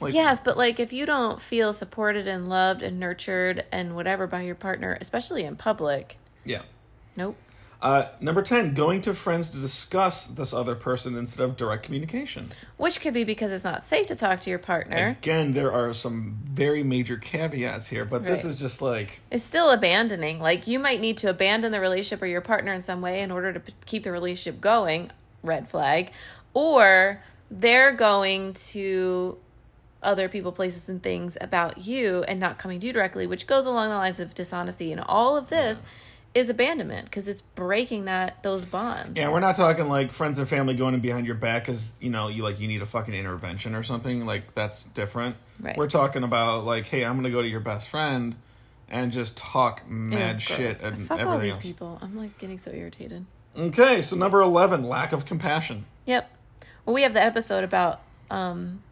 Like, 0.00 0.12
yes, 0.12 0.40
but 0.40 0.56
like 0.58 0.78
if 0.80 0.92
you 0.92 1.06
don't 1.06 1.40
feel 1.40 1.72
supported 1.72 2.26
and 2.28 2.48
loved 2.48 2.82
and 2.82 2.98
nurtured 3.00 3.64
and 3.72 3.94
whatever 3.96 4.26
by 4.26 4.42
your 4.42 4.54
partner, 4.56 4.98
especially 5.00 5.44
in 5.44 5.54
public, 5.56 6.18
Yeah. 6.44 6.62
nope. 7.16 7.36
Uh, 7.82 8.06
number 8.20 8.42
10, 8.42 8.74
going 8.74 9.00
to 9.00 9.14
friends 9.14 9.48
to 9.50 9.58
discuss 9.58 10.26
this 10.26 10.52
other 10.52 10.74
person 10.74 11.16
instead 11.16 11.42
of 11.42 11.56
direct 11.56 11.82
communication. 11.82 12.50
Which 12.76 13.00
could 13.00 13.14
be 13.14 13.24
because 13.24 13.52
it's 13.52 13.64
not 13.64 13.82
safe 13.82 14.06
to 14.08 14.14
talk 14.14 14.42
to 14.42 14.50
your 14.50 14.58
partner. 14.58 15.16
Again, 15.20 15.54
there 15.54 15.72
are 15.72 15.94
some 15.94 16.38
very 16.44 16.82
major 16.82 17.16
caveats 17.16 17.88
here, 17.88 18.04
but 18.04 18.24
this 18.24 18.44
is 18.44 18.56
just 18.56 18.82
like, 18.82 19.20
It's 19.30 19.42
still 19.42 19.70
abandoning. 19.70 20.40
Like 20.40 20.66
you 20.66 20.78
might 20.78 21.00
need 21.00 21.16
to 21.18 21.30
abandon 21.30 21.72
the 21.72 21.80
relationship 21.80 22.20
or 22.22 22.26
your 22.26 22.42
partner 22.42 22.74
in 22.74 22.82
some 22.82 23.00
way 23.00 23.22
in 23.22 23.30
order 23.30 23.52
to 23.52 23.60
p- 23.60 23.72
keep 23.86 24.02
the 24.02 24.12
relationship 24.12 24.60
going. 24.60 25.10
Red 25.42 25.68
flag. 25.68 26.12
Or 26.52 27.22
they're 27.50 27.92
going 27.92 28.52
to 28.52 29.38
other 30.02 30.28
people, 30.28 30.52
places, 30.52 30.88
and 30.88 31.02
things 31.02 31.38
about 31.40 31.78
you 31.86 32.24
and 32.24 32.38
not 32.38 32.58
coming 32.58 32.80
to 32.80 32.86
you 32.86 32.92
directly, 32.92 33.26
which 33.26 33.46
goes 33.46 33.66
along 33.66 33.88
the 33.88 33.96
lines 33.96 34.20
of 34.20 34.34
dishonesty. 34.34 34.92
And 34.92 35.00
all 35.00 35.36
of 35.36 35.48
this 35.48 35.82
is 36.34 36.48
abandonment 36.48 37.06
because 37.06 37.26
it's 37.26 37.40
breaking 37.42 38.04
that 38.04 38.42
those 38.42 38.64
bonds. 38.64 39.18
Yeah, 39.18 39.30
we're 39.30 39.40
not 39.40 39.56
talking 39.56 39.88
like 39.88 40.12
friends 40.12 40.38
and 40.38 40.48
family 40.48 40.74
going 40.74 40.94
in 40.94 41.00
behind 41.00 41.26
your 41.26 41.34
back 41.34 41.64
because 41.64 41.92
you 42.00 42.10
know 42.10 42.28
you 42.28 42.42
like 42.42 42.60
you 42.60 42.68
need 42.68 42.82
a 42.82 42.86
fucking 42.86 43.14
intervention 43.14 43.74
or 43.74 43.82
something. 43.82 44.26
Like 44.26 44.54
that's 44.54 44.84
different. 44.84 45.36
Right. 45.58 45.76
We're 45.76 45.88
talking 45.88 46.22
about 46.22 46.64
like, 46.64 46.86
hey, 46.86 47.04
I'm 47.04 47.16
gonna 47.16 47.30
go 47.30 47.42
to 47.42 47.48
your 47.48 47.60
best 47.60 47.88
friend 47.88 48.36
and 48.88 49.12
just 49.12 49.36
talk 49.36 49.88
mad 49.88 50.42
gross. 50.44 50.56
shit 50.56 50.82
and 50.82 51.00
Fuck 51.06 51.20
all 51.20 51.34
everything 51.34 51.42
these 51.42 51.54
else. 51.56 51.64
people. 51.64 51.98
I'm 52.00 52.16
like 52.16 52.38
getting 52.38 52.58
so 52.58 52.70
irritated. 52.70 53.26
Okay, 53.56 54.00
so 54.00 54.14
number 54.16 54.40
eleven, 54.40 54.84
lack 54.84 55.12
of 55.12 55.24
compassion. 55.24 55.84
Yep. 56.06 56.30
Well, 56.86 56.94
we 56.94 57.02
have 57.02 57.12
the 57.12 57.22
episode 57.22 57.64
about 57.64 58.00
um, 58.30 58.82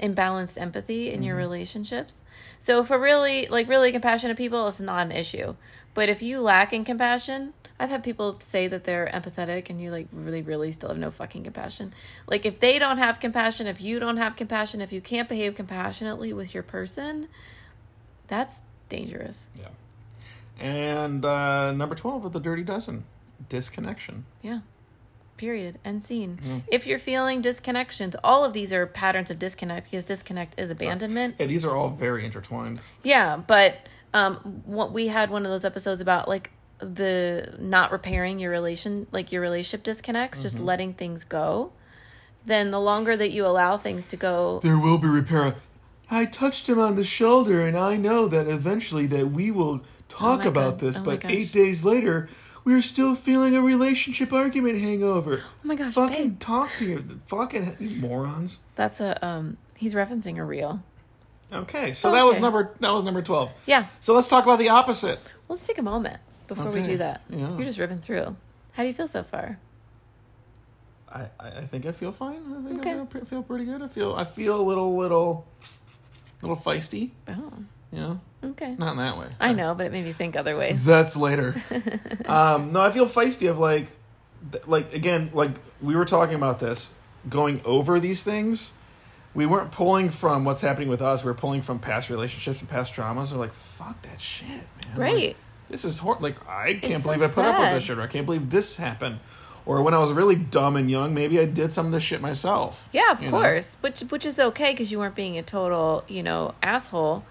imbalanced 0.00 0.60
empathy 0.60 1.10
in 1.10 1.22
your 1.22 1.36
relationships. 1.36 2.22
So 2.58 2.84
for 2.84 2.98
really, 2.98 3.46
like, 3.48 3.68
really 3.68 3.92
compassionate 3.92 4.36
people, 4.36 4.66
it's 4.68 4.80
not 4.80 5.02
an 5.06 5.12
issue. 5.12 5.56
But 5.96 6.08
if 6.08 6.22
you 6.22 6.40
lack 6.40 6.72
in 6.72 6.84
compassion, 6.84 7.54
I've 7.80 7.90
had 7.90 8.04
people 8.04 8.38
say 8.40 8.68
that 8.68 8.84
they're 8.84 9.10
empathetic 9.12 9.68
and 9.68 9.80
you, 9.80 9.90
like, 9.90 10.06
really, 10.12 10.42
really 10.42 10.70
still 10.70 10.90
have 10.90 10.98
no 10.98 11.10
fucking 11.10 11.42
compassion. 11.42 11.92
Like, 12.28 12.46
if 12.46 12.60
they 12.60 12.78
don't 12.78 12.98
have 12.98 13.18
compassion, 13.18 13.66
if 13.66 13.80
you 13.80 13.98
don't 13.98 14.18
have 14.18 14.36
compassion, 14.36 14.80
if 14.80 14.92
you 14.92 15.00
can't 15.00 15.28
behave 15.28 15.56
compassionately 15.56 16.32
with 16.32 16.54
your 16.54 16.62
person, 16.62 17.28
that's 18.28 18.62
dangerous. 18.88 19.48
Yeah. 19.58 19.68
And 20.60 21.24
uh, 21.24 21.72
number 21.72 21.94
twelve 21.94 22.24
of 22.24 22.32
the 22.32 22.40
Dirty 22.40 22.62
Dozen, 22.62 23.04
disconnection. 23.48 24.26
Yeah. 24.42 24.60
Period. 25.36 25.78
End 25.84 26.02
scene. 26.02 26.62
If 26.68 26.86
you're 26.86 26.98
feeling 26.98 27.42
disconnections, 27.42 28.14
all 28.24 28.42
of 28.42 28.54
these 28.54 28.72
are 28.72 28.86
patterns 28.86 29.30
of 29.30 29.38
disconnect 29.38 29.90
because 29.90 30.06
disconnect 30.06 30.58
is 30.58 30.70
abandonment. 30.70 31.34
Yeah, 31.38 31.44
these 31.44 31.62
are 31.62 31.76
all 31.76 31.90
very 31.90 32.24
intertwined. 32.24 32.80
Yeah, 33.02 33.36
but 33.36 33.76
um, 34.14 34.36
what 34.64 34.92
we 34.92 35.08
had 35.08 35.30
one 35.30 35.44
of 35.44 35.50
those 35.50 35.64
episodes 35.64 36.00
about 36.00 36.28
like 36.28 36.50
the 36.78 37.54
not 37.58 37.90
repairing 37.92 38.38
your 38.38 38.50
relation, 38.50 39.06
like 39.12 39.32
your 39.32 39.42
relationship 39.42 39.82
disconnects, 39.82 40.42
just 40.42 40.60
letting 40.60 40.94
things 40.94 41.24
go. 41.24 41.72
Then 42.44 42.70
the 42.70 42.80
longer 42.80 43.16
that 43.16 43.32
you 43.32 43.44
allow 43.46 43.76
things 43.76 44.06
to 44.06 44.16
go, 44.16 44.60
There 44.62 44.78
will 44.78 44.98
be 44.98 45.08
repair. 45.08 45.56
I 46.08 46.24
touched 46.26 46.68
him 46.68 46.78
on 46.78 46.94
the 46.94 47.02
shoulder, 47.02 47.66
and 47.66 47.76
I 47.76 47.96
know 47.96 48.28
that 48.28 48.46
eventually 48.46 49.06
that 49.06 49.32
we 49.32 49.50
will 49.50 49.80
talk 50.08 50.40
my 50.40 50.46
about 50.46 50.70
God. 50.72 50.80
this. 50.80 50.96
Oh 50.98 51.02
but 51.02 51.24
eight 51.24 51.50
days 51.52 51.84
later, 51.84 52.28
we're 52.64 52.82
still 52.82 53.14
feeling 53.16 53.56
a 53.56 53.60
relationship 53.62 54.32
argument 54.32 54.78
hangover. 54.78 55.42
oh 55.44 55.50
my 55.64 55.74
gosh, 55.74 55.94
fucking 55.94 56.28
babe, 56.30 56.40
talk 56.40 56.70
to 56.78 56.84
you, 56.84 57.20
fucking 57.26 57.76
morons. 58.00 58.60
that's 58.76 59.00
a 59.00 59.24
um, 59.26 59.56
he's 59.76 59.94
referencing 59.94 60.38
a 60.38 60.44
reel. 60.44 60.82
Okay, 61.52 61.92
so 61.92 62.10
that 62.12 62.24
was 62.24 62.40
number 62.40 62.72
that 62.80 62.92
was 62.92 63.04
number 63.04 63.22
twelve. 63.22 63.50
Yeah, 63.66 63.86
So 64.00 64.14
let's 64.14 64.28
talk 64.28 64.44
about 64.44 64.58
the 64.58 64.68
opposite. 64.70 65.20
let's 65.48 65.66
take 65.66 65.78
a 65.78 65.82
moment 65.82 66.18
before 66.48 66.70
we 66.70 66.82
do 66.82 66.96
that. 66.98 67.22
Yeah. 67.30 67.54
You're 67.56 67.64
just 67.64 67.78
ripping 67.78 68.00
through. 68.00 68.36
How 68.72 68.82
do 68.82 68.88
you 68.88 68.94
feel 68.94 69.06
so 69.06 69.22
far? 69.22 69.58
I, 71.08 71.28
I, 71.38 71.62
think 71.62 71.86
I 71.86 71.92
feel 71.92 72.12
fine. 72.12 72.42
I 72.52 72.68
think 72.68 72.80
Okay. 72.80 73.00
I 73.00 73.06
feel, 73.06 73.24
feel 73.24 73.42
pretty 73.42 73.64
good. 73.64 73.80
I 73.80 73.88
feel 73.88 74.14
I 74.14 74.24
feel 74.24 74.60
a 74.60 74.62
little 74.62 74.96
little 74.96 75.46
little 76.42 76.56
feisty. 76.56 77.10
Oh, 77.28 77.52
You 77.92 77.98
know, 78.00 78.20
okay. 78.44 78.74
not 78.76 78.92
in 78.92 78.98
that 78.98 79.16
way. 79.16 79.28
I 79.40 79.52
know, 79.52 79.74
but 79.74 79.86
it 79.86 79.92
made 79.92 80.04
me 80.04 80.12
think 80.12 80.36
other 80.36 80.56
ways. 80.58 80.84
That's 80.92 81.16
later. 81.16 81.54
um, 82.26 82.72
no, 82.72 82.80
I 82.82 82.90
feel 82.90 83.06
feisty 83.06 83.48
of 83.48 83.58
like, 83.58 83.86
like 84.66 84.92
again, 84.92 85.30
like 85.32 85.52
we 85.80 85.94
were 85.96 86.04
talking 86.04 86.34
about 86.34 86.58
this, 86.58 86.90
going 87.28 87.62
over 87.64 87.98
these 88.00 88.22
things. 88.22 88.72
We 89.36 89.44
weren't 89.46 89.70
pulling 89.70 90.08
from 90.10 90.44
what's 90.44 90.62
happening 90.62 90.88
with 90.88 91.02
us. 91.02 91.22
We 91.22 91.30
are 91.30 91.34
pulling 91.34 91.60
from 91.60 91.78
past 91.78 92.08
relationships 92.08 92.60
and 92.60 92.68
past 92.68 92.94
traumas. 92.94 93.30
We're 93.32 93.38
like, 93.38 93.52
fuck 93.52 94.00
that 94.02 94.20
shit, 94.20 94.48
man. 94.48 94.64
Like, 94.96 94.98
Right. 94.98 95.36
this 95.68 95.84
is 95.84 95.98
hor- 95.98 96.16
like 96.20 96.36
I 96.48 96.72
can't 96.72 96.84
It's 96.94 97.02
so 97.04 97.12
believe 97.12 97.22
I 97.30 97.32
put 97.34 97.44
up 97.44 97.58
with 97.60 97.70
this 97.74 97.84
shit. 97.84 97.98
Or 97.98 98.02
I 98.02 98.06
can't 98.06 98.24
believe 98.24 98.48
this 98.50 98.78
happened. 98.78 99.20
Or 99.66 99.82
when 99.82 99.94
I 99.94 99.98
was 99.98 100.12
really 100.12 100.36
dumb 100.36 100.74
and 100.76 100.90
young, 100.90 101.12
maybe 101.12 101.38
I 101.38 101.44
did 101.44 101.70
some 101.70 101.86
of 101.86 101.92
this 101.92 102.02
shit 102.02 102.20
myself. 102.22 102.88
Yeah, 102.92 103.10
of 103.12 103.20
you 103.20 103.30
know? 103.30 103.38
course. 103.38 103.76
Which 103.82 104.00
which 104.08 104.24
is 104.24 104.40
okay 104.40 104.72
because 104.72 104.90
you 104.90 104.98
weren't 104.98 105.14
being 105.16 105.36
a 105.36 105.42
total, 105.42 106.02
you 106.08 106.22
know, 106.22 106.54
asshole. 106.62 107.24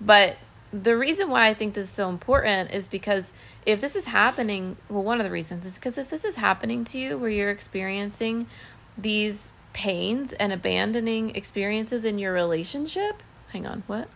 But 0.00 0.36
the 0.72 0.96
reason 0.96 1.28
why 1.28 1.46
I 1.46 1.54
think 1.54 1.74
this 1.74 1.86
is 1.86 1.92
so 1.92 2.08
important 2.08 2.70
is 2.72 2.88
because 2.88 3.32
if 3.66 3.80
this 3.80 3.94
is 3.94 4.06
happening, 4.06 4.78
well, 4.88 5.04
one 5.04 5.20
of 5.20 5.24
the 5.24 5.30
reasons 5.30 5.64
is 5.66 5.74
because 5.76 5.96
if 5.98 6.10
this 6.10 6.24
is 6.24 6.36
happening 6.36 6.82
to 6.86 6.98
you 6.98 7.18
where 7.18 7.30
you're 7.30 7.50
experiencing 7.50 8.46
these 8.98 9.50
pains 9.72 10.32
and 10.34 10.52
abandoning 10.52 11.34
experiences 11.34 12.04
in 12.04 12.18
your 12.18 12.32
relationship, 12.32 13.22
hang 13.50 13.66
on, 13.66 13.82
what? 13.86 14.08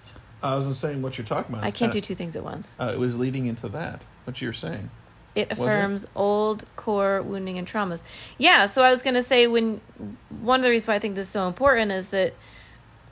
I 0.43 0.55
wasn't 0.55 0.77
saying 0.77 1.03
what 1.03 1.19
you're 1.19 1.27
talking 1.27 1.55
about. 1.55 1.65
I 1.65 1.71
can't 1.71 1.93
do 1.93 2.01
two 2.01 2.15
things 2.15 2.37
at 2.37 2.45
once. 2.45 2.75
Uh, 2.79 2.91
it 2.93 2.99
was 2.99 3.17
leading 3.17 3.47
into 3.47 3.69
that. 3.71 4.05
What 4.25 4.41
you're 4.41 4.53
saying. 4.53 4.91
It 5.35 5.49
it? 5.51 5.53
affirms 5.53 6.07
old 6.15 6.65
core 6.77 7.23
wounding 7.23 7.59
and 7.59 7.67
traumas. 7.67 8.03
Yeah, 8.39 8.67
so 8.67 8.83
I 8.83 8.91
was 8.91 9.03
going 9.03 9.15
to 9.15 9.23
say 9.23 9.47
when 9.47 9.81
one 10.41 10.61
of 10.61 10.65
the 10.65 10.71
reasons 10.71 10.89
why 10.89 10.95
I 10.95 10.99
think 10.99 11.15
this 11.15 11.27
is 11.27 11.33
so 11.33 11.49
important 11.49 11.93
is 11.93 12.11
that 12.11 12.35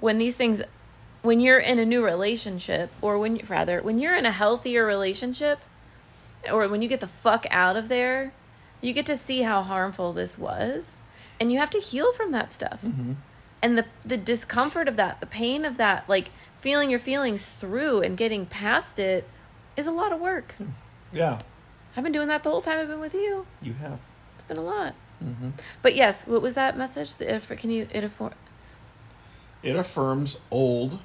when 0.01 0.19
these 0.19 0.37
things 0.37 0.63
when 1.23 1.40
you're 1.40 1.59
in 1.59 1.79
a 1.79 1.87
new 1.87 2.05
relationship 2.05 2.90
or 3.01 3.19
when 3.19 3.40
rather 3.49 3.81
when 3.81 3.99
you're 3.99 4.15
in 4.15 4.27
a 4.27 4.33
healthier 4.33 4.85
relationship 4.85 5.59
or 6.53 6.69
when 6.69 6.83
you 6.83 6.88
get 6.88 7.01
the 7.01 7.07
fuck 7.07 7.47
out 7.51 7.77
of 7.77 7.88
there, 7.88 8.35
you 8.83 8.92
get 8.92 9.07
to 9.07 9.17
see 9.17 9.42
how 9.42 9.63
harmful 9.63 10.13
this 10.13 10.38
was 10.38 11.01
and 11.41 11.53
you 11.53 11.59
have 11.59 11.71
to 11.71 11.79
heal 11.79 12.13
from 12.13 12.33
that 12.33 12.53
stuff. 12.53 12.83
Mm-hmm. 12.83 13.13
And 13.63 13.79
the 13.79 13.87
the 14.05 14.17
discomfort 14.17 14.89
of 14.89 14.97
that, 14.97 15.21
the 15.21 15.27
pain 15.27 15.65
of 15.65 15.77
that, 15.79 16.09
like 16.09 16.31
feeling 16.59 16.91
your 16.91 16.99
feelings 16.99 17.47
through 17.47 18.03
and 18.03 18.17
getting 18.17 18.47
past 18.47 18.99
it 18.99 19.29
is 19.77 19.87
a 19.87 19.93
lot 19.93 20.13
of 20.13 20.21
work. 20.21 20.55
Mm. 20.61 20.71
Yeah, 21.13 21.41
I've 21.97 22.05
been 22.05 22.13
doing 22.13 22.29
that 22.29 22.43
the 22.43 22.51
whole 22.51 22.61
time 22.61 22.79
I've 22.79 22.89
been 22.89 23.01
with 23.01 23.15
you. 23.15 23.47
you 23.63 23.75
have. 23.75 23.99
It's 24.35 24.45
been 24.45 24.57
a 24.57 24.63
lot. 24.63 24.95
Mm-hmm. 25.23 25.51
But 25.81 25.95
yes, 25.95 26.27
what 26.27 26.43
was 26.43 26.55
that 26.55 26.77
message? 26.77 27.17
The, 27.17 27.35
if, 27.35 27.49
can 27.49 27.71
you 27.71 27.87
it 27.91 28.05
afford? 28.05 28.35
It 29.63 29.77
affirms 29.77 30.37
old 30.51 30.99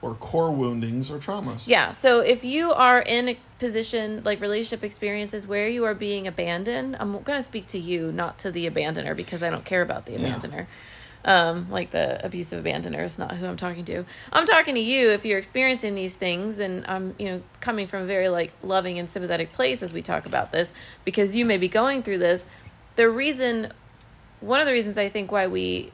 or 0.00 0.14
core 0.14 0.52
woundings 0.52 1.10
or 1.10 1.18
traumas. 1.18 1.66
Yeah. 1.66 1.90
So 1.90 2.20
if 2.20 2.44
you 2.44 2.72
are 2.72 3.00
in 3.00 3.28
a 3.30 3.38
position 3.58 4.22
like 4.24 4.40
relationship 4.40 4.84
experiences 4.84 5.46
where 5.46 5.68
you 5.68 5.84
are 5.84 5.94
being 5.94 6.26
abandoned, 6.26 6.96
I'm 7.00 7.12
going 7.22 7.38
to 7.38 7.42
speak 7.42 7.66
to 7.68 7.78
you, 7.78 8.12
not 8.12 8.38
to 8.40 8.50
the 8.52 8.68
abandoner, 8.70 9.16
because 9.16 9.42
I 9.42 9.50
don't 9.50 9.64
care 9.64 9.82
about 9.82 10.06
the 10.06 10.12
Yeah. 10.12 10.18
abandoner. 10.18 10.66
Um, 11.24 11.66
like 11.68 11.90
the 11.90 12.24
abusive 12.24 12.62
abandoner 12.64 13.04
is 13.04 13.18
not 13.18 13.34
who 13.36 13.46
I'm 13.46 13.56
talking 13.56 13.84
to. 13.86 14.04
I'm 14.32 14.46
talking 14.46 14.76
to 14.76 14.80
you 14.80 15.10
if 15.10 15.24
you're 15.24 15.36
experiencing 15.36 15.96
these 15.96 16.14
things, 16.14 16.60
and 16.60 16.84
I'm 16.86 17.16
you 17.18 17.26
know 17.26 17.42
coming 17.60 17.88
from 17.88 18.04
a 18.04 18.06
very 18.06 18.28
like 18.28 18.52
loving 18.62 19.00
and 19.00 19.10
sympathetic 19.10 19.52
place 19.52 19.82
as 19.82 19.92
we 19.92 20.00
talk 20.00 20.26
about 20.26 20.52
this 20.52 20.72
because 21.04 21.34
you 21.34 21.44
may 21.44 21.58
be 21.58 21.66
going 21.68 22.04
through 22.04 22.18
this. 22.18 22.46
The 22.94 23.10
reason, 23.10 23.72
one 24.40 24.60
of 24.60 24.66
the 24.66 24.72
reasons 24.72 24.96
I 24.96 25.08
think 25.08 25.32
why 25.32 25.48
we 25.48 25.90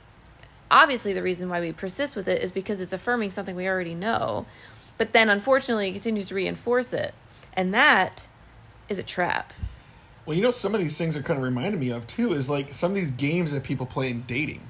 obviously 0.71 1.13
the 1.13 1.23
reason 1.23 1.49
why 1.49 1.61
we 1.61 1.73
persist 1.73 2.17
with 2.17 2.27
it 2.29 2.43
is 2.43 2.51
because 2.51 2.81
it's 2.81 2.93
affirming 2.93 3.31
something 3.31 3.55
we 3.57 3.67
already 3.69 3.95
know 3.95 4.47
but 4.99 5.13
then 5.13 5.29
unfortunately 5.29 5.89
it 5.89 5.93
continues 5.93 6.29
to 6.29 6.35
reinforce 6.35 6.93
it 6.93 7.15
and 7.55 7.73
that 7.75 8.29
is 8.89 8.99
a 8.99 9.03
trap 9.03 9.53
Well, 10.27 10.37
you 10.37 10.43
know, 10.43 10.51
some 10.51 10.75
of 10.75 10.81
these 10.81 10.97
things 10.97 11.17
are 11.17 11.23
kind 11.23 11.39
of 11.39 11.45
reminding 11.45 11.79
me 11.81 11.91
of 11.91 12.07
too 12.07 12.33
is 12.33 12.49
like 12.49 12.73
some 12.75 12.91
of 12.93 12.95
these 12.97 13.11
games 13.11 13.53
that 13.53 13.63
people 13.63 13.87
play 13.87 14.11
in 14.11 14.23
dating. 14.23 14.61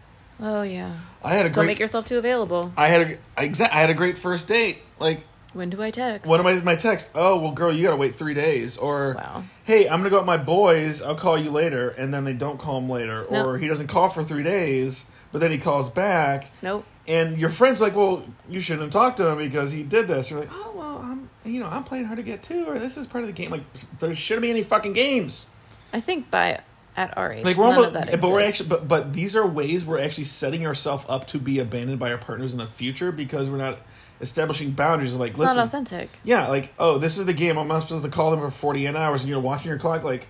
oh 0.41 0.63
yeah 0.63 0.93
I 1.23 1.35
had 1.35 1.47
a 1.47 1.49
don't 1.49 1.63
great. 1.65 1.67
make 1.69 1.79
yourself 1.79 2.05
too 2.05 2.19
available 2.19 2.73
I 2.77 2.89
had 2.89 3.01
a 3.03 3.19
I 3.37 3.49
exa- 3.49 3.71
I 3.71 3.81
had 3.81 3.91
a 3.91 3.95
great 3.95 4.19
first 4.19 4.49
date. 4.49 4.79
Like 4.99 5.25
when 5.55 5.71
do 5.71 5.81
i 5.81 5.91
text 5.93 6.29
What 6.29 6.41
am 6.41 6.47
I? 6.49 6.55
My 6.63 6.75
text. 6.75 7.11
Oh 7.15 7.39
well, 7.39 7.53
girl, 7.53 7.73
you 7.73 7.85
gotta 7.85 7.97
wait 7.97 8.17
three 8.17 8.35
days. 8.35 8.77
Or, 8.77 9.15
Wow. 9.15 9.45
hey, 9.63 9.89
I'm 9.89 10.01
gonna 10.01 10.11
go 10.11 10.17
out 10.17 10.23
with 10.23 10.27
my 10.27 10.37
boys. 10.37 11.01
I'll 11.01 11.15
call 11.15 11.39
you 11.39 11.53
later, 11.53 11.91
and 11.91 12.13
then 12.13 12.25
they 12.25 12.33
don't 12.33 12.59
call 12.59 12.79
him 12.79 12.91
later. 12.91 13.23
Or 13.25 13.57
he 13.57 13.69
doesn't 13.69 13.87
call 13.87 14.09
for 14.09 14.25
three 14.25 14.43
days, 14.43 15.07
but 15.35 15.41
then 15.41 15.51
he 15.51 15.59
calls 15.59 15.91
back, 15.91 16.53
nope 16.63 16.87
and 17.07 17.37
your 17.39 17.51
friend's 17.51 17.81
like, 17.81 17.95
well, 17.95 18.25
you 18.49 18.61
shouldn't 18.61 18.83
have 18.83 18.91
talked 18.91 19.19
to 19.19 19.27
him 19.27 19.39
because 19.39 19.73
he 19.73 19.83
did 19.83 20.09
this. 20.09 20.31
You're 20.31 20.41
like, 20.41 20.51
oh 20.53 20.73
well, 20.75 20.99
I'm 20.99 21.29
you 21.45 21.61
know 21.61 21.67
I'm 21.67 21.85
playing 21.85 22.07
hard 22.07 22.17
to 22.19 22.23
get 22.23 22.43
too, 22.43 22.67
or 22.67 22.79
this 22.79 22.97
is 22.97 23.07
part 23.07 23.25
of 23.25 23.29
the 23.29 23.35
game. 23.35 23.51
Like 23.51 23.63
there 23.99 24.15
shouldn't 24.15 24.43
be 24.43 24.51
any 24.51 24.63
fucking 24.63 24.95
games. 24.95 25.47
i 25.93 26.01
think 26.01 26.31
by 26.31 26.61
at 26.97 27.17
our 27.19 27.33
age 27.33 27.45
Like 27.45 27.57
we're 27.57 27.65
none 27.65 27.75
almost, 27.75 27.97
of 27.97 28.07
that 28.07 28.21
but 28.21 28.31
we're 28.31 28.41
actually, 28.41 28.69
but 28.69 28.87
but 28.89 29.13
these 29.13 29.35
are 29.37 29.47
ways 29.47 29.85
we're 29.85 30.01
actually 30.01 30.25
setting 30.25 30.65
ourselves 30.67 31.05
up 31.09 31.27
to 31.29 31.39
be 31.39 31.59
abandoned 31.59 31.99
by 31.99 32.13
our 32.13 32.19
partners 32.19 32.53
in 32.53 32.59
the 32.59 32.67
future 32.67 33.13
because 33.13 33.51
we're 33.51 33.59
not 33.59 33.79
establishing 34.21 34.71
boundaries. 34.71 35.13
Of 35.13 35.21
like, 35.21 35.33
it's 35.33 35.41
listen, 35.41 35.57
not 35.57 35.67
authentic 35.67 36.09
Yeah, 36.23 36.49
like, 36.49 36.73
oh, 36.79 36.99
this 36.99 37.19
is 37.19 37.27
the 37.27 37.33
game. 37.33 37.59
I'm 37.59 37.69
not 37.69 37.81
supposed 37.81 38.05
to 38.05 38.11
call 38.11 38.31
them 38.31 38.41
for 38.41 38.51
48 38.51 38.95
hours 38.95 39.23
and 39.23 39.29
you're 39.29 39.41
watching 39.41 39.69
your 39.69 39.79
clock. 39.79 40.05
Like, 40.05 40.29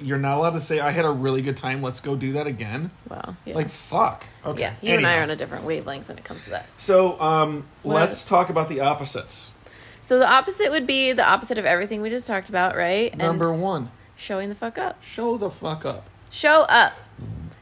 you're 0.00 0.18
not 0.18 0.38
allowed 0.38 0.50
to 0.54 0.60
say, 0.60 0.80
I 0.80 0.90
had 0.90 1.04
a 1.04 1.10
really 1.10 1.42
good 1.42 1.56
time. 1.56 1.82
Let's 1.82 2.00
go 2.00 2.16
do 2.16 2.32
that 2.32 2.46
again. 2.46 2.90
wow 3.08 3.36
yeah 3.44 3.54
Like, 3.54 3.68
fuck. 3.70 4.24
Okay. 4.44 4.62
yeah 4.62 4.74
you 4.80 4.94
and 4.96 5.06
i 5.06 5.16
are 5.18 5.22
on 5.22 5.30
a 5.30 5.36
different 5.36 5.64
wavelength 5.64 6.08
when 6.08 6.18
it 6.18 6.24
comes 6.24 6.44
to 6.44 6.50
that 6.50 6.66
So, 6.76 7.20
um, 7.20 7.66
What? 7.82 7.96
let's 8.00 8.22
talk 8.24 8.50
about 8.50 8.68
the 8.68 8.80
opposites. 8.80 9.52
so 10.02 10.18
the 10.18 10.28
opposite 10.30 10.70
would 10.70 10.86
be 10.86 11.12
the 11.12 11.26
opposite 11.28 11.58
of 11.58 11.64
everything 11.64 12.00
we 12.02 12.10
just 12.10 12.26
talked 12.26 12.48
about 12.48 12.76
right 12.76 13.16
Number 13.16 13.52
and 13.52 13.62
one, 13.62 13.90
showing 14.16 14.48
the 14.48 14.54
fuck 14.54 14.78
up 14.78 15.02
show 15.04 15.36
the 15.36 15.50
fuck 15.50 15.84
up. 15.84 16.08
Show 16.30 16.62
up. 16.62 16.92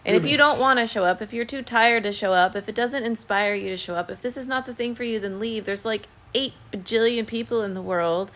And 0.07 0.17
if 0.17 0.25
you 0.25 0.37
don't 0.39 0.59
want 0.59 0.79
to 0.79 0.87
show 0.87 1.05
up, 1.05 1.21
if 1.21 1.35
you're 1.35 1.45
too 1.45 1.61
tired 1.63 2.03
to 2.05 2.13
show 2.13 2.33
up, 2.33 2.57
if 2.57 2.67
it 2.69 2.75
doesn't 2.75 3.05
inspire 3.05 3.53
you 3.53 3.69
to 3.69 3.77
show 3.77 3.95
up, 3.95 4.11
if 4.11 4.23
this 4.23 4.39
is 4.39 4.47
not 4.47 4.65
the 4.65 4.73
thing 4.75 4.95
for 4.95 5.05
you, 5.05 5.21
then 5.21 5.39
leave. 5.39 5.67
There's 5.67 5.85
like 5.85 6.09
eight 6.35 6.55
bajillion 6.73 7.27
people 7.27 7.61
in 7.63 7.75
the 7.75 7.83
world. 7.83 8.31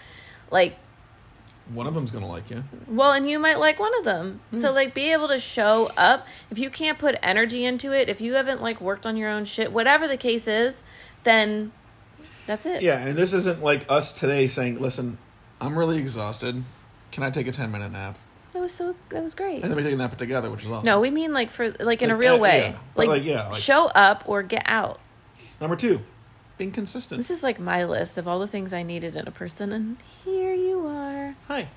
Like, 0.51 0.77
One 1.73 1.87
of 1.87 1.95
them's 1.95 2.11
to 2.11 2.18
like 2.18 2.51
you. 2.51 2.64
well, 2.87 3.12
and 3.12 3.29
you 3.29 3.39
might 3.39 3.59
like 3.59 3.79
one 3.81 3.97
of 3.99 4.05
them. 4.05 4.41
Hmm. 4.53 4.61
So, 4.61 4.73
like, 4.73 4.95
be 4.95 5.12
able 5.12 5.29
to 5.29 5.39
show 5.39 5.91
up. 5.97 6.27
If 6.51 6.59
you 6.59 6.68
can't 6.70 6.99
put 6.99 7.16
energy 7.23 7.64
into 7.64 7.93
it, 7.93 8.09
if 8.09 8.20
you 8.20 8.35
haven't, 8.35 8.61
like, 8.61 8.81
worked 8.81 9.07
on 9.07 9.16
your 9.16 9.31
own 9.31 9.45
shit, 9.45 9.73
whatever 9.73 10.07
the 10.07 10.16
case 10.16 10.47
is, 10.47 10.85
then 11.25 11.73
that's 12.47 12.66
it. 12.66 12.83
Yeah, 12.83 12.99
and 12.99 13.16
this 13.16 13.33
isn't 13.33 13.62
like 13.62 13.87
us 13.89 14.12
today 14.12 14.49
saying, 14.49 14.81
listen, 14.81 15.18
I'm 15.61 15.79
really 15.79 15.99
exhausted. 15.99 16.62
Can 17.11 17.23
I 17.23 17.31
take 17.31 17.47
a 17.47 17.53
10 17.53 17.70
minute 17.70 17.93
nap? 17.93 18.18
That 18.53 18.61
was 18.61 18.75
so, 18.75 18.95
that 19.09 19.23
was 19.23 19.35
great. 19.35 19.62
And 19.62 19.70
then 19.70 19.77
we 19.77 19.83
take 19.83 19.95
a 19.95 19.97
nap 19.97 20.16
together, 20.18 20.51
which 20.51 20.62
is 20.62 20.68
awesome. 20.70 20.85
No, 20.85 21.01
we 21.01 21.11
mean 21.11 21.33
like 21.33 21.51
for, 21.51 21.70
like, 21.81 22.03
in 22.03 22.11
a 22.11 22.16
real 22.16 22.35
uh, 22.35 22.39
way. 22.39 22.59
yeah. 22.73 22.79
But, 22.95 23.09
like, 23.09 23.25
yeah, 23.25 23.49
like- 23.49 23.55
show 23.57 23.87
up 23.89 24.25
or 24.27 24.43
get 24.43 24.64
out. 24.66 25.01
Number 25.61 25.77
two, 25.77 26.01
being 26.63 26.73
consistent. 26.73 27.19
This 27.19 27.31
is 27.31 27.43
like 27.43 27.59
my 27.59 27.83
list 27.85 28.17
of 28.19 28.29
all 28.29 28.39
the 28.39 28.47
things 28.47 28.73
I 28.73 28.83
needed 28.85 29.17
in 29.17 29.27
a 29.27 29.33
person, 29.33 29.73
and 29.73 29.97
here 30.25 30.55
you 30.55 30.87
are. 30.87 31.35
Hi. 31.49 31.69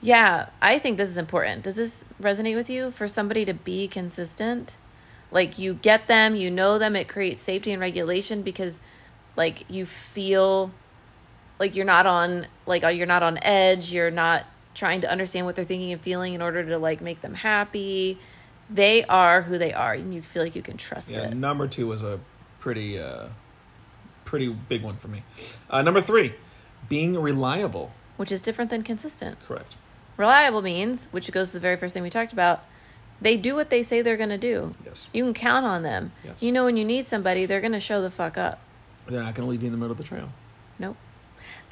Yeah, 0.00 0.48
I 0.62 0.78
think 0.78 0.96
this 0.96 1.10
is 1.10 1.18
important. 1.18 1.62
Does 1.64 1.76
this 1.76 2.06
resonate 2.20 2.56
with 2.56 2.70
you? 2.70 2.90
For 2.90 3.06
somebody 3.06 3.44
to 3.44 3.52
be 3.52 3.86
consistent, 3.86 4.78
like 5.30 5.58
you 5.58 5.74
get 5.74 6.06
them, 6.08 6.34
you 6.34 6.50
know 6.50 6.78
them, 6.78 6.96
it 6.96 7.06
creates 7.06 7.42
safety 7.42 7.70
and 7.70 7.80
regulation 7.82 8.40
because, 8.40 8.80
like, 9.36 9.64
you 9.68 9.84
feel 9.84 10.70
like 11.58 11.76
you're 11.76 11.84
not 11.84 12.06
on 12.06 12.46
like 12.64 12.82
uh, 12.82 12.88
you're 12.88 13.06
not 13.06 13.22
on 13.22 13.36
edge. 13.42 13.92
You're 13.92 14.10
not 14.10 14.46
trying 14.74 15.02
to 15.02 15.10
understand 15.10 15.44
what 15.44 15.54
they're 15.54 15.66
thinking 15.66 15.92
and 15.92 16.00
feeling 16.00 16.32
in 16.32 16.40
order 16.40 16.64
to 16.64 16.78
like 16.78 17.02
make 17.02 17.20
them 17.20 17.34
happy. 17.34 18.18
They 18.70 19.04
are 19.04 19.42
who 19.42 19.58
they 19.58 19.74
are, 19.74 19.92
and 19.92 20.14
you 20.14 20.22
feel 20.22 20.42
like 20.42 20.56
you 20.56 20.62
can 20.62 20.78
trust 20.78 21.10
Yeah, 21.10 21.26
it. 21.26 21.36
number 21.36 21.68
two 21.68 21.86
was 21.88 22.02
a 22.02 22.20
pretty, 22.60 22.98
uh, 22.98 23.26
pretty 24.30 24.46
big 24.48 24.82
one 24.82 24.96
for 24.96 25.08
me. 25.08 25.24
Uh, 25.68 25.82
number 25.82 26.00
three, 26.00 26.34
being 26.88 27.20
reliable. 27.20 27.92
Which 28.16 28.30
is 28.30 28.40
different 28.40 28.70
than 28.70 28.84
consistent. 28.84 29.40
Correct. 29.44 29.74
Reliable 30.16 30.62
means, 30.62 31.08
which 31.10 31.30
goes 31.32 31.48
to 31.48 31.54
the 31.54 31.60
very 31.60 31.76
first 31.76 31.94
thing 31.94 32.04
we 32.04 32.10
talked 32.10 32.32
about, 32.32 32.64
they 33.20 33.36
do 33.36 33.56
what 33.56 33.70
they 33.70 33.82
say 33.82 34.02
they're 34.02 34.16
going 34.16 34.28
to 34.30 34.38
do. 34.38 34.72
Yes. 34.86 35.08
You 35.12 35.24
can 35.24 35.34
count 35.34 35.66
on 35.66 35.82
them. 35.82 36.12
Yes. 36.24 36.40
You 36.40 36.52
know 36.52 36.64
when 36.64 36.76
you 36.76 36.84
need 36.84 37.08
somebody, 37.08 37.44
they're 37.44 37.60
going 37.60 37.72
to 37.72 37.80
show 37.80 38.00
the 38.00 38.10
fuck 38.10 38.38
up. 38.38 38.60
They're 39.08 39.22
not 39.22 39.34
going 39.34 39.46
to 39.46 39.50
leave 39.50 39.62
you 39.62 39.66
in 39.66 39.72
the 39.72 39.78
middle 39.78 39.92
of 39.92 39.98
the 39.98 40.04
trail. 40.04 40.28
Nope. 40.78 40.96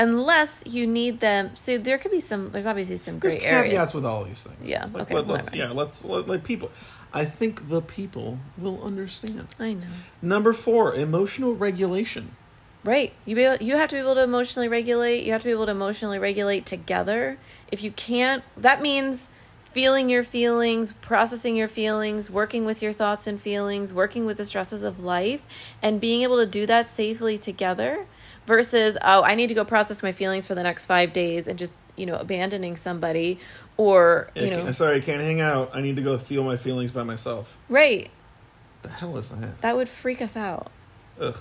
Unless 0.00 0.64
you 0.66 0.84
need 0.86 1.20
them. 1.20 1.54
See, 1.54 1.76
there 1.76 1.96
could 1.98 2.10
be 2.10 2.20
some, 2.20 2.50
there's 2.50 2.66
obviously 2.66 2.96
some 2.96 3.20
great 3.20 3.32
There's 3.34 3.44
caveats 3.44 3.74
areas. 3.74 3.94
with 3.94 4.04
all 4.04 4.24
these 4.24 4.42
things. 4.42 4.56
Yeah, 4.68 4.86
Like, 4.92 5.02
okay, 5.02 5.14
Let, 5.14 5.30
us 5.30 5.54
yeah. 5.54 5.70
Let's 5.70 6.04
let, 6.04 6.26
like 6.26 6.42
people. 6.42 6.70
I 7.12 7.24
think 7.24 7.68
the 7.68 7.80
people 7.80 8.38
will 8.56 8.82
understand. 8.82 9.48
I 9.60 9.74
know. 9.74 9.86
Number 10.20 10.52
four, 10.52 10.94
emotional 10.94 11.54
regulation. 11.54 12.36
Right. 12.88 13.12
You 13.26 13.36
be 13.36 13.42
able, 13.42 13.62
you 13.62 13.76
have 13.76 13.90
to 13.90 13.96
be 13.96 14.00
able 14.00 14.14
to 14.14 14.22
emotionally 14.22 14.66
regulate. 14.66 15.22
You 15.22 15.32
have 15.32 15.42
to 15.42 15.44
be 15.44 15.50
able 15.50 15.66
to 15.66 15.72
emotionally 15.72 16.18
regulate 16.18 16.64
together. 16.64 17.36
If 17.70 17.82
you 17.82 17.90
can't, 17.90 18.42
that 18.56 18.80
means 18.80 19.28
feeling 19.60 20.08
your 20.08 20.22
feelings, 20.22 20.92
processing 20.92 21.54
your 21.54 21.68
feelings, 21.68 22.30
working 22.30 22.64
with 22.64 22.80
your 22.80 22.94
thoughts 22.94 23.26
and 23.26 23.38
feelings, 23.38 23.92
working 23.92 24.24
with 24.24 24.38
the 24.38 24.44
stresses 24.46 24.84
of 24.84 25.00
life, 25.00 25.44
and 25.82 26.00
being 26.00 26.22
able 26.22 26.38
to 26.38 26.46
do 26.46 26.64
that 26.64 26.88
safely 26.88 27.36
together 27.36 28.06
versus, 28.46 28.96
oh, 29.02 29.22
I 29.22 29.34
need 29.34 29.48
to 29.48 29.54
go 29.54 29.66
process 29.66 30.02
my 30.02 30.12
feelings 30.12 30.46
for 30.46 30.54
the 30.54 30.62
next 30.62 30.86
five 30.86 31.12
days 31.12 31.46
and 31.46 31.58
just, 31.58 31.74
you 31.94 32.06
know, 32.06 32.16
abandoning 32.16 32.78
somebody 32.78 33.38
or, 33.76 34.30
you 34.34 34.48
know, 34.48 34.72
sorry, 34.72 34.96
I 34.96 35.00
can't 35.00 35.20
hang 35.20 35.42
out. 35.42 35.72
I 35.74 35.82
need 35.82 35.96
to 35.96 36.02
go 36.02 36.16
feel 36.16 36.42
my 36.42 36.56
feelings 36.56 36.90
by 36.90 37.02
myself. 37.02 37.58
right. 37.68 38.08
The 38.80 38.88
hell 38.88 39.18
is 39.18 39.28
that? 39.28 39.60
That 39.60 39.76
would 39.76 39.90
freak 39.90 40.22
us 40.22 40.38
out. 40.38 40.70
Ugh. 41.20 41.36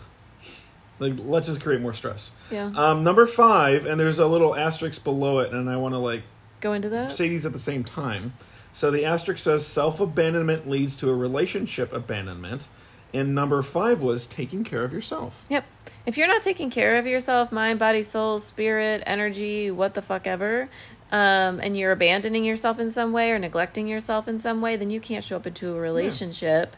Like, 0.99 1.13
let's 1.17 1.47
just 1.47 1.61
create 1.61 1.81
more 1.81 1.93
stress. 1.93 2.31
Yeah. 2.49 2.71
Um, 2.75 3.03
number 3.03 3.25
five, 3.27 3.85
and 3.85 3.99
there's 3.99 4.19
a 4.19 4.25
little 4.25 4.55
asterisk 4.55 5.03
below 5.03 5.39
it, 5.39 5.51
and 5.53 5.69
I 5.69 5.77
want 5.77 5.93
to 5.93 5.99
like 5.99 6.23
Go 6.59 6.73
into 6.73 6.89
that. 6.89 7.11
say 7.11 7.29
these 7.29 7.45
at 7.45 7.53
the 7.53 7.59
same 7.59 7.83
time. 7.83 8.33
So 8.73 8.91
the 8.91 9.05
asterisk 9.05 9.39
says 9.43 9.65
self 9.65 9.99
abandonment 9.99 10.69
leads 10.69 10.95
to 10.97 11.09
a 11.09 11.13
relationship 11.15 11.93
abandonment, 11.93 12.67
and 13.13 13.33
number 13.35 13.61
five 13.61 14.01
was 14.01 14.25
taking 14.27 14.63
care 14.63 14.83
of 14.83 14.91
yourself. 14.93 15.45
Yep. 15.49 15.65
If 16.05 16.17
you're 16.17 16.27
not 16.27 16.41
taking 16.41 16.69
care 16.69 16.97
of 16.97 17.05
yourself, 17.05 17.51
mind, 17.51 17.79
body, 17.79 18.01
soul, 18.01 18.39
spirit, 18.39 19.03
energy, 19.05 19.69
what 19.71 19.93
the 19.93 20.01
fuck 20.01 20.25
ever, 20.25 20.69
um, 21.11 21.59
and 21.59 21.77
you're 21.77 21.91
abandoning 21.91 22.43
yourself 22.45 22.79
in 22.79 22.89
some 22.89 23.11
way 23.11 23.31
or 23.31 23.39
neglecting 23.39 23.87
yourself 23.87 24.27
in 24.27 24.39
some 24.39 24.61
way, 24.61 24.75
then 24.75 24.89
you 24.89 24.99
can't 24.99 25.23
show 25.23 25.35
up 25.37 25.45
into 25.47 25.75
a 25.75 25.79
relationship. 25.79 26.75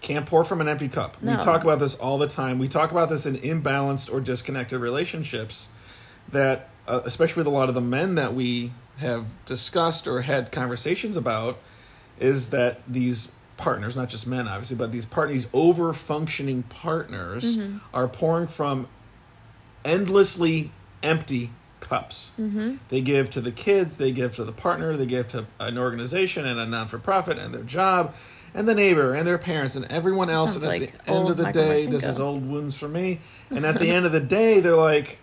Can't 0.00 0.26
pour 0.26 0.44
from 0.44 0.60
an 0.60 0.68
empty 0.68 0.88
cup. 0.88 1.16
No. 1.22 1.32
We 1.32 1.38
talk 1.44 1.62
about 1.62 1.78
this 1.78 1.94
all 1.96 2.18
the 2.18 2.28
time. 2.28 2.58
We 2.58 2.68
talk 2.68 2.90
about 2.90 3.08
this 3.08 3.26
in 3.26 3.36
imbalanced 3.38 4.12
or 4.12 4.20
disconnected 4.20 4.80
relationships. 4.80 5.68
That, 6.30 6.68
uh, 6.88 7.00
especially 7.04 7.40
with 7.40 7.46
a 7.46 7.50
lot 7.56 7.68
of 7.68 7.74
the 7.74 7.80
men 7.80 8.16
that 8.16 8.34
we 8.34 8.72
have 8.98 9.26
discussed 9.44 10.06
or 10.06 10.22
had 10.22 10.50
conversations 10.52 11.16
about, 11.16 11.58
is 12.18 12.50
that 12.50 12.80
these 12.88 13.28
partners, 13.56 13.94
not 13.96 14.08
just 14.08 14.26
men, 14.26 14.46
obviously, 14.48 14.76
but 14.76 14.92
these 14.92 15.06
part 15.06 15.28
these 15.28 15.48
over 15.52 15.92
functioning 15.92 16.62
partners 16.64 17.56
Mm-hmm. 17.56 17.78
are 17.94 18.08
pouring 18.08 18.46
from 18.48 18.88
endlessly 19.84 20.72
empty 21.02 21.50
cups. 21.80 22.32
Mm-hmm. 22.38 22.76
They 22.88 23.00
give 23.00 23.30
to 23.30 23.40
the 23.40 23.52
kids, 23.52 23.96
they 23.96 24.10
give 24.12 24.34
to 24.36 24.44
the 24.44 24.52
partner, 24.52 24.96
they 24.96 25.06
give 25.06 25.28
to 25.28 25.46
an 25.60 25.78
organization 25.78 26.44
and 26.46 26.58
a 26.58 26.66
non 26.66 26.88
for 26.88 26.98
profit 26.98 27.38
and 27.38 27.54
their 27.54 27.62
job 27.62 28.14
and 28.54 28.68
the 28.68 28.74
neighbor 28.74 29.14
and 29.14 29.26
their 29.26 29.38
parents 29.38 29.76
and 29.76 29.84
everyone 29.86 30.30
else. 30.30 30.52
Sounds 30.52 30.64
And 30.64 30.72
at 30.72 30.80
like 30.80 31.04
the 31.04 31.10
end 31.10 31.28
of 31.28 31.36
the 31.36 31.42
Michael 31.44 31.62
day, 31.62 31.86
this 31.86 32.04
is 32.04 32.20
old 32.20 32.46
wounds 32.46 32.76
for 32.76 32.88
me. 32.88 33.20
And 33.50 33.64
at 33.64 33.78
the 33.78 33.90
end 33.90 34.06
of 34.06 34.12
the 34.12 34.20
day, 34.20 34.60
they're 34.60 34.76
like, 34.76 35.20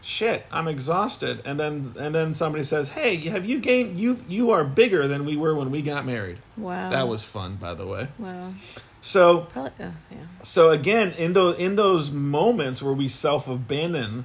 shit, 0.00 0.46
I'm 0.52 0.68
exhausted, 0.68 1.42
and 1.44 1.58
then 1.58 1.94
and 1.98 2.14
then 2.14 2.34
somebody 2.34 2.64
says, 2.64 2.90
hey, 2.90 3.16
have 3.28 3.44
you 3.46 3.58
gained? 3.60 3.98
You 3.98 4.18
you 4.28 4.50
are 4.50 4.64
bigger 4.64 5.08
than 5.08 5.24
we 5.24 5.36
were 5.36 5.54
when 5.54 5.70
we 5.70 5.82
got 5.82 6.06
married. 6.06 6.38
Wow. 6.56 6.90
That 6.90 7.08
was 7.08 7.22
fun, 7.22 7.56
by 7.56 7.74
the 7.74 7.86
way. 7.86 8.08
wow. 8.18 8.52
So 9.00 9.42
Probably. 9.42 9.72
Oh, 9.86 9.92
yeah. 10.10 10.16
so 10.42 10.70
again, 10.70 11.12
in 11.12 11.32
those 11.32 11.58
in 11.58 11.76
those 11.76 12.10
moments 12.10 12.82
where 12.82 12.94
we 12.94 13.08
self 13.08 13.46
abandon, 13.48 14.24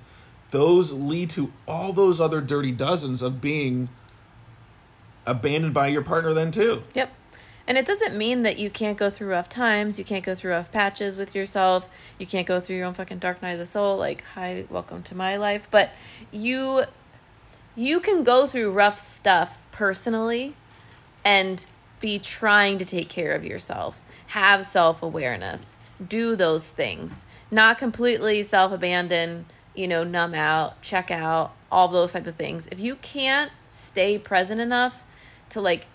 those 0.51 0.91
lead 0.91 1.29
to 1.31 1.51
all 1.67 1.93
those 1.93 2.19
other 2.19 2.41
dirty 2.41 2.71
dozens 2.71 3.21
of 3.21 3.41
being 3.41 3.89
abandoned 5.25 5.73
by 5.73 5.87
your 5.87 6.01
partner 6.01 6.33
then 6.33 6.51
too. 6.51 6.83
Yep. 6.93 7.11
And 7.71 7.77
it 7.77 7.85
doesn't 7.85 8.17
mean 8.17 8.41
that 8.41 8.59
you 8.59 8.69
can't 8.69 8.97
go 8.97 9.09
through 9.09 9.29
rough 9.29 9.47
times, 9.47 9.97
you 9.97 10.03
can't 10.03 10.25
go 10.25 10.35
through 10.35 10.51
rough 10.51 10.73
patches 10.73 11.15
with 11.15 11.33
yourself, 11.33 11.87
you 12.19 12.27
can't 12.27 12.45
go 12.45 12.59
through 12.59 12.75
your 12.75 12.85
own 12.85 12.93
fucking 12.93 13.19
dark 13.19 13.41
night 13.41 13.51
of 13.51 13.59
the 13.59 13.65
soul, 13.65 13.95
like, 13.95 14.25
hi, 14.33 14.65
welcome 14.69 15.01
to 15.03 15.15
my 15.15 15.37
life. 15.37 15.69
But 15.71 15.91
you 16.31 16.83
you 17.73 18.01
can 18.01 18.25
go 18.25 18.45
through 18.45 18.71
rough 18.71 18.99
stuff 18.99 19.61
personally 19.71 20.53
and 21.23 21.65
be 22.01 22.19
trying 22.19 22.77
to 22.77 22.83
take 22.83 23.07
care 23.07 23.31
of 23.31 23.45
yourself. 23.45 24.01
Have 24.27 24.65
self-awareness. 24.65 25.79
Do 26.05 26.35
those 26.35 26.69
things. 26.69 27.25
Not 27.49 27.77
completely 27.77 28.43
self-abandon, 28.43 29.45
you 29.73 29.87
know, 29.87 30.03
numb 30.03 30.35
out, 30.35 30.81
check 30.81 31.09
out, 31.09 31.53
all 31.71 31.87
those 31.87 32.11
type 32.11 32.27
of 32.27 32.35
things. 32.35 32.67
If 32.69 32.81
you 32.81 32.97
can't 32.97 33.49
stay 33.69 34.19
present 34.19 34.59
enough 34.59 35.03
to 35.51 35.61
like 35.61 35.87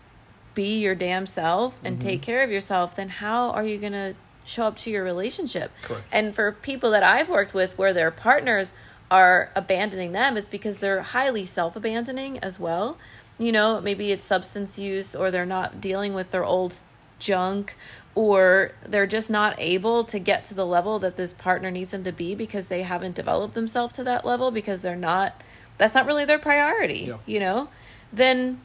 be 0.56 0.80
your 0.80 0.96
damn 0.96 1.26
self 1.26 1.78
and 1.84 2.00
mm-hmm. 2.00 2.08
take 2.08 2.22
care 2.22 2.42
of 2.42 2.50
yourself, 2.50 2.96
then 2.96 3.08
how 3.08 3.50
are 3.50 3.62
you 3.62 3.78
going 3.78 3.92
to 3.92 4.14
show 4.44 4.64
up 4.64 4.76
to 4.78 4.90
your 4.90 5.04
relationship? 5.04 5.70
Correct. 5.82 6.04
And 6.10 6.34
for 6.34 6.50
people 6.50 6.90
that 6.90 7.04
I've 7.04 7.28
worked 7.28 7.54
with 7.54 7.78
where 7.78 7.92
their 7.92 8.10
partners 8.10 8.74
are 9.08 9.52
abandoning 9.54 10.10
them, 10.10 10.36
it's 10.36 10.48
because 10.48 10.78
they're 10.78 11.02
highly 11.02 11.44
self 11.44 11.76
abandoning 11.76 12.38
as 12.38 12.58
well. 12.58 12.98
You 13.38 13.52
know, 13.52 13.80
maybe 13.80 14.10
it's 14.10 14.24
substance 14.24 14.78
use 14.78 15.14
or 15.14 15.30
they're 15.30 15.46
not 15.46 15.80
dealing 15.80 16.14
with 16.14 16.32
their 16.32 16.44
old 16.44 16.74
junk 17.18 17.76
or 18.14 18.72
they're 18.84 19.06
just 19.06 19.28
not 19.28 19.54
able 19.58 20.02
to 20.04 20.18
get 20.18 20.44
to 20.46 20.54
the 20.54 20.64
level 20.64 20.98
that 20.98 21.16
this 21.16 21.34
partner 21.34 21.70
needs 21.70 21.90
them 21.90 22.02
to 22.02 22.12
be 22.12 22.34
because 22.34 22.66
they 22.66 22.82
haven't 22.82 23.14
developed 23.14 23.54
themselves 23.54 23.92
to 23.92 24.02
that 24.04 24.24
level 24.24 24.50
because 24.50 24.80
they're 24.80 24.96
not 24.96 25.42
that's 25.78 25.94
not 25.94 26.06
really 26.06 26.24
their 26.24 26.38
priority, 26.38 27.04
Yeah. 27.08 27.18
you 27.26 27.38
know? 27.38 27.68
Then 28.10 28.60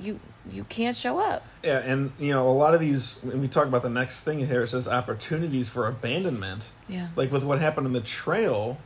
you 0.00 0.18
you 0.50 0.64
can't 0.64 0.96
show 0.96 1.18
up. 1.20 1.44
Yeah, 1.62 1.78
and 1.78 2.12
you 2.18 2.32
know, 2.32 2.48
a 2.48 2.52
lot 2.52 2.74
of 2.74 2.80
these 2.80 3.18
when 3.22 3.40
we 3.40 3.48
talk 3.48 3.66
about 3.66 3.82
the 3.82 3.90
next 3.90 4.22
thing 4.22 4.44
here, 4.46 4.62
it 4.62 4.68
says 4.68 4.88
opportunities 4.88 5.68
for 5.68 5.86
abandonment. 5.86 6.70
Yeah. 6.88 7.08
Like 7.14 7.30
with 7.30 7.44
what 7.44 7.60
happened 7.60 7.86
in 7.86 7.92
the 7.92 8.00
trail, 8.00 8.78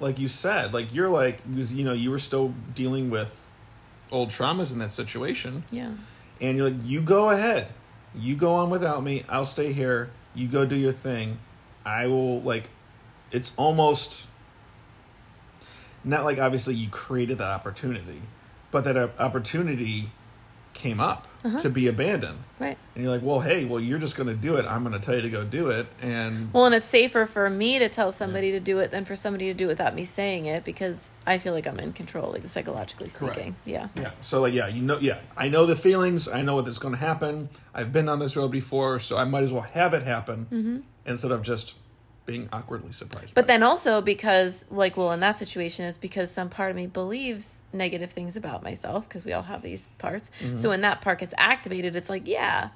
like 0.00 0.18
you 0.18 0.28
said, 0.28 0.72
like 0.72 0.94
you're 0.94 1.10
like 1.10 1.48
because 1.48 1.72
you 1.72 1.84
know, 1.84 1.92
you 1.92 2.10
were 2.10 2.18
still 2.18 2.54
dealing 2.74 3.10
with 3.10 3.46
old 4.10 4.30
traumas 4.30 4.72
in 4.72 4.78
that 4.78 4.92
situation. 4.92 5.64
Yeah. 5.70 5.92
and 6.40 6.56
you're 6.56 6.70
like, 6.70 6.80
you 6.84 7.00
go 7.02 7.30
ahead, 7.30 7.68
you 8.14 8.34
go 8.36 8.54
on 8.54 8.70
without 8.70 9.02
me. 9.02 9.24
I'll 9.28 9.44
stay 9.44 9.72
here. 9.72 10.10
You 10.34 10.48
go 10.48 10.64
do 10.64 10.76
your 10.76 10.92
thing. 10.92 11.38
I 11.84 12.06
will 12.06 12.40
like. 12.40 12.70
It's 13.30 13.52
almost 13.58 14.24
not 16.02 16.24
like 16.24 16.38
obviously 16.38 16.74
you 16.74 16.88
created 16.88 17.38
that 17.38 17.48
opportunity, 17.48 18.22
but 18.70 18.84
that 18.84 18.96
uh, 18.96 19.08
opportunity 19.18 20.12
came 20.78 21.00
up 21.00 21.26
uh-huh. 21.44 21.58
to 21.58 21.68
be 21.68 21.86
abandoned, 21.88 22.38
Right. 22.58 22.78
and 22.94 23.04
you're 23.04 23.12
like, 23.12 23.22
well, 23.22 23.40
hey, 23.40 23.64
well, 23.64 23.80
you're 23.80 23.98
just 23.98 24.16
going 24.16 24.28
to 24.28 24.34
do 24.34 24.54
it. 24.54 24.64
I'm 24.64 24.84
going 24.84 24.98
to 24.98 25.04
tell 25.04 25.16
you 25.16 25.22
to 25.22 25.28
go 25.28 25.44
do 25.44 25.70
it, 25.70 25.88
and 26.00 26.52
Well, 26.52 26.66
and 26.66 26.74
it's 26.74 26.86
safer 26.86 27.26
for 27.26 27.50
me 27.50 27.78
to 27.78 27.88
tell 27.88 28.12
somebody 28.12 28.52
to 28.52 28.60
do 28.60 28.78
it 28.78 28.90
than 28.90 29.04
for 29.04 29.16
somebody 29.16 29.46
to 29.46 29.54
do 29.54 29.64
it 29.64 29.68
without 29.68 29.94
me 29.94 30.04
saying 30.04 30.46
it 30.46 30.64
because 30.64 31.10
I 31.26 31.38
feel 31.38 31.52
like 31.52 31.66
I'm 31.66 31.78
in 31.80 31.92
control, 31.92 32.32
like 32.32 32.48
psychologically 32.48 33.08
Correct. 33.08 33.34
speaking. 33.34 33.56
Yeah. 33.64 33.88
Yeah. 33.96 34.12
So 34.20 34.40
like 34.40 34.54
yeah, 34.54 34.68
you 34.68 34.82
know 34.82 34.98
yeah, 34.98 35.18
I 35.36 35.48
know 35.48 35.66
the 35.66 35.76
feelings, 35.76 36.28
I 36.28 36.42
know 36.42 36.54
what's 36.54 36.78
going 36.78 36.94
to 36.94 37.00
happen. 37.00 37.48
I've 37.74 37.92
been 37.92 38.08
on 38.08 38.20
this 38.20 38.36
road 38.36 38.50
before, 38.50 39.00
so 39.00 39.16
I 39.16 39.24
might 39.24 39.42
as 39.42 39.52
well 39.52 39.62
have 39.62 39.94
it 39.94 40.02
happen 40.02 40.46
mm-hmm. 40.50 40.78
instead 41.04 41.32
of 41.32 41.42
just 41.42 41.74
being 42.28 42.48
awkwardly 42.52 42.92
surprised. 42.92 43.34
But 43.34 43.46
then 43.46 43.62
also 43.62 44.02
because, 44.02 44.66
like, 44.70 44.98
well, 44.98 45.10
in 45.12 45.20
that 45.20 45.38
situation 45.38 45.86
is 45.86 45.96
because 45.96 46.30
some 46.30 46.50
part 46.50 46.70
of 46.70 46.76
me 46.76 46.86
believes 46.86 47.62
negative 47.72 48.10
things 48.10 48.36
about 48.36 48.62
myself 48.62 49.08
because 49.08 49.24
we 49.24 49.32
all 49.32 49.44
have 49.44 49.62
these 49.62 49.88
parts. 49.96 50.30
Mm-hmm. 50.40 50.58
So 50.58 50.68
when 50.68 50.82
that 50.82 51.00
part 51.00 51.20
gets 51.20 51.34
activated, 51.38 51.96
it's 51.96 52.10
like, 52.10 52.28
yeah, 52.28 52.68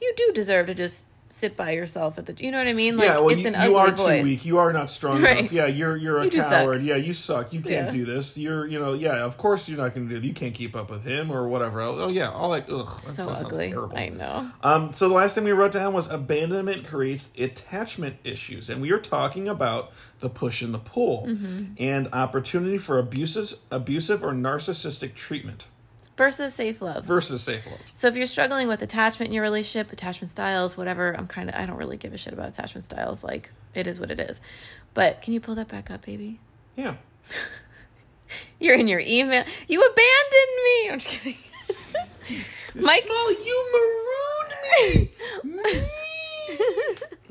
you 0.00 0.14
do 0.16 0.32
deserve 0.32 0.68
to 0.68 0.74
just 0.74 1.04
sit 1.30 1.56
by 1.56 1.72
yourself 1.72 2.18
at 2.18 2.26
the. 2.26 2.34
You 2.42 2.50
know 2.50 2.58
what 2.58 2.68
I 2.68 2.72
mean? 2.72 2.96
Like, 2.96 3.06
yeah, 3.06 3.18
well, 3.18 3.28
it's 3.28 3.42
you, 3.42 3.52
an 3.54 3.62
you 3.70 3.76
are 3.76 3.90
voice. 3.90 4.22
too 4.24 4.30
weak. 4.30 4.44
You 4.44 4.58
are 4.58 4.72
not 4.72 4.90
strong 4.90 5.20
Right. 5.22 5.38
enough. 5.38 5.52
Yeah, 5.52 5.66
you're 5.66 5.96
you're 5.96 6.18
a 6.18 6.24
You 6.24 6.30
coward. 6.42 6.82
Yeah, 6.82 6.96
you 6.96 7.14
suck. 7.14 7.52
You 7.52 7.60
can't 7.60 7.86
Yeah. 7.86 7.90
do 7.90 8.04
this. 8.04 8.38
You're 8.38 8.66
you 8.66 8.78
know 8.78 8.92
yeah. 8.94 9.16
Of 9.24 9.36
course 9.38 9.68
you're 9.68 9.78
not 9.78 9.94
going 9.94 10.08
to 10.08 10.14
do. 10.14 10.18
it. 10.18 10.24
You 10.28 10.34
can't 10.34 10.54
keep 10.54 10.74
up 10.76 10.90
with 10.90 11.04
him 11.04 11.30
or 11.30 11.46
whatever 11.48 11.80
else. 11.80 11.96
Oh 11.98 12.08
yeah, 12.08 12.30
all 12.30 12.50
that. 12.52 12.68
Ugh, 12.70 13.00
So 13.00 13.28
ugly. 13.30 13.68
terrible. 13.70 13.96
I 13.96 14.08
know. 14.08 14.50
Um, 14.62 14.92
so 14.92 15.08
the 15.08 15.14
last 15.14 15.34
thing 15.34 15.44
we 15.44 15.52
wrote 15.52 15.72
down 15.72 15.92
was 15.92 16.08
abandonment 16.10 16.86
creates 16.86 17.30
attachment 17.38 18.16
issues, 18.24 18.68
and 18.70 18.80
we 18.80 18.90
are 18.92 18.98
talking 18.98 19.48
about 19.48 19.92
the 20.20 20.28
push 20.30 20.62
and 20.62 20.72
the 20.74 20.78
pull, 20.78 21.26
Mm-hmm. 21.26 21.64
and 21.78 22.08
opportunity 22.12 22.78
for 22.78 22.98
abuses, 22.98 23.56
abusive 23.70 24.22
or 24.24 24.32
narcissistic 24.32 25.14
treatment 25.14 25.66
Versus 26.18 26.52
safe 26.54 26.82
love. 26.82 27.04
versus 27.04 27.42
safe 27.42 27.64
love. 27.66 27.80
So 27.94 28.08
if 28.08 28.16
you're 28.16 28.26
struggling 28.26 28.68
with 28.68 28.82
attachment 28.82 29.28
in 29.28 29.34
your 29.34 29.42
relationship, 29.44 29.92
attachment 29.92 30.30
styles, 30.30 30.76
whatever, 30.76 31.16
I'm 31.16 31.26
kind 31.26 31.48
of 31.48 31.54
I 31.54 31.64
don't 31.64 31.76
really 31.78 31.96
give 31.96 32.12
a 32.12 32.18
shit 32.18 32.32
about 32.34 32.48
attachment 32.48 32.84
styles. 32.84 33.24
Like 33.24 33.50
it 33.74 33.86
is 33.88 33.98
what 33.98 34.10
it 34.10 34.20
is. 34.20 34.40
But 34.94 35.22
can 35.22 35.32
you 35.32 35.40
pull 35.40 35.54
that 35.54 35.68
back 35.68 35.90
up, 35.90 36.04
baby? 36.04 36.40
Yeah, 36.76 36.96
You're 38.58 38.74
in 38.74 38.88
your 38.88 39.00
email. 39.00 39.44
You 39.68 39.80
abandoned 39.80 40.56
me. 40.64 40.90
I'm 40.90 40.98
just 40.98 41.18
kidding. 41.18 41.38
Mike, 42.74 43.02
Small, 43.02 43.30
you 43.32 43.72
marooned 44.84 45.10
me. 45.44 45.74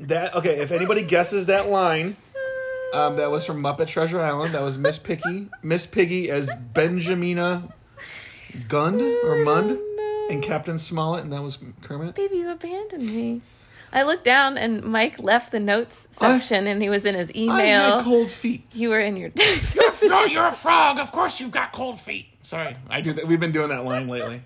that 0.00 0.34
okay? 0.34 0.60
If 0.60 0.72
anybody 0.72 1.02
guesses 1.02 1.46
that 1.46 1.68
line, 1.68 2.16
um, 2.94 3.16
that 3.16 3.30
was 3.30 3.44
from 3.44 3.62
Muppet 3.62 3.86
Treasure 3.86 4.20
Island. 4.20 4.54
That 4.54 4.62
was 4.62 4.78
Miss 4.78 4.98
Piggy, 4.98 5.48
Miss 5.62 5.86
Piggy 5.86 6.30
as 6.30 6.48
Benjamina 6.74 7.72
Gund 8.66 9.00
or 9.00 9.36
mm, 9.36 9.44
Mund, 9.44 9.78
and 10.30 10.42
Captain 10.42 10.78
Smollett, 10.78 11.24
and 11.24 11.32
that 11.32 11.42
was 11.42 11.58
Kermit. 11.82 12.14
baby, 12.14 12.36
you 12.38 12.50
abandoned 12.50 13.06
me. 13.06 13.40
I 13.92 14.02
looked 14.02 14.24
down 14.24 14.58
and 14.58 14.84
Mike 14.84 15.18
left 15.18 15.50
the 15.50 15.60
notes 15.60 16.08
I- 16.20 16.38
section 16.38 16.66
and 16.66 16.82
he 16.82 16.90
was 16.90 17.06
in 17.06 17.14
his 17.14 17.30
I 17.30 17.38
email. 17.38 17.96
had 17.96 18.04
cold 18.04 18.30
feet. 18.30 18.66
you 18.72 18.90
were 18.90 19.00
in 19.00 19.16
your 19.16 19.30
no, 20.02 20.24
you're 20.24 20.46
a 20.46 20.52
frog. 20.52 20.98
Of 20.98 21.10
course 21.10 21.40
you've 21.40 21.50
got 21.50 21.72
cold 21.72 21.98
feet. 21.98 22.26
Sorry, 22.42 22.76
I 22.90 23.00
do 23.00 23.14
that. 23.14 23.26
We've 23.26 23.40
been 23.40 23.52
doing 23.52 23.70
that 23.70 23.84
line 23.84 24.08
lately. 24.08 24.42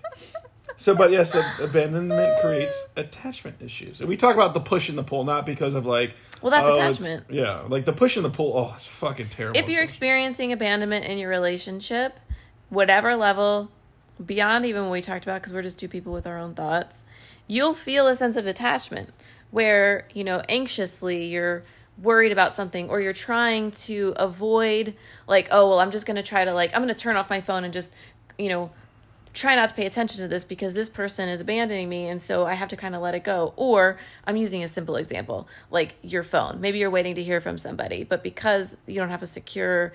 So, 0.75 0.95
but 0.95 1.11
yes, 1.11 1.35
abandonment 1.61 2.41
creates 2.41 2.87
attachment 2.97 3.57
issues, 3.61 3.99
and 3.99 4.09
we 4.09 4.17
talk 4.17 4.35
about 4.35 4.53
the 4.53 4.59
push 4.59 4.89
and 4.89 4.97
the 4.97 5.03
pull, 5.03 5.23
not 5.23 5.45
because 5.45 5.75
of 5.75 5.85
like. 5.85 6.15
Well, 6.41 6.51
that's 6.51 6.65
oh, 6.65 6.73
attachment. 6.73 7.25
Yeah, 7.29 7.61
like 7.67 7.85
the 7.85 7.93
push 7.93 8.15
and 8.17 8.25
the 8.25 8.29
pull. 8.29 8.57
Oh, 8.57 8.73
it's 8.75 8.87
fucking 8.87 9.29
terrible. 9.29 9.59
if 9.59 9.69
you're 9.69 9.83
experiencing 9.83 10.51
abandonment 10.51 11.05
in 11.05 11.17
your 11.17 11.29
relationship, 11.29 12.19
whatever 12.69 13.15
level, 13.15 13.71
beyond 14.23 14.65
even 14.65 14.83
what 14.83 14.91
we 14.91 15.01
talked 15.01 15.25
about, 15.25 15.41
because 15.41 15.53
we're 15.53 15.61
just 15.61 15.79
two 15.79 15.87
people 15.87 16.13
with 16.13 16.27
our 16.27 16.37
own 16.37 16.53
thoughts, 16.53 17.03
you'll 17.47 17.73
feel 17.73 18.07
a 18.07 18.15
sense 18.15 18.35
of 18.35 18.45
attachment 18.45 19.09
where, 19.51 20.07
you 20.13 20.23
know, 20.23 20.41
anxiously 20.49 21.25
you're 21.25 21.63
worried 22.01 22.31
about 22.31 22.55
something 22.55 22.89
or 22.89 22.99
you're 22.99 23.13
trying 23.13 23.71
to 23.71 24.13
avoid, 24.17 24.95
like, 25.27 25.47
oh, 25.51 25.69
well, 25.69 25.79
I'm 25.79 25.91
just 25.91 26.05
going 26.05 26.15
to 26.15 26.23
try 26.23 26.43
to, 26.43 26.53
like, 26.53 26.73
I'm 26.73 26.81
going 26.81 26.93
to 26.93 26.99
turn 26.99 27.15
off 27.15 27.29
my 27.29 27.41
phone 27.41 27.63
and 27.63 27.73
just, 27.73 27.93
you 28.37 28.49
know, 28.49 28.71
try 29.33 29.55
not 29.55 29.69
to 29.69 29.75
pay 29.75 29.85
attention 29.85 30.21
to 30.21 30.27
this 30.27 30.43
because 30.43 30.73
this 30.73 30.89
person 30.89 31.27
is 31.27 31.41
abandoning 31.41 31.89
me 31.89 32.07
and 32.07 32.21
so 32.21 32.45
I 32.45 32.53
have 32.53 32.69
to 32.69 32.75
kind 32.75 32.95
of 32.95 33.01
let 33.01 33.15
it 33.15 33.23
go. 33.23 33.53
Or 33.55 33.97
I'm 34.25 34.37
using 34.37 34.63
a 34.63 34.67
simple 34.67 34.95
example, 34.95 35.47
like 35.71 35.95
your 36.03 36.23
phone. 36.23 36.61
Maybe 36.61 36.79
you're 36.79 36.91
waiting 36.91 37.15
to 37.15 37.23
hear 37.23 37.41
from 37.41 37.57
somebody, 37.57 38.03
but 38.03 38.23
because 38.23 38.77
you 38.85 38.95
don't 38.99 39.09
have 39.09 39.23
a 39.23 39.27
secure 39.27 39.93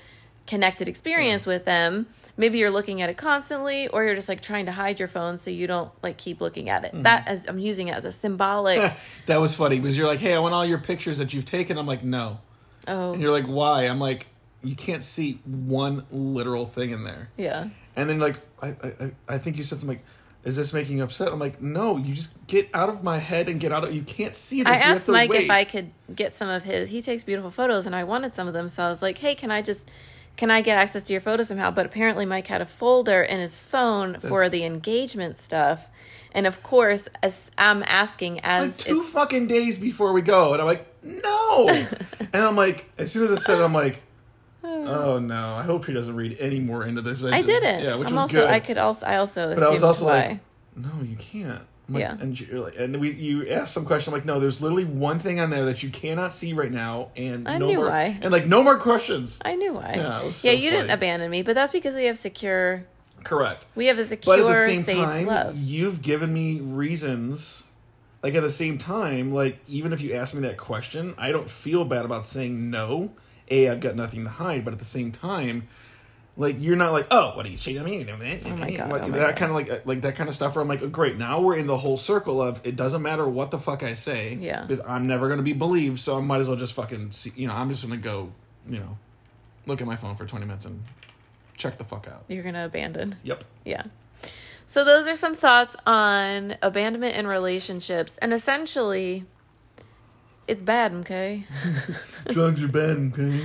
connected 0.48 0.88
experience 0.88 1.46
with 1.46 1.64
them, 1.64 2.06
maybe 2.36 2.58
you're 2.58 2.70
looking 2.70 3.02
at 3.02 3.10
it 3.10 3.16
constantly 3.16 3.86
or 3.88 4.02
you're 4.02 4.14
just 4.16 4.28
like 4.28 4.40
trying 4.40 4.66
to 4.66 4.72
hide 4.72 4.98
your 4.98 5.06
phone 5.06 5.36
so 5.38 5.50
you 5.50 5.66
don't 5.68 5.92
like 6.02 6.16
keep 6.16 6.40
looking 6.40 6.68
at 6.70 6.84
it. 6.84 6.92
Mm-hmm. 6.92 7.02
That 7.02 7.28
as 7.28 7.46
I'm 7.46 7.58
using 7.58 7.88
it 7.88 7.94
as 7.94 8.04
a 8.04 8.10
symbolic 8.10 8.92
that 9.26 9.40
was 9.40 9.54
funny 9.54 9.78
because 9.78 9.96
you're 9.96 10.08
like, 10.08 10.18
hey, 10.20 10.34
I 10.34 10.38
want 10.40 10.54
all 10.54 10.64
your 10.64 10.78
pictures 10.78 11.18
that 11.18 11.32
you've 11.34 11.44
taken. 11.44 11.78
I'm 11.78 11.86
like, 11.86 12.02
no, 12.02 12.40
oh 12.88 13.12
and 13.12 13.22
you're 13.22 13.30
like, 13.30 13.46
why? 13.46 13.84
I'm 13.84 14.00
like, 14.00 14.26
you 14.64 14.74
can't 14.74 15.04
see 15.04 15.40
one 15.44 16.04
literal 16.10 16.66
thing 16.66 16.90
in 16.90 17.04
there. 17.04 17.28
yeah. 17.36 17.68
And 17.94 18.08
then 18.08 18.18
like, 18.18 18.38
I 18.62 18.68
I, 18.68 19.10
I- 19.28 19.38
think 19.38 19.56
you 19.56 19.62
said 19.62 19.78
something 19.78 19.96
like. 19.96 20.04
Is 20.44 20.56
this 20.56 20.72
making 20.72 20.98
you 20.98 21.02
upset? 21.02 21.28
I'm 21.32 21.40
like, 21.40 21.60
no. 21.60 21.96
You 21.96 22.14
just 22.14 22.46
get 22.46 22.70
out 22.72 22.88
of 22.88 23.02
my 23.02 23.18
head 23.18 23.48
and 23.48 23.58
get 23.60 23.72
out 23.72 23.82
of. 23.84 23.92
You 23.92 24.02
can't 24.02 24.36
see 24.36 24.62
this. 24.62 24.70
I 24.70 24.76
asked 24.76 25.08
Mike 25.08 25.28
wait. 25.30 25.42
if 25.42 25.50
I 25.50 25.64
could 25.64 25.90
get 26.14 26.32
some 26.32 26.48
of 26.48 26.62
his. 26.62 26.88
He 26.90 27.02
takes 27.02 27.24
beautiful 27.24 27.50
photos, 27.50 27.86
and 27.86 27.94
I 27.94 28.04
wanted 28.04 28.36
some 28.36 28.46
of 28.46 28.54
them. 28.54 28.68
So 28.68 28.84
I 28.84 28.88
was 28.88 29.02
like, 29.02 29.18
"Hey, 29.18 29.34
can 29.34 29.50
I 29.50 29.62
just, 29.62 29.90
can 30.38 30.50
I 30.50 30.62
get 30.62 30.78
access 30.78 31.02
to 31.02 31.12
your 31.12 31.20
photos 31.20 31.48
somehow?" 31.48 31.70
But 31.70 31.84
apparently, 31.84 32.24
Mike 32.24 32.46
had 32.46 32.62
a 32.62 32.64
folder 32.64 33.22
in 33.22 33.40
his 33.40 33.60
phone 33.60 34.18
for 34.20 34.48
the 34.48 34.64
engagement 34.64 35.36
stuff, 35.36 35.88
and 36.32 36.46
of 36.46 36.62
course, 36.62 37.08
as 37.22 37.52
I'm 37.58 37.82
asking 37.82 38.36
like 38.36 38.44
as 38.44 38.78
two 38.78 39.00
it's, 39.00 39.10
fucking 39.10 39.48
days 39.48 39.78
before 39.78 40.14
we 40.14 40.22
go, 40.22 40.54
and 40.54 40.62
I'm 40.62 40.66
like, 40.66 40.86
no. 41.02 41.68
and 42.20 42.34
I'm 42.34 42.56
like, 42.56 42.90
as 42.96 43.12
soon 43.12 43.24
as 43.24 43.32
I 43.32 43.36
said, 43.36 43.58
it, 43.60 43.62
I'm 43.62 43.74
like, 43.74 44.02
Oh 44.64 45.18
no! 45.18 45.54
I 45.54 45.62
hope 45.62 45.84
she 45.84 45.92
doesn't 45.92 46.16
read 46.16 46.36
any 46.40 46.60
more 46.60 46.84
into 46.84 47.02
this. 47.02 47.22
I 47.24 47.42
just- 47.42 47.46
didn't. 47.46 47.84
Yeah, 47.84 47.96
which 47.96 48.08
I'm 48.08 48.14
was 48.14 48.22
also. 48.22 48.40
good. 48.40 48.50
I 48.50 48.60
could 48.60 48.78
also. 48.78 49.06
I 49.06 49.16
also. 49.16 49.54
but 49.54 49.62
I 49.62 49.70
was 49.70 49.82
also 49.82 50.06
why. 50.06 50.26
like, 50.26 50.40
no, 50.76 51.02
you 51.02 51.16
can't. 51.16 51.62
Like- 51.88 52.00
Yeah. 52.02 52.16
And 52.20 52.38
you're 52.38 52.60
like, 52.60 52.76
and 52.78 52.96
we 53.00 53.12
you 53.12 53.48
asked 53.48 53.72
some 53.74 53.84
question 53.86 54.12
I'm 54.12 54.18
like, 54.18 54.26
no, 54.26 54.38
there's 54.40 54.60
literally 54.60 54.84
one 54.84 55.18
thing 55.18 55.40
on 55.40 55.50
there 55.50 55.64
that 55.66 55.82
you 55.82 55.88
cannot 55.90 56.34
see 56.34 56.52
right 56.52 56.70
now, 56.70 57.08
and 57.16 57.48
I 57.48 57.56
no 57.58 57.66
knew 57.66 57.76
more, 57.78 57.88
why. 57.90 58.18
and 58.20 58.30
like 58.30 58.46
no 58.46 58.62
more 58.62 58.78
questions. 58.78 59.38
I 59.44 59.54
knew 59.54 59.72
why. 59.74 59.94
Yeah, 59.96 60.20
it 60.20 60.26
was 60.26 60.44
yeah, 60.44 60.52
so 60.52 60.56
you 60.58 60.70
didn't 60.70 60.90
abandon 60.90 61.30
me, 61.30 61.42
but 61.42 61.54
that's 61.54 61.72
because 61.72 61.94
we 61.94 62.04
have 62.04 62.18
secure. 62.18 62.84
Correct. 63.24 63.66
We 63.74 63.86
have 63.86 63.98
a 63.98 64.04
secure, 64.04 64.36
But 64.36 64.44
at 64.44 64.48
the 64.48 64.54
same 64.54 64.84
safe 64.84 64.96
time, 65.04 65.26
love. 65.26 65.56
you've 65.58 66.02
given 66.02 66.32
me 66.32 66.60
reasons. 66.60 67.64
Like 68.22 68.34
at 68.34 68.42
the 68.42 68.50
same 68.50 68.78
time, 68.78 69.32
like 69.32 69.58
even 69.68 69.92
if 69.92 70.00
you 70.00 70.14
ask 70.14 70.34
me 70.34 70.40
that 70.42 70.56
question, 70.56 71.14
I 71.16 71.30
don't 71.32 71.48
feel 71.48 71.84
bad 71.84 72.04
about 72.04 72.26
saying 72.26 72.70
no. 72.70 73.12
A, 73.50 73.68
I've 73.70 73.80
got 73.80 73.94
nothing 73.96 74.24
to 74.24 74.30
hide, 74.30 74.64
but 74.64 74.72
at 74.74 74.78
the 74.78 74.84
same 74.84 75.10
time, 75.12 75.68
like 76.38 76.56
you're 76.60 76.76
not 76.76 76.92
like, 76.92 77.08
oh, 77.10 77.36
what 77.36 77.44
are 77.44 77.48
you 77.48 77.58
saying 77.58 77.78
to 77.78 77.84
me? 77.84 78.06
Oh 78.08 78.16
my 78.56 78.70
God, 78.70 78.90
like 78.90 79.02
oh, 79.02 79.04
oh 79.06 79.08
my 79.08 79.18
that 79.18 79.26
God. 79.30 79.36
kind 79.36 79.50
of 79.50 79.56
like 79.56 79.86
like 79.86 80.00
that 80.02 80.14
kind 80.14 80.28
of 80.28 80.34
stuff. 80.34 80.54
Where 80.54 80.62
I'm 80.62 80.68
like, 80.68 80.80
oh, 80.82 80.88
great, 80.88 81.18
now 81.18 81.40
we're 81.40 81.56
in 81.56 81.66
the 81.66 81.76
whole 81.76 81.96
circle 81.98 82.40
of 82.40 82.60
it 82.64 82.76
doesn't 82.76 83.02
matter 83.02 83.28
what 83.28 83.50
the 83.50 83.58
fuck 83.58 83.82
I 83.82 83.94
say, 83.94 84.38
Yeah. 84.40 84.62
because 84.62 84.80
I'm 84.86 85.06
never 85.08 85.28
gonna 85.28 85.42
be 85.42 85.52
believed, 85.52 85.98
so 85.98 86.16
I 86.16 86.20
might 86.20 86.40
as 86.40 86.46
well 86.48 86.56
just 86.56 86.72
fucking, 86.74 87.10
see, 87.12 87.32
you 87.36 87.48
know, 87.48 87.54
I'm 87.54 87.68
just 87.68 87.82
gonna 87.82 87.96
go, 87.98 88.32
you 88.68 88.78
know, 88.78 88.96
look 89.66 89.80
at 89.80 89.86
my 89.86 89.96
phone 89.96 90.14
for 90.16 90.24
20 90.24 90.46
minutes 90.46 90.64
and 90.64 90.82
check 91.56 91.76
the 91.76 91.84
fuck 91.84 92.06
out. 92.06 92.24
You're 92.28 92.44
gonna 92.44 92.64
abandon. 92.66 93.16
Yep. 93.24 93.44
Yeah. 93.64 93.82
So 94.66 94.84
those 94.84 95.08
are 95.08 95.16
some 95.16 95.34
thoughts 95.34 95.76
on 95.86 96.56
abandonment 96.62 97.16
in 97.16 97.26
relationships, 97.26 98.16
and 98.18 98.32
essentially, 98.32 99.24
it's 100.46 100.62
bad. 100.62 100.92
Okay. 100.92 101.44
Drugs 102.30 102.62
are 102.62 102.68
bad, 102.68 102.96
okay? 103.12 103.42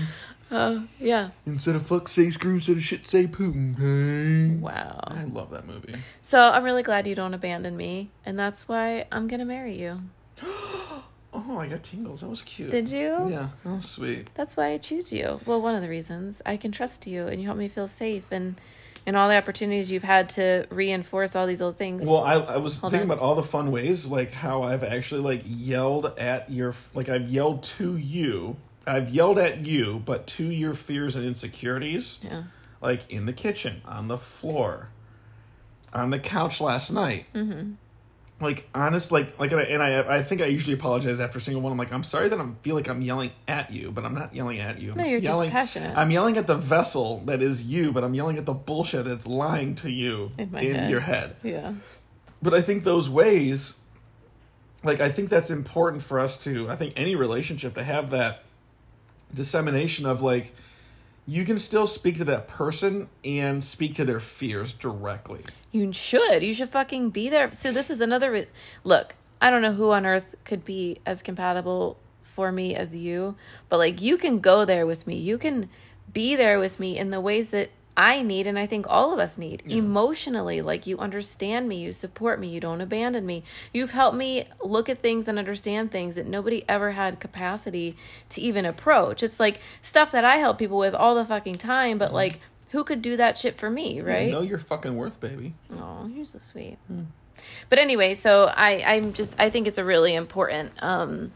Uh, 0.53 0.81
yeah. 0.99 1.31
Instead 1.45 1.75
of 1.75 1.85
fuck 1.85 2.07
say 2.07 2.29
screw, 2.29 2.55
instead 2.55 2.77
of 2.77 2.83
shit 2.83 3.07
say 3.07 3.25
poo. 3.25 3.49
Okay? 3.75 4.55
Wow. 4.55 4.99
I 5.07 5.23
love 5.23 5.49
that 5.49 5.65
movie. 5.65 5.95
So 6.21 6.51
I'm 6.51 6.63
really 6.63 6.83
glad 6.83 7.07
you 7.07 7.15
don't 7.15 7.33
abandon 7.33 7.75
me, 7.75 8.11
and 8.25 8.37
that's 8.37 8.67
why 8.67 9.05
I'm 9.11 9.27
gonna 9.27 9.45
marry 9.45 9.79
you. 9.79 10.01
Oh, 11.35 11.57
I 11.57 11.65
got 11.65 11.81
tingles. 11.81 12.21
That 12.21 12.29
was 12.29 12.43
cute. 12.43 12.69
Did 12.69 12.89
you? 12.89 13.27
Yeah, 13.27 13.49
that 13.63 13.73
was 13.73 13.89
sweet. 13.89 14.27
That's 14.35 14.55
why 14.55 14.67
I 14.67 14.77
choose 14.77 15.11
you. 15.11 15.39
Well, 15.47 15.59
one 15.59 15.73
of 15.73 15.81
the 15.81 15.89
reasons 15.89 16.43
I 16.45 16.57
can 16.57 16.71
trust 16.71 17.07
you, 17.07 17.25
and 17.25 17.41
you 17.41 17.47
help 17.47 17.57
me 17.57 17.67
feel 17.67 17.87
safe, 17.87 18.31
and 18.31 18.61
and 19.07 19.17
all 19.17 19.27
the 19.27 19.35
opportunities 19.35 19.91
you've 19.91 20.03
had 20.03 20.29
to 20.29 20.67
reinforce 20.69 21.35
all 21.35 21.47
these 21.47 21.59
little 21.59 21.73
things. 21.73 22.05
Well, 22.05 22.23
I, 22.23 22.33
I 22.35 22.57
was 22.57 22.77
Hold 22.77 22.91
thinking 22.91 23.09
on. 23.09 23.17
about 23.17 23.23
all 23.23 23.33
the 23.33 23.41
fun 23.41 23.71
ways, 23.71 24.05
like 24.05 24.31
how 24.31 24.61
I've 24.61 24.83
actually 24.83 25.21
like 25.21 25.41
yelled 25.45 26.05
at 26.19 26.51
your, 26.51 26.75
like 26.93 27.09
I've 27.09 27.27
yelled 27.27 27.63
to 27.63 27.97
you. 27.97 28.55
I've 28.85 29.09
yelled 29.09 29.37
at 29.37 29.65
you, 29.65 30.01
but 30.05 30.27
to 30.27 30.43
your 30.43 30.73
fears 30.73 31.15
and 31.15 31.25
insecurities, 31.25 32.19
yeah. 32.21 32.43
like 32.81 33.09
in 33.09 33.25
the 33.25 33.33
kitchen, 33.33 33.81
on 33.85 34.07
the 34.07 34.17
floor, 34.17 34.89
on 35.93 36.09
the 36.09 36.19
couch 36.19 36.59
last 36.59 36.91
night. 36.91 37.25
Mm-hmm. 37.33 37.73
Like 38.39 38.67
honest, 38.75 39.11
like 39.11 39.39
like, 39.39 39.51
and 39.51 39.61
I, 39.61 39.63
and 39.63 39.81
I, 39.81 40.15
I 40.17 40.21
think 40.21 40.41
I 40.41 40.47
usually 40.47 40.73
apologize 40.73 41.21
after 41.21 41.37
a 41.37 41.41
single 41.41 41.61
one. 41.61 41.71
I'm 41.71 41.77
like, 41.77 41.93
I'm 41.93 42.03
sorry 42.03 42.27
that 42.27 42.37
I 42.37 42.45
feel 42.61 42.75
like 42.75 42.89
I'm 42.89 43.01
yelling 43.01 43.31
at 43.47 43.71
you, 43.71 43.89
but 43.89 44.03
I'm 44.03 44.13
not 44.13 44.35
yelling 44.35 44.59
at 44.59 44.81
you. 44.81 44.93
No, 44.93 45.03
I'm 45.03 45.09
you're 45.09 45.21
just 45.21 45.31
yelling, 45.31 45.49
passionate. 45.49 45.97
I'm 45.97 46.11
yelling 46.11 46.35
at 46.35 46.47
the 46.47 46.55
vessel 46.55 47.19
that 47.25 47.41
is 47.41 47.63
you, 47.63 47.93
but 47.93 48.03
I'm 48.03 48.13
yelling 48.13 48.37
at 48.37 48.45
the 48.45 48.53
bullshit 48.53 49.05
that's 49.05 49.27
lying 49.27 49.75
to 49.75 49.89
you 49.89 50.31
In 50.37 50.51
my 50.51 50.61
head. 50.61 50.89
your 50.89 50.99
head. 50.99 51.37
Yeah. 51.41 51.73
But 52.41 52.53
I 52.53 52.61
think 52.61 52.83
those 52.83 53.09
ways, 53.09 53.75
like, 54.83 54.99
I 54.99 55.09
think 55.09 55.29
that's 55.29 55.49
important 55.49 56.03
for 56.03 56.19
us 56.19 56.37
to, 56.43 56.69
I 56.69 56.75
think 56.75 56.93
any 56.97 57.15
relationship 57.15 57.75
to 57.75 57.83
have 57.83 58.09
that 58.09 58.42
dissemination 59.33 60.05
of, 60.05 60.21
like, 60.21 60.53
you 61.25 61.45
can 61.45 61.57
still 61.57 61.87
speak 61.87 62.17
to 62.17 62.25
that 62.25 62.47
person 62.47 63.07
and 63.23 63.63
speak 63.63 63.95
to 63.95 64.05
their 64.05 64.19
fears 64.19 64.73
directly. 64.73 65.43
You 65.71 65.93
should. 65.93 66.43
You 66.43 66.53
should 66.53 66.69
fucking 66.69 67.11
be 67.11 67.29
there. 67.29 67.49
So 67.51 67.71
this 67.71 67.89
is 67.89 68.01
another 68.01 68.31
re- 68.31 68.47
look. 68.83 69.15
I 69.41 69.49
don't 69.49 69.61
know 69.61 69.73
who 69.73 69.91
on 69.91 70.05
earth 70.05 70.35
could 70.43 70.63
be 70.63 70.99
as 71.05 71.21
compatible 71.21 71.97
for 72.23 72.51
me 72.51 72.75
as 72.75 72.95
you, 72.95 73.35
but 73.69 73.77
like 73.77 74.01
you 74.01 74.17
can 74.17 74.39
go 74.39 74.65
there 74.65 74.85
with 74.85 75.05
me. 75.05 75.15
You 75.15 75.37
can 75.37 75.69
be 76.11 76.35
there 76.35 76.59
with 76.59 76.79
me 76.79 76.97
in 76.97 77.09
the 77.09 77.21
ways 77.21 77.51
that 77.51 77.69
I 77.95 78.23
need 78.23 78.47
and 78.47 78.57
I 78.57 78.65
think 78.65 78.85
all 78.89 79.13
of 79.13 79.19
us 79.19 79.37
need. 79.37 79.63
Emotionally, 79.67 80.61
like 80.61 80.87
you 80.87 80.97
understand 80.97 81.69
me, 81.69 81.77
you 81.77 81.91
support 81.91 82.39
me, 82.39 82.47
you 82.47 82.59
don't 82.59 82.81
abandon 82.81 83.25
me. 83.25 83.43
You've 83.71 83.91
helped 83.91 84.17
me 84.17 84.47
look 84.63 84.89
at 84.89 84.99
things 85.01 85.27
and 85.27 85.37
understand 85.37 85.91
things 85.91 86.15
that 86.15 86.25
nobody 86.25 86.65
ever 86.67 86.91
had 86.91 87.19
capacity 87.19 87.95
to 88.29 88.41
even 88.41 88.65
approach. 88.65 89.21
It's 89.21 89.39
like 89.39 89.59
stuff 89.81 90.11
that 90.11 90.25
I 90.25 90.37
help 90.37 90.57
people 90.57 90.77
with 90.77 90.95
all 90.95 91.13
the 91.13 91.25
fucking 91.25 91.57
time, 91.59 91.97
but 91.97 92.13
like 92.13 92.39
who 92.71 92.83
could 92.83 93.03
do 93.03 93.15
that 93.17 93.37
shit 93.37 93.57
for 93.59 93.69
me, 93.69 94.01
right? 94.01 94.27
You 94.27 94.31
know 94.31 94.41
your 94.41 94.57
fucking 94.57 94.95
worth, 94.95 95.19
baby. 95.19 95.53
Oh, 95.75 96.07
you're 96.07 96.25
so 96.25 96.39
sweet. 96.39 96.79
But 97.69 97.77
anyway, 97.77 98.15
so 98.15 98.45
I 98.45 98.83
I'm 98.83 99.13
just 99.13 99.35
I 99.37 99.51
think 99.51 99.67
it's 99.67 99.77
a 99.77 99.85
really 99.85 100.15
important 100.15 100.71
um 100.81 101.31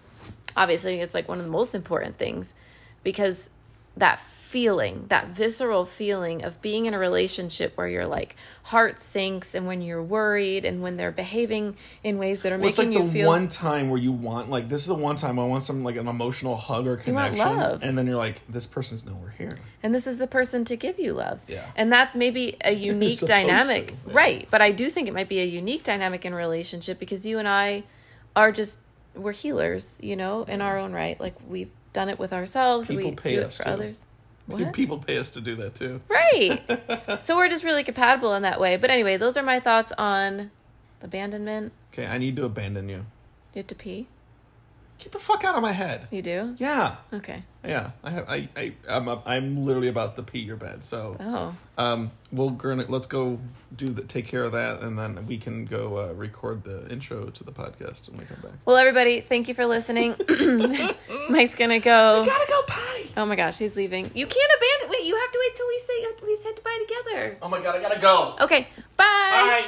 obviously 0.55 0.99
it's 0.99 1.13
like 1.13 1.27
one 1.27 1.37
of 1.37 1.45
the 1.45 1.51
most 1.51 1.75
important 1.75 2.17
things 2.17 2.55
because 3.03 3.51
that 3.95 4.19
feeling, 4.47 5.05
that 5.09 5.27
visceral 5.27 5.83
feeling 5.83 6.41
of 6.41 6.61
being 6.61 6.85
in 6.85 6.93
a 6.93 6.97
relationship 6.99 7.75
where 7.75 7.87
your 7.87 8.07
like 8.07 8.35
heart 8.63 8.97
sinks 8.99 9.53
and 9.53 9.67
when 9.67 9.81
you're 9.81 10.01
worried 10.01 10.63
and 10.63 10.81
when 10.81 10.95
they're 10.95 11.11
behaving 11.11 11.75
in 12.01 12.17
ways 12.17 12.39
that 12.41 12.53
are 12.53 12.57
Well, 12.57 12.69
it's 12.69 12.77
making 12.77 12.93
like 12.93 13.01
you 13.01 13.07
the 13.07 13.11
feel 13.11 13.27
one 13.27 13.49
time 13.49 13.89
where 13.89 13.99
you 13.99 14.13
want, 14.13 14.49
like, 14.49 14.69
this 14.69 14.81
is 14.81 14.87
the 14.87 14.95
one 14.95 15.17
time 15.17 15.37
I 15.37 15.43
want 15.45 15.63
some, 15.63 15.83
like, 15.83 15.97
an 15.97 16.07
emotional 16.07 16.55
hug 16.55 16.87
or 16.87 16.95
connection. 16.95 17.37
love. 17.57 17.83
And 17.83 17.97
then 17.97 18.07
you're 18.07 18.15
like, 18.15 18.41
this 18.47 18.65
person's 18.65 19.05
nowhere 19.05 19.33
here. 19.37 19.57
and 19.83 19.93
this 19.93 20.07
is 20.07 20.17
the 20.17 20.27
person 20.27 20.63
to 20.65 20.77
give 20.77 20.97
you 20.97 21.13
love. 21.13 21.41
Yeah. 21.47 21.65
And 21.75 21.91
that 21.91 22.15
may 22.15 22.29
be 22.31 22.55
a 22.63 22.71
unique 22.91 23.19
dynamic. 23.19 23.87
to, 23.87 23.93
yeah. 24.07 24.13
Right. 24.15 24.47
But 24.49 24.61
I 24.61 24.71
do 24.71 24.89
think 24.89 25.09
it 25.09 25.13
might 25.13 25.29
be 25.29 25.39
a 25.39 25.45
unique 25.45 25.83
dynamic 25.83 26.23
in 26.25 26.31
a 26.31 26.37
relationship 26.37 26.99
because 26.99 27.25
you 27.25 27.37
and 27.37 27.47
I 27.49 27.83
are 28.35 28.51
just 28.53 28.79
we're 29.13 29.31
healers, 29.33 29.97
you 30.01 30.15
know, 30.15 30.43
in 30.43 30.61
our 30.61 30.77
own 30.77 30.93
right. 30.93 31.19
Like 31.19 31.35
we've 31.47 31.71
done 31.93 32.07
it 32.07 32.19
with 32.19 32.31
ourselves, 32.31 32.87
People 32.87 33.05
we 33.05 33.11
do 33.11 33.41
it 33.41 33.53
for 33.53 33.63
to. 33.63 33.69
others. 33.69 34.05
What? 34.47 34.73
People 34.73 34.97
pay 34.97 35.17
us 35.17 35.29
to 35.31 35.41
do 35.41 35.55
that, 35.57 35.75
too. 35.75 36.01
Right. 36.09 36.61
so 37.23 37.35
we're 37.35 37.49
just 37.49 37.63
really 37.63 37.83
compatible 37.83 38.33
in 38.33 38.41
that 38.43 38.59
way. 38.59 38.77
But 38.77 38.89
anyway, 38.89 39.17
those 39.17 39.37
are 39.37 39.43
my 39.43 39.59
thoughts 39.59 39.91
on 39.97 40.51
abandonment. 41.01 41.73
Okay, 41.93 42.07
I 42.07 42.17
need 42.17 42.35
to 42.37 42.45
abandon 42.45 42.89
you. 42.89 43.05
You 43.53 43.59
have 43.59 43.67
to 43.67 43.75
pee? 43.75 44.07
Get 44.99 45.11
the 45.11 45.19
fuck 45.19 45.43
out 45.43 45.55
of 45.55 45.61
my 45.61 45.73
head. 45.73 46.07
You 46.09 46.21
do? 46.23 46.55
Yeah. 46.57 46.95
Okay. 47.13 47.43
Yeah, 47.63 47.91
I 48.03 48.09
have. 48.09 48.29
I. 48.29 48.49
I. 48.57 48.73
I'm. 48.89 49.07
up- 49.07 49.23
I'm 49.27 49.63
literally 49.63 49.89
about 49.89 50.15
to 50.15 50.23
pee 50.23 50.39
your 50.39 50.55
bed. 50.55 50.83
So, 50.83 51.17
Oh. 51.19 51.55
um, 51.77 52.11
we'll 52.31 52.49
gonna 52.49 52.85
let's 52.87 53.05
go 53.05 53.39
do 53.75 53.87
the 53.87 54.01
take 54.03 54.25
care 54.25 54.43
of 54.43 54.53
that, 54.53 54.81
and 54.81 54.97
then 54.97 55.27
we 55.27 55.37
can 55.37 55.65
go 55.65 55.97
uh, 55.97 56.13
record 56.13 56.63
the 56.63 56.89
intro 56.89 57.25
to 57.29 57.43
the 57.43 57.51
podcast 57.51 58.09
when 58.09 58.19
we 58.19 58.25
come 58.25 58.39
back. 58.41 58.53
Well, 58.65 58.77
everybody, 58.77 59.21
thank 59.21 59.47
you 59.47 59.53
for 59.53 59.65
listening. 59.67 60.15
Mike's 61.29 61.55
gonna 61.55 61.79
go. 61.79 62.25
Gotta 62.25 62.47
go 62.49 62.61
potty. 62.67 63.11
Oh 63.17 63.25
my 63.25 63.35
gosh, 63.35 63.57
he's 63.59 63.75
leaving. 63.75 64.09
You 64.15 64.25
can't 64.25 64.51
abandon. 64.57 64.89
Wait, 64.89 65.05
you 65.05 65.15
have 65.15 65.31
to 65.31 65.39
wait 65.39 65.55
till 65.55 65.67
we 65.67 65.79
say 65.79 66.25
we 66.25 66.35
said 66.35 66.55
goodbye 66.55 66.85
together. 66.87 67.37
Oh 67.41 67.49
my 67.49 67.59
god, 67.61 67.75
I 67.75 67.81
gotta 67.81 67.99
go. 67.99 68.35
Okay, 68.41 68.67
bye. 68.95 69.05
Bye. 69.05 69.65